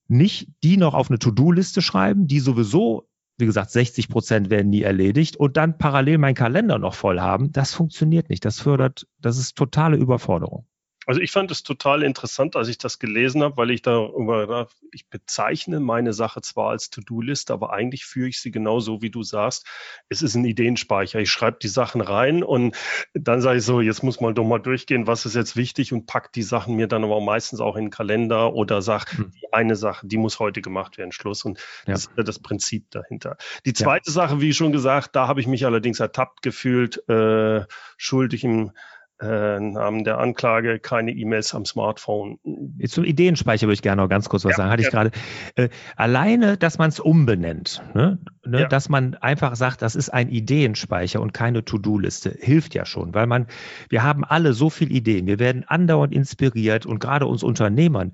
nicht 0.08 0.48
die 0.62 0.76
noch 0.76 0.94
auf 0.94 1.10
eine 1.10 1.18
To-Do-Liste 1.18 1.82
schreiben, 1.82 2.26
die 2.26 2.40
sowieso, 2.40 3.08
wie 3.38 3.46
gesagt, 3.46 3.70
60 3.70 4.08
Prozent 4.08 4.50
werden 4.50 4.70
nie 4.70 4.82
erledigt 4.82 5.36
und 5.36 5.56
dann 5.56 5.78
parallel 5.78 6.18
meinen 6.18 6.34
Kalender 6.34 6.78
noch 6.78 6.94
voll 6.94 7.20
haben. 7.20 7.52
Das 7.52 7.74
funktioniert 7.74 8.28
nicht. 8.28 8.44
Das 8.44 8.60
fördert, 8.60 9.06
das 9.18 9.38
ist 9.38 9.56
totale 9.56 9.96
Überforderung. 9.96 10.66
Also 11.06 11.20
ich 11.20 11.32
fand 11.32 11.50
es 11.50 11.62
total 11.62 12.02
interessant, 12.02 12.56
als 12.56 12.68
ich 12.68 12.78
das 12.78 12.98
gelesen 12.98 13.42
habe, 13.42 13.56
weil 13.56 13.70
ich 13.70 13.82
darüber, 13.82 14.68
ich 14.92 15.08
bezeichne 15.08 15.80
meine 15.80 16.12
Sache 16.12 16.40
zwar 16.40 16.70
als 16.70 16.90
To-Do-Liste, 16.90 17.52
aber 17.52 17.72
eigentlich 17.72 18.04
führe 18.04 18.28
ich 18.28 18.40
sie 18.40 18.50
genauso, 18.50 19.02
wie 19.02 19.10
du 19.10 19.22
sagst. 19.22 19.66
Es 20.08 20.22
ist 20.22 20.34
ein 20.34 20.44
Ideenspeicher. 20.44 21.20
Ich 21.20 21.30
schreibe 21.30 21.58
die 21.60 21.68
Sachen 21.68 22.00
rein 22.00 22.42
und 22.42 22.76
dann 23.14 23.40
sage 23.40 23.58
ich 23.58 23.64
so, 23.64 23.80
jetzt 23.80 24.02
muss 24.02 24.20
man 24.20 24.34
doch 24.34 24.44
mal 24.44 24.58
durchgehen, 24.58 25.06
was 25.06 25.26
ist 25.26 25.34
jetzt 25.34 25.56
wichtig 25.56 25.92
und 25.92 26.06
pack 26.06 26.32
die 26.32 26.42
Sachen 26.42 26.76
mir 26.76 26.86
dann 26.86 27.04
aber 27.04 27.20
meistens 27.20 27.60
auch 27.60 27.76
in 27.76 27.86
den 27.86 27.90
Kalender 27.90 28.54
oder 28.54 28.82
sag, 28.82 29.12
hm. 29.12 29.32
die 29.32 29.52
eine 29.52 29.76
Sache, 29.76 30.06
die 30.06 30.16
muss 30.16 30.38
heute 30.38 30.62
gemacht 30.62 30.98
werden, 30.98 31.12
Schluss. 31.12 31.44
Und 31.44 31.58
ja. 31.86 31.92
das 31.92 32.06
ist 32.06 32.12
ja 32.16 32.22
das 32.22 32.38
Prinzip 32.38 32.90
dahinter. 32.90 33.36
Die 33.64 33.72
zweite 33.72 34.10
ja. 34.10 34.12
Sache, 34.12 34.40
wie 34.40 34.52
schon 34.52 34.72
gesagt, 34.72 35.16
da 35.16 35.28
habe 35.28 35.40
ich 35.40 35.46
mich 35.46 35.66
allerdings 35.66 36.00
ertappt 36.00 36.42
gefühlt, 36.42 37.06
äh, 37.08 37.64
schuldig 37.96 38.44
im 38.44 38.72
Namen 39.20 40.04
der 40.04 40.18
Anklage 40.18 40.78
keine 40.80 41.12
E-Mails 41.12 41.54
am 41.54 41.64
Smartphone. 41.64 42.38
Zum 42.86 43.04
Ideenspeicher 43.04 43.66
würde 43.66 43.74
ich 43.74 43.82
gerne 43.82 44.02
noch 44.02 44.08
ganz 44.08 44.28
kurz 44.28 44.44
was 44.44 44.52
ja, 44.52 44.56
sagen. 44.56 44.70
Hatte 44.70 44.82
ja. 44.82 44.88
ich 44.88 44.92
gerade. 44.92 45.10
Äh, 45.54 45.68
alleine, 45.96 46.56
dass 46.56 46.78
man 46.78 46.88
es 46.88 47.00
umbenennt, 47.00 47.82
ne? 47.94 48.18
Ne? 48.46 48.60
Ja. 48.60 48.68
dass 48.68 48.88
man 48.88 49.14
einfach 49.14 49.56
sagt, 49.56 49.80
das 49.80 49.96
ist 49.96 50.10
ein 50.10 50.28
Ideenspeicher 50.28 51.20
und 51.20 51.32
keine 51.32 51.64
To-Do-Liste, 51.64 52.36
hilft 52.38 52.74
ja 52.74 52.84
schon, 52.84 53.14
weil 53.14 53.26
man, 53.26 53.46
wir 53.88 54.02
haben 54.02 54.24
alle 54.24 54.52
so 54.52 54.68
viele 54.68 54.90
Ideen, 54.90 55.26
wir 55.26 55.38
werden 55.38 55.64
andauernd 55.66 56.12
inspiriert 56.12 56.84
und 56.84 56.98
gerade 56.98 57.26
uns 57.26 57.42
Unternehmern 57.42 58.12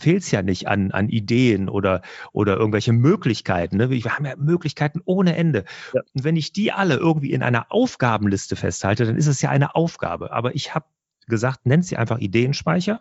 fehlt 0.00 0.22
es 0.22 0.30
ja 0.30 0.42
nicht 0.42 0.68
an, 0.68 0.90
an 0.90 1.08
Ideen 1.08 1.68
oder, 1.68 2.02
oder 2.32 2.56
irgendwelche 2.56 2.92
Möglichkeiten. 2.92 3.76
Ne? 3.76 3.90
Wir 3.90 4.02
haben 4.04 4.24
ja 4.24 4.34
Möglichkeiten 4.36 5.00
ohne 5.04 5.36
Ende. 5.36 5.64
Ja. 5.94 6.02
Und 6.14 6.24
wenn 6.24 6.36
ich 6.36 6.52
die 6.52 6.72
alle 6.72 6.96
irgendwie 6.96 7.32
in 7.32 7.42
einer 7.42 7.66
Aufgabenliste 7.70 8.56
festhalte, 8.56 9.06
dann 9.06 9.16
ist 9.16 9.26
es 9.26 9.42
ja 9.42 9.50
eine 9.50 9.74
Aufgabe. 9.74 10.32
Aber 10.32 10.54
ich 10.54 10.74
habe 10.74 10.86
gesagt, 11.28 11.66
nennt 11.66 11.84
sie 11.84 11.96
einfach 11.96 12.18
Ideenspeicher, 12.18 13.00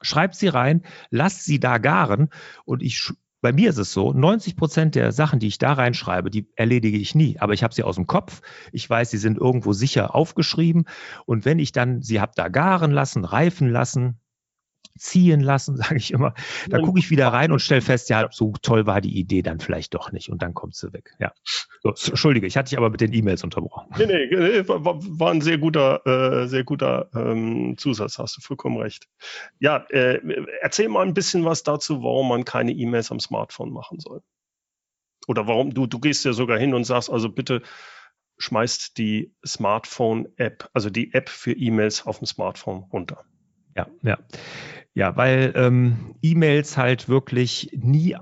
schreibt 0.00 0.34
sie 0.34 0.48
rein, 0.48 0.82
lasst 1.10 1.44
sie 1.44 1.60
da 1.60 1.78
garen 1.78 2.30
und 2.64 2.82
ich 2.82 3.12
bei 3.40 3.52
mir 3.52 3.70
ist 3.70 3.78
es 3.78 3.92
so, 3.92 4.12
90 4.12 4.56
Prozent 4.56 4.94
der 4.94 5.12
Sachen, 5.12 5.38
die 5.38 5.46
ich 5.46 5.58
da 5.58 5.72
reinschreibe, 5.72 6.30
die 6.30 6.48
erledige 6.56 6.98
ich 6.98 7.14
nie. 7.14 7.38
Aber 7.38 7.54
ich 7.54 7.62
habe 7.62 7.74
sie 7.74 7.82
aus 7.82 7.94
dem 7.94 8.06
Kopf. 8.06 8.42
Ich 8.72 8.88
weiß, 8.88 9.10
sie 9.10 9.18
sind 9.18 9.38
irgendwo 9.38 9.72
sicher 9.72 10.14
aufgeschrieben. 10.14 10.84
Und 11.24 11.44
wenn 11.44 11.58
ich 11.58 11.72
dann 11.72 12.02
sie 12.02 12.20
habe 12.20 12.32
da 12.34 12.48
garen 12.48 12.90
lassen, 12.90 13.24
reifen 13.24 13.68
lassen, 13.70 14.20
ziehen 15.00 15.40
lassen, 15.40 15.76
sage 15.76 15.96
ich 15.96 16.12
immer. 16.12 16.34
Da 16.68 16.78
gucke 16.78 16.98
ich 16.98 17.10
wieder 17.10 17.28
rein 17.28 17.52
und 17.52 17.60
stelle 17.60 17.80
fest, 17.80 18.10
ja, 18.10 18.28
so 18.30 18.52
toll 18.62 18.86
war 18.86 19.00
die 19.00 19.18
Idee 19.18 19.42
dann 19.42 19.60
vielleicht 19.60 19.94
doch 19.94 20.12
nicht 20.12 20.30
und 20.30 20.42
dann 20.42 20.54
kommt 20.54 20.76
sie 20.76 20.92
weg. 20.92 21.14
Ja. 21.18 21.32
So, 21.82 21.90
Entschuldige, 21.90 22.46
ich 22.46 22.56
hatte 22.56 22.70
dich 22.70 22.78
aber 22.78 22.90
mit 22.90 23.00
den 23.00 23.12
E-Mails 23.12 23.42
unterbrochen. 23.42 23.94
Nee, 23.98 24.06
nee, 24.06 24.68
war, 24.68 24.84
war 24.84 25.30
ein 25.30 25.40
sehr 25.40 25.58
guter, 25.58 26.06
äh, 26.06 26.46
sehr 26.48 26.64
guter 26.64 27.08
ähm, 27.14 27.76
Zusatz, 27.78 28.18
hast 28.18 28.36
du 28.36 28.42
vollkommen 28.42 28.76
recht. 28.78 29.08
Ja, 29.58 29.86
äh, 29.90 30.20
erzähl 30.60 30.88
mal 30.88 31.06
ein 31.06 31.14
bisschen 31.14 31.44
was 31.44 31.62
dazu, 31.62 32.02
warum 32.02 32.28
man 32.28 32.44
keine 32.44 32.72
E-Mails 32.72 33.10
am 33.10 33.20
Smartphone 33.20 33.72
machen 33.72 33.98
soll. 34.00 34.22
Oder 35.26 35.46
warum, 35.46 35.72
du, 35.72 35.86
du 35.86 35.98
gehst 35.98 36.24
ja 36.24 36.32
sogar 36.32 36.58
hin 36.58 36.74
und 36.74 36.84
sagst, 36.84 37.10
also 37.10 37.28
bitte 37.28 37.62
schmeißt 38.38 38.96
die 38.96 39.34
Smartphone-App, 39.46 40.70
also 40.72 40.90
die 40.90 41.12
App 41.12 41.28
für 41.28 41.52
E-Mails 41.52 42.06
auf 42.06 42.18
dem 42.18 42.26
Smartphone 42.26 42.84
runter. 42.92 43.24
Ja, 43.76 43.86
ja. 44.02 44.18
Ja, 44.94 45.16
weil 45.16 45.52
ähm, 45.54 46.16
E-Mails 46.22 46.76
halt 46.76 47.08
wirklich 47.08 47.70
nie 47.72 48.16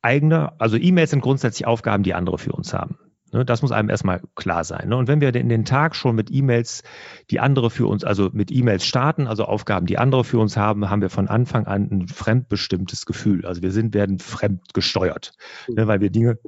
eigene, 0.00 0.58
also 0.60 0.76
E-Mails 0.76 1.10
sind 1.10 1.20
grundsätzlich 1.20 1.66
Aufgaben, 1.66 2.02
die 2.02 2.14
andere 2.14 2.38
für 2.38 2.52
uns 2.52 2.72
haben. 2.72 2.98
Ne, 3.34 3.44
das 3.44 3.62
muss 3.62 3.72
einem 3.72 3.90
erstmal 3.90 4.22
klar 4.36 4.62
sein. 4.62 4.90
Ne? 4.90 4.96
Und 4.96 5.08
wenn 5.08 5.20
wir 5.20 5.34
in 5.34 5.48
den 5.48 5.64
Tag 5.64 5.96
schon 5.96 6.14
mit 6.14 6.30
E-Mails, 6.30 6.84
die 7.30 7.40
andere 7.40 7.68
für 7.68 7.88
uns, 7.88 8.04
also 8.04 8.30
mit 8.32 8.52
E-Mails 8.52 8.86
starten, 8.86 9.26
also 9.26 9.44
Aufgaben, 9.44 9.86
die 9.86 9.98
andere 9.98 10.22
für 10.22 10.38
uns 10.38 10.56
haben, 10.56 10.88
haben 10.88 11.02
wir 11.02 11.10
von 11.10 11.26
Anfang 11.26 11.66
an 11.66 11.88
ein 11.90 12.06
fremdbestimmtes 12.06 13.06
Gefühl. 13.06 13.44
Also 13.44 13.60
wir 13.60 13.72
sind, 13.72 13.92
werden 13.92 14.20
fremd 14.20 14.72
gesteuert, 14.72 15.32
ne, 15.68 15.88
weil 15.88 16.00
wir 16.00 16.10
Dinge 16.10 16.38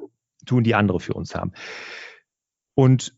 tun, 0.46 0.62
die 0.62 0.76
andere 0.76 1.00
für 1.00 1.14
uns 1.14 1.34
haben. 1.34 1.52
Und 2.74 3.16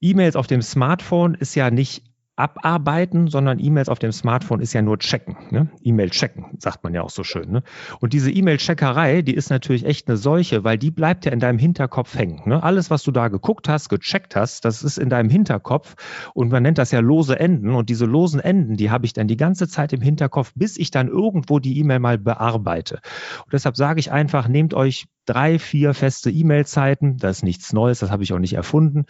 E-Mails 0.00 0.36
auf 0.36 0.46
dem 0.46 0.62
Smartphone 0.62 1.34
ist 1.34 1.56
ja 1.56 1.72
nicht 1.72 2.04
abarbeiten, 2.42 3.28
sondern 3.28 3.60
E-Mails 3.60 3.88
auf 3.88 4.00
dem 4.00 4.10
Smartphone 4.10 4.60
ist 4.60 4.72
ja 4.72 4.82
nur 4.82 4.98
checken. 4.98 5.36
Ne? 5.50 5.70
E-Mail 5.84 6.10
checken, 6.10 6.46
sagt 6.58 6.82
man 6.82 6.92
ja 6.92 7.02
auch 7.02 7.10
so 7.10 7.22
schön. 7.22 7.52
Ne? 7.52 7.62
Und 8.00 8.12
diese 8.12 8.32
E-Mail-Checkerei, 8.32 9.22
die 9.22 9.34
ist 9.34 9.48
natürlich 9.48 9.86
echt 9.86 10.08
eine 10.08 10.16
Seuche, 10.16 10.64
weil 10.64 10.76
die 10.76 10.90
bleibt 10.90 11.24
ja 11.24 11.30
in 11.30 11.38
deinem 11.38 11.58
Hinterkopf 11.58 12.16
hängen. 12.16 12.42
Ne? 12.46 12.60
Alles, 12.60 12.90
was 12.90 13.04
du 13.04 13.12
da 13.12 13.28
geguckt 13.28 13.68
hast, 13.68 13.88
gecheckt 13.88 14.34
hast, 14.34 14.64
das 14.64 14.82
ist 14.82 14.98
in 14.98 15.08
deinem 15.08 15.30
Hinterkopf. 15.30 15.94
Und 16.34 16.50
man 16.50 16.64
nennt 16.64 16.78
das 16.78 16.90
ja 16.90 16.98
lose 16.98 17.38
Enden. 17.38 17.70
Und 17.76 17.88
diese 17.88 18.06
losen 18.06 18.40
Enden, 18.40 18.76
die 18.76 18.90
habe 18.90 19.06
ich 19.06 19.12
dann 19.12 19.28
die 19.28 19.36
ganze 19.36 19.68
Zeit 19.68 19.92
im 19.92 20.00
Hinterkopf, 20.00 20.52
bis 20.56 20.76
ich 20.76 20.90
dann 20.90 21.06
irgendwo 21.06 21.60
die 21.60 21.78
E-Mail 21.78 22.00
mal 22.00 22.18
bearbeite. 22.18 22.96
Und 23.44 23.52
deshalb 23.52 23.76
sage 23.76 24.00
ich 24.00 24.10
einfach, 24.10 24.48
nehmt 24.48 24.74
euch 24.74 25.06
drei, 25.26 25.60
vier 25.60 25.94
feste 25.94 26.30
E-Mail-Zeiten. 26.30 27.18
Das 27.18 27.38
ist 27.38 27.42
nichts 27.44 27.72
Neues, 27.72 28.00
das 28.00 28.10
habe 28.10 28.24
ich 28.24 28.32
auch 28.32 28.40
nicht 28.40 28.54
erfunden. 28.54 29.04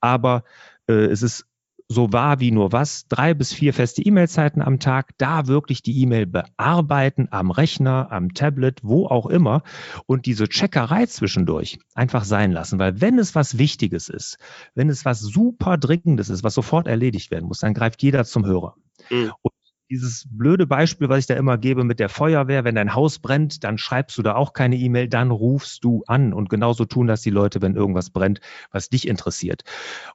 Aber 0.00 0.44
äh, 0.88 0.92
es 0.92 1.22
ist 1.22 1.46
so 1.88 2.12
wahr 2.12 2.40
wie 2.40 2.50
nur 2.50 2.72
was, 2.72 3.06
drei 3.08 3.34
bis 3.34 3.52
vier 3.52 3.72
feste 3.72 4.02
E-Mail-Zeiten 4.02 4.60
am 4.60 4.80
Tag, 4.80 5.10
da 5.18 5.46
wirklich 5.46 5.82
die 5.82 6.00
E-Mail 6.02 6.26
bearbeiten, 6.26 7.28
am 7.30 7.50
Rechner, 7.50 8.10
am 8.10 8.34
Tablet, 8.34 8.80
wo 8.82 9.06
auch 9.06 9.26
immer 9.26 9.62
und 10.06 10.26
diese 10.26 10.48
Checkerei 10.48 11.06
zwischendurch 11.06 11.78
einfach 11.94 12.24
sein 12.24 12.52
lassen, 12.52 12.78
weil 12.78 13.00
wenn 13.00 13.18
es 13.18 13.34
was 13.34 13.58
Wichtiges 13.58 14.08
ist, 14.08 14.38
wenn 14.74 14.88
es 14.88 15.04
was 15.04 15.20
super 15.20 15.78
Dringendes 15.78 16.28
ist, 16.28 16.42
was 16.42 16.54
sofort 16.54 16.86
erledigt 16.88 17.30
werden 17.30 17.46
muss, 17.46 17.60
dann 17.60 17.74
greift 17.74 18.02
jeder 18.02 18.24
zum 18.24 18.44
Hörer. 18.44 18.74
Mhm. 19.10 19.32
Und 19.42 19.52
dieses 19.90 20.26
blöde 20.30 20.66
Beispiel, 20.66 21.08
was 21.08 21.20
ich 21.20 21.26
da 21.26 21.34
immer 21.34 21.58
gebe 21.58 21.84
mit 21.84 22.00
der 22.00 22.08
Feuerwehr, 22.08 22.64
wenn 22.64 22.74
dein 22.74 22.94
Haus 22.94 23.18
brennt, 23.18 23.64
dann 23.64 23.78
schreibst 23.78 24.18
du 24.18 24.22
da 24.22 24.34
auch 24.34 24.52
keine 24.52 24.76
E-Mail, 24.76 25.08
dann 25.08 25.30
rufst 25.30 25.84
du 25.84 26.02
an. 26.06 26.32
Und 26.32 26.48
genauso 26.50 26.84
tun 26.84 27.06
das 27.06 27.22
die 27.22 27.30
Leute, 27.30 27.62
wenn 27.62 27.76
irgendwas 27.76 28.10
brennt, 28.10 28.40
was 28.70 28.88
dich 28.88 29.06
interessiert. 29.06 29.62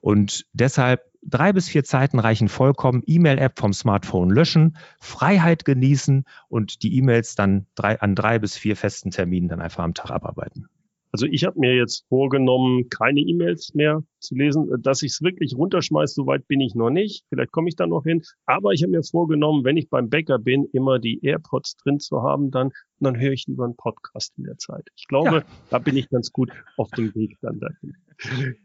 Und 0.00 0.46
deshalb 0.52 1.02
drei 1.22 1.52
bis 1.52 1.68
vier 1.68 1.84
Zeiten 1.84 2.18
reichen 2.18 2.48
vollkommen. 2.48 3.02
E-Mail-App 3.06 3.58
vom 3.58 3.72
Smartphone 3.72 4.30
löschen, 4.30 4.76
Freiheit 5.00 5.64
genießen 5.64 6.24
und 6.48 6.82
die 6.82 6.96
E-Mails 6.96 7.34
dann 7.34 7.66
drei, 7.74 8.00
an 8.00 8.14
drei 8.14 8.38
bis 8.38 8.56
vier 8.56 8.76
festen 8.76 9.10
Terminen 9.10 9.48
dann 9.48 9.60
einfach 9.60 9.84
am 9.84 9.94
Tag 9.94 10.10
abarbeiten. 10.10 10.68
Also 11.12 11.26
ich 11.26 11.44
habe 11.44 11.60
mir 11.60 11.76
jetzt 11.76 12.06
vorgenommen, 12.08 12.88
keine 12.88 13.20
E-Mails 13.20 13.74
mehr 13.74 14.02
zu 14.18 14.34
lesen, 14.34 14.70
dass 14.80 15.02
ich 15.02 15.12
es 15.12 15.22
wirklich 15.22 15.54
runterschmeiße. 15.54 16.14
Soweit 16.14 16.48
bin 16.48 16.60
ich 16.60 16.74
noch 16.74 16.88
nicht. 16.88 17.26
Vielleicht 17.28 17.52
komme 17.52 17.68
ich 17.68 17.76
da 17.76 17.86
noch 17.86 18.04
hin. 18.04 18.22
Aber 18.46 18.72
ich 18.72 18.82
habe 18.82 18.92
mir 18.92 19.02
vorgenommen, 19.02 19.62
wenn 19.62 19.76
ich 19.76 19.90
beim 19.90 20.08
Bäcker 20.08 20.38
bin, 20.38 20.64
immer 20.72 20.98
die 20.98 21.22
AirPods 21.22 21.76
drin 21.76 22.00
zu 22.00 22.22
haben, 22.22 22.50
dann, 22.50 22.70
dann 22.98 23.20
höre 23.20 23.32
ich 23.32 23.46
lieber 23.46 23.64
einen 23.64 23.76
Podcast 23.76 24.32
in 24.38 24.44
der 24.44 24.56
Zeit. 24.56 24.88
Ich 24.96 25.06
glaube, 25.06 25.36
ja. 25.36 25.44
da 25.68 25.78
bin 25.78 25.98
ich 25.98 26.08
ganz 26.08 26.32
gut 26.32 26.50
auf 26.78 26.90
dem 26.92 27.14
Weg 27.14 27.36
dann 27.42 27.60
dahin. 27.60 27.94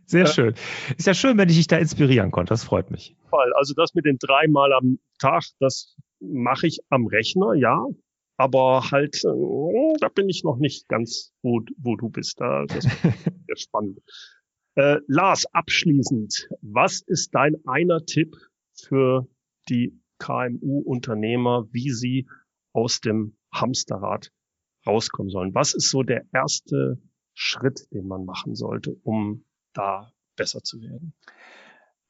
Sehr 0.05 0.27
schön. 0.27 0.53
Ist 0.97 1.07
ja 1.07 1.13
schön, 1.13 1.37
wenn 1.37 1.49
ich 1.49 1.57
dich 1.57 1.67
da 1.67 1.77
inspirieren 1.77 2.31
konnte. 2.31 2.51
Das 2.51 2.63
freut 2.63 2.91
mich. 2.91 3.17
Also 3.57 3.73
das 3.73 3.93
mit 3.93 4.05
den 4.05 4.17
dreimal 4.19 4.71
am 4.71 4.99
Tag, 5.19 5.43
das 5.59 5.97
mache 6.21 6.67
ich 6.67 6.79
am 6.89 7.07
Rechner, 7.07 7.55
ja. 7.55 7.85
Aber 8.37 8.91
halt, 8.91 9.15
äh, 9.25 9.97
da 9.99 10.09
bin 10.09 10.29
ich 10.29 10.43
noch 10.43 10.57
nicht 10.57 10.87
ganz, 10.87 11.33
wo, 11.41 11.61
wo 11.77 11.95
du 11.95 12.09
bist. 12.09 12.39
Da, 12.39 12.65
das 12.67 12.85
ist 12.85 13.01
sehr 13.03 13.57
spannend. 13.57 13.99
Äh, 14.75 14.99
Lars, 15.07 15.45
abschließend, 15.53 16.49
was 16.61 17.01
ist 17.01 17.33
dein 17.33 17.55
einer 17.65 18.05
Tipp 18.05 18.35
für 18.75 19.27
die 19.69 19.99
KMU-Unternehmer, 20.19 21.67
wie 21.71 21.89
sie 21.89 22.27
aus 22.73 23.01
dem 23.01 23.35
Hamsterrad 23.51 24.31
rauskommen 24.85 25.31
sollen? 25.31 25.55
Was 25.55 25.73
ist 25.73 25.89
so 25.89 26.03
der 26.03 26.25
erste 26.31 27.01
Schritt, 27.33 27.87
den 27.91 28.07
man 28.07 28.23
machen 28.23 28.55
sollte, 28.55 28.95
um 29.03 29.45
da 29.73 30.11
besser 30.35 30.61
zu 30.61 30.79
werden? 30.81 31.13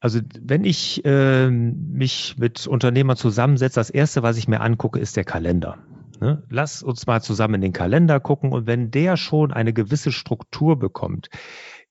Also 0.00 0.20
wenn 0.40 0.64
ich 0.64 1.04
äh, 1.04 1.50
mich 1.50 2.36
mit 2.38 2.66
Unternehmern 2.66 3.16
zusammensetze, 3.16 3.80
das 3.80 3.90
Erste, 3.90 4.22
was 4.22 4.36
ich 4.36 4.46
mir 4.46 4.60
angucke, 4.60 5.00
ist 5.00 5.16
der 5.16 5.24
Kalender. 5.24 5.78
Ne? 6.20 6.42
Lass 6.50 6.82
uns 6.82 7.06
mal 7.06 7.22
zusammen 7.22 7.54
in 7.54 7.60
den 7.60 7.72
Kalender 7.72 8.20
gucken 8.20 8.52
und 8.52 8.66
wenn 8.66 8.90
der 8.90 9.16
schon 9.16 9.52
eine 9.52 9.72
gewisse 9.72 10.12
Struktur 10.12 10.78
bekommt, 10.78 11.28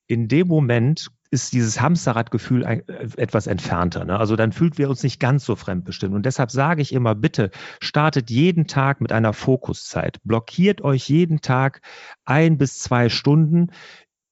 in 0.08 0.28
dem 0.28 0.48
Moment 0.48 1.12
ist 1.30 1.54
dieses 1.54 1.82
Hamsterradgefühl 1.82 2.64
äh, 2.64 2.82
etwas 3.18 3.48
entfernter. 3.48 4.06
Ne? 4.06 4.18
Also 4.18 4.36
dann 4.36 4.54
fühlt 4.54 4.78
wir 4.78 4.90
uns 4.90 5.04
nicht 5.04 5.20
ganz 5.20 5.46
so 5.46 5.56
fremdbestimmt. 5.56 6.16
Und 6.16 6.26
deshalb 6.26 6.52
sage 6.52 6.82
ich 6.82 6.94
immer, 6.94 7.16
bitte 7.16 7.52
startet 7.82 8.30
jeden 8.30 8.68
Tag 8.68 9.02
mit 9.02 9.12
einer 9.12 9.34
Fokuszeit. 9.34 10.20
Blockiert 10.24 10.82
euch 10.82 11.10
jeden 11.10 11.42
Tag 11.42 11.82
ein 12.24 12.58
bis 12.58 12.80
zwei 12.80 13.10
Stunden 13.10 13.72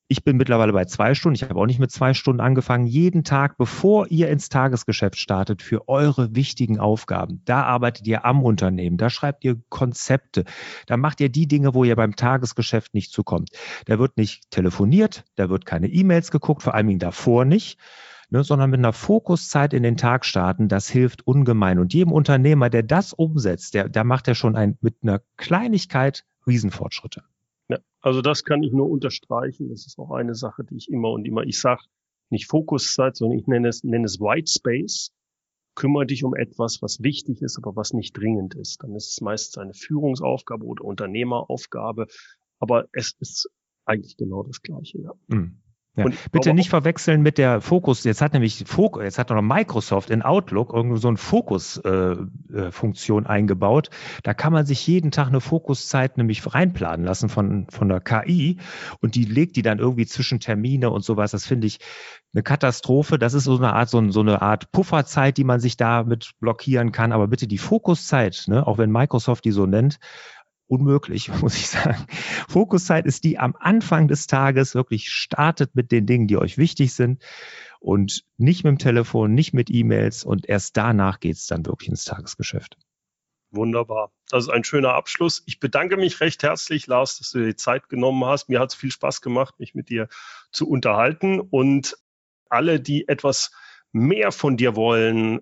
ich 0.08 0.24
bin 0.24 0.38
mittlerweile 0.38 0.72
bei 0.72 0.86
zwei 0.86 1.16
Stunden. 1.16 1.36
Ich 1.36 1.43
habe 1.43 1.60
auch 1.60 1.66
nicht 1.66 1.80
mit 1.80 1.91
zwei 1.91 2.14
Stunden 2.14 2.39
angefangen. 2.39 2.86
Jeden 2.86 3.24
Tag, 3.24 3.58
bevor 3.58 4.08
ihr 4.12 4.30
ins 4.30 4.49
Tagesgeschäft 4.49 5.18
startet, 5.18 5.64
für 5.64 5.88
eure 5.88 6.36
wichtigen 6.36 6.80
Aufgaben. 6.80 7.41
Da 7.45 7.64
arbeitet 7.64 8.06
ihr 8.06 8.24
am 8.24 8.43
Unternehmen. 8.43 8.97
Da 8.97 9.10
schreibt 9.10 9.43
ihr 9.43 9.58
Konzepte. 9.70 10.43
Da 10.86 10.97
macht 10.97 11.22
ihr 11.22 11.30
die 11.30 11.47
Dinge, 11.47 11.74
wo 11.74 11.84
ihr 11.84 11.95
beim 11.95 12.16
Tagesgeschäft 12.16 12.93
nicht 12.93 13.12
zukommt. 13.12 13.49
Da 13.86 13.97
wird 13.97 14.18
nicht 14.18 14.51
telefoniert. 14.51 15.26
Da 15.36 15.49
wird 15.49 15.66
keine 15.66 15.88
E-Mails 15.88 16.30
geguckt. 16.30 16.62
Vor 16.62 16.76
allen 16.76 16.88
Dingen 16.88 16.99
davor 16.99 17.43
nicht. 17.43 17.80
Ne, 18.32 18.43
sondern 18.43 18.72
mit 18.72 18.80
einer 18.80 18.93
Fokuszeit 18.93 19.74
in 19.74 19.84
den 19.84 19.97
Tag 19.97 20.26
starten, 20.26 20.68
das 20.68 20.89
hilft 20.89 21.28
ungemein. 21.28 21.78
Und 21.78 21.93
jedem 21.93 22.12
Unternehmer, 22.12 22.72
der 22.72 22.82
das 22.82 23.14
umsetzt, 23.14 23.76
der, 23.76 23.88
der 23.88 24.03
macht 24.03 24.28
ja 24.28 24.34
schon 24.34 24.56
ein, 24.56 24.80
mit 24.82 24.97
einer 25.03 25.22
Kleinigkeit 25.38 26.26
Riesenfortschritte. 26.47 27.24
Also 28.06 28.22
das 28.22 28.43
kann 28.43 28.62
ich 28.62 28.72
nur 28.72 28.88
unterstreichen. 28.88 29.68
Das 29.70 29.88
ist 29.88 29.97
auch 29.97 30.12
eine 30.12 30.36
Sache, 30.36 30.64
die 30.64 30.76
ich 30.76 30.91
immer 30.91 31.10
und 31.10 31.26
immer, 31.26 31.41
ich 31.41 31.60
sage 31.60 31.82
nicht 32.30 32.45
Fokuszeit, 32.47 33.16
sondern 33.16 33.39
ich 33.39 33.47
nenne 33.47 33.68
es, 33.68 33.84
nenne 33.84 34.06
es 34.06 34.20
White 34.20 34.51
Space. 34.51 35.12
Kümmere 35.74 36.06
dich 36.06 36.24
um 36.24 36.36
etwas, 36.36 36.84
was 36.84 37.01
wichtig 37.01 37.41
ist, 37.41 37.58
aber 37.58 37.76
was 37.76 37.93
nicht 37.93 38.16
dringend 38.16 38.53
ist. 38.53 38.84
Dann 38.84 38.93
ist 38.95 39.10
es 39.10 39.22
meistens 39.22 39.58
eine 39.58 39.74
Führungsaufgabe 39.74 40.64
oder 40.68 40.86
Unternehmeraufgabe. 40.86 42.06
Aber 42.60 42.88
es 42.91 43.16
ist 43.20 43.49
eigentlich 43.86 44.18
genau 44.18 44.43
das 44.43 44.62
Gleiche, 44.62 45.01
ja. 45.01 45.14
Mhm. 45.26 45.64
Ja. 45.96 46.06
Bitte 46.32 46.54
nicht 46.54 46.70
verwechseln 46.70 47.22
mit 47.22 47.38
der 47.38 47.62
Fokus. 47.62 48.04
Jetzt 48.04 48.22
hat 48.22 48.34
nämlich 48.34 48.66
Fokus, 48.68 49.04
jetzt 49.04 49.18
hat 49.18 49.30
noch 49.30 49.41
Microsoft 49.41 50.10
in 50.10 50.22
Outlook 50.22 50.74
irgendwie 50.74 51.00
so 51.00 51.08
eine 51.08 51.16
Fokus-Funktion 51.18 53.24
äh, 53.24 53.28
äh 53.28 53.30
eingebaut. 53.30 53.89
Da 54.24 54.34
kann 54.34 54.52
man 54.52 54.66
sich 54.66 54.86
jeden 54.88 55.12
Tag 55.12 55.28
eine 55.28 55.39
Fokuszeit 55.39 56.18
nämlich 56.18 56.54
reinplanen 56.54 57.06
lassen 57.06 57.30
von, 57.30 57.68
von 57.70 57.88
der 57.88 58.02
KI 58.02 58.58
und 59.00 59.16
die 59.16 59.24
legt 59.24 59.56
die 59.56 59.62
dann 59.62 59.80
irgendwie 59.80 60.06
zwischen 60.06 60.41
Termine 60.41 60.89
und 60.89 61.06
sowas. 61.06 61.32
Das 61.32 61.46
finde 61.46 61.68
ich 61.68 61.80
eine 62.34 62.43
Katastrophe. 62.43 63.18
Das 63.18 63.34
ist 63.34 63.46
so 63.46 63.56
eine 63.56 63.72
Art, 63.74 63.89
so, 63.89 64.12
so 64.12 64.20
eine 64.20 64.41
Art 64.41 64.74
Pufferzeit, 64.74 65.38
die 65.38 65.46
man 65.46 65.62
sich 65.62 65.78
damit 65.78 66.32
blockieren 66.39 66.91
kann. 66.91 67.14
Aber 67.14 67.28
bitte 67.28 67.48
die 67.48 67.58
Fokuszeit, 67.58 68.43
ne, 68.48 68.68
auch 68.68 68.78
wenn 68.78 68.91
Microsoft 68.91 69.46
die 69.46 69.52
so 69.52 69.66
nennt, 69.66 70.00
unmöglich, 70.68 71.30
muss 71.41 71.55
ich 71.55 71.68
sagen. 71.68 72.05
Fokuszeit 72.49 73.05
ist 73.05 73.24
die 73.24 73.38
am 73.38 73.55
Anfang 73.59 74.07
des 74.07 74.28
Tages 74.28 74.76
wirklich 74.76 75.11
startet 75.11 75.76
mit 75.76 75.91
den 75.91 76.05
Dingen, 76.05 76.28
die 76.28 76.38
euch 76.38 76.57
wichtig 76.57 76.93
sind 76.93 77.24
und 77.80 78.24
nicht 78.38 78.63
mit 78.63 78.72
dem 78.72 78.80
Telefon, 78.80 79.34
nicht 79.34 79.53
mit 79.53 79.70
E-Mails 79.70 80.24
und 80.24 80.47
erst 80.47 80.78
danach 80.78 81.20
geht's 81.20 81.47
dann 81.47 81.66
wirklich 81.66 81.89
ins 81.89 82.05
Tagesgeschäft. 82.05 82.78
Wunderbar. 83.51 84.11
Das 84.30 84.45
ist 84.45 84.49
ein 84.49 84.63
schöner 84.63 84.95
Abschluss. 84.95 85.43
Ich 85.45 85.59
bedanke 85.59 85.97
mich 85.97 86.20
recht 86.20 86.43
herzlich, 86.43 86.88
Lars, 86.88 87.20
dass 87.20 87.32
du 87.32 87.39
dir 87.39 87.45
die 87.45 87.55
Zeit 87.55 87.88
genommen 87.88 88.26
hast. 88.26 88.49
Mir 88.49 88.59
hat 88.59 88.70
es 88.70 88.76
viel 88.76 88.91
Spaß 88.91 89.22
gemacht, 89.22 89.59
mich 89.59 89.76
mit 89.76 89.89
dir 89.89 90.09
zu 90.51 90.68
unterhalten. 90.68 91.39
Und 91.39 91.97
alle, 92.49 92.82
die 92.82 93.07
etwas 93.07 93.51
mehr 93.93 94.32
von 94.32 94.57
dir 94.57 94.76
wollen, 94.76 95.39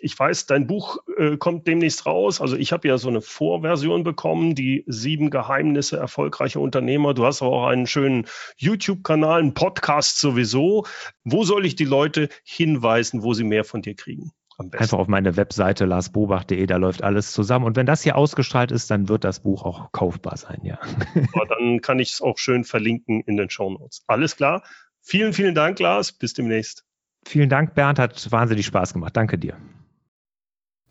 ich 0.00 0.18
weiß, 0.18 0.46
dein 0.46 0.66
Buch 0.66 0.98
äh, 1.16 1.36
kommt 1.36 1.66
demnächst 1.66 2.06
raus. 2.06 2.40
Also 2.40 2.56
ich 2.56 2.72
habe 2.72 2.88
ja 2.88 2.98
so 2.98 3.08
eine 3.08 3.20
Vorversion 3.20 4.04
bekommen, 4.04 4.54
die 4.54 4.84
sieben 4.86 5.30
Geheimnisse 5.30 5.96
erfolgreicher 5.96 6.60
Unternehmer. 6.60 7.14
Du 7.14 7.24
hast 7.24 7.42
auch 7.42 7.66
einen 7.66 7.86
schönen 7.86 8.26
YouTube-Kanal, 8.56 9.40
einen 9.40 9.54
Podcast 9.54 10.18
sowieso. 10.18 10.86
Wo 11.24 11.44
soll 11.44 11.66
ich 11.66 11.76
die 11.76 11.84
Leute 11.84 12.28
hinweisen, 12.44 13.22
wo 13.22 13.34
sie 13.34 13.44
mehr 13.44 13.64
von 13.64 13.82
dir 13.82 13.94
kriegen? 13.94 14.32
Einfach 14.58 14.98
auf 14.98 15.08
meine 15.08 15.36
Webseite 15.36 15.86
larsbobach.de, 15.86 16.66
da 16.66 16.76
läuft 16.76 17.02
alles 17.02 17.32
zusammen. 17.32 17.64
Und 17.64 17.76
wenn 17.76 17.86
das 17.86 18.02
hier 18.02 18.16
ausgestrahlt 18.16 18.70
ist, 18.70 18.90
dann 18.90 19.08
wird 19.08 19.24
das 19.24 19.40
Buch 19.40 19.64
auch 19.64 19.90
kaufbar 19.92 20.36
sein, 20.36 20.60
ja. 20.62 20.78
Aber 21.34 21.46
dann 21.46 21.80
kann 21.80 21.98
ich 21.98 22.12
es 22.12 22.20
auch 22.20 22.38
schön 22.38 22.64
verlinken 22.64 23.22
in 23.22 23.36
den 23.36 23.50
Show 23.50 23.70
Notes. 23.70 24.02
Alles 24.06 24.36
klar. 24.36 24.62
Vielen, 25.00 25.32
vielen 25.32 25.54
Dank, 25.54 25.80
Lars. 25.80 26.12
Bis 26.12 26.34
demnächst. 26.34 26.84
Vielen 27.24 27.48
Dank, 27.48 27.74
Bernd. 27.74 27.98
Hat 27.98 28.30
wahnsinnig 28.30 28.66
Spaß 28.66 28.92
gemacht. 28.92 29.16
Danke 29.16 29.38
dir. 29.38 29.56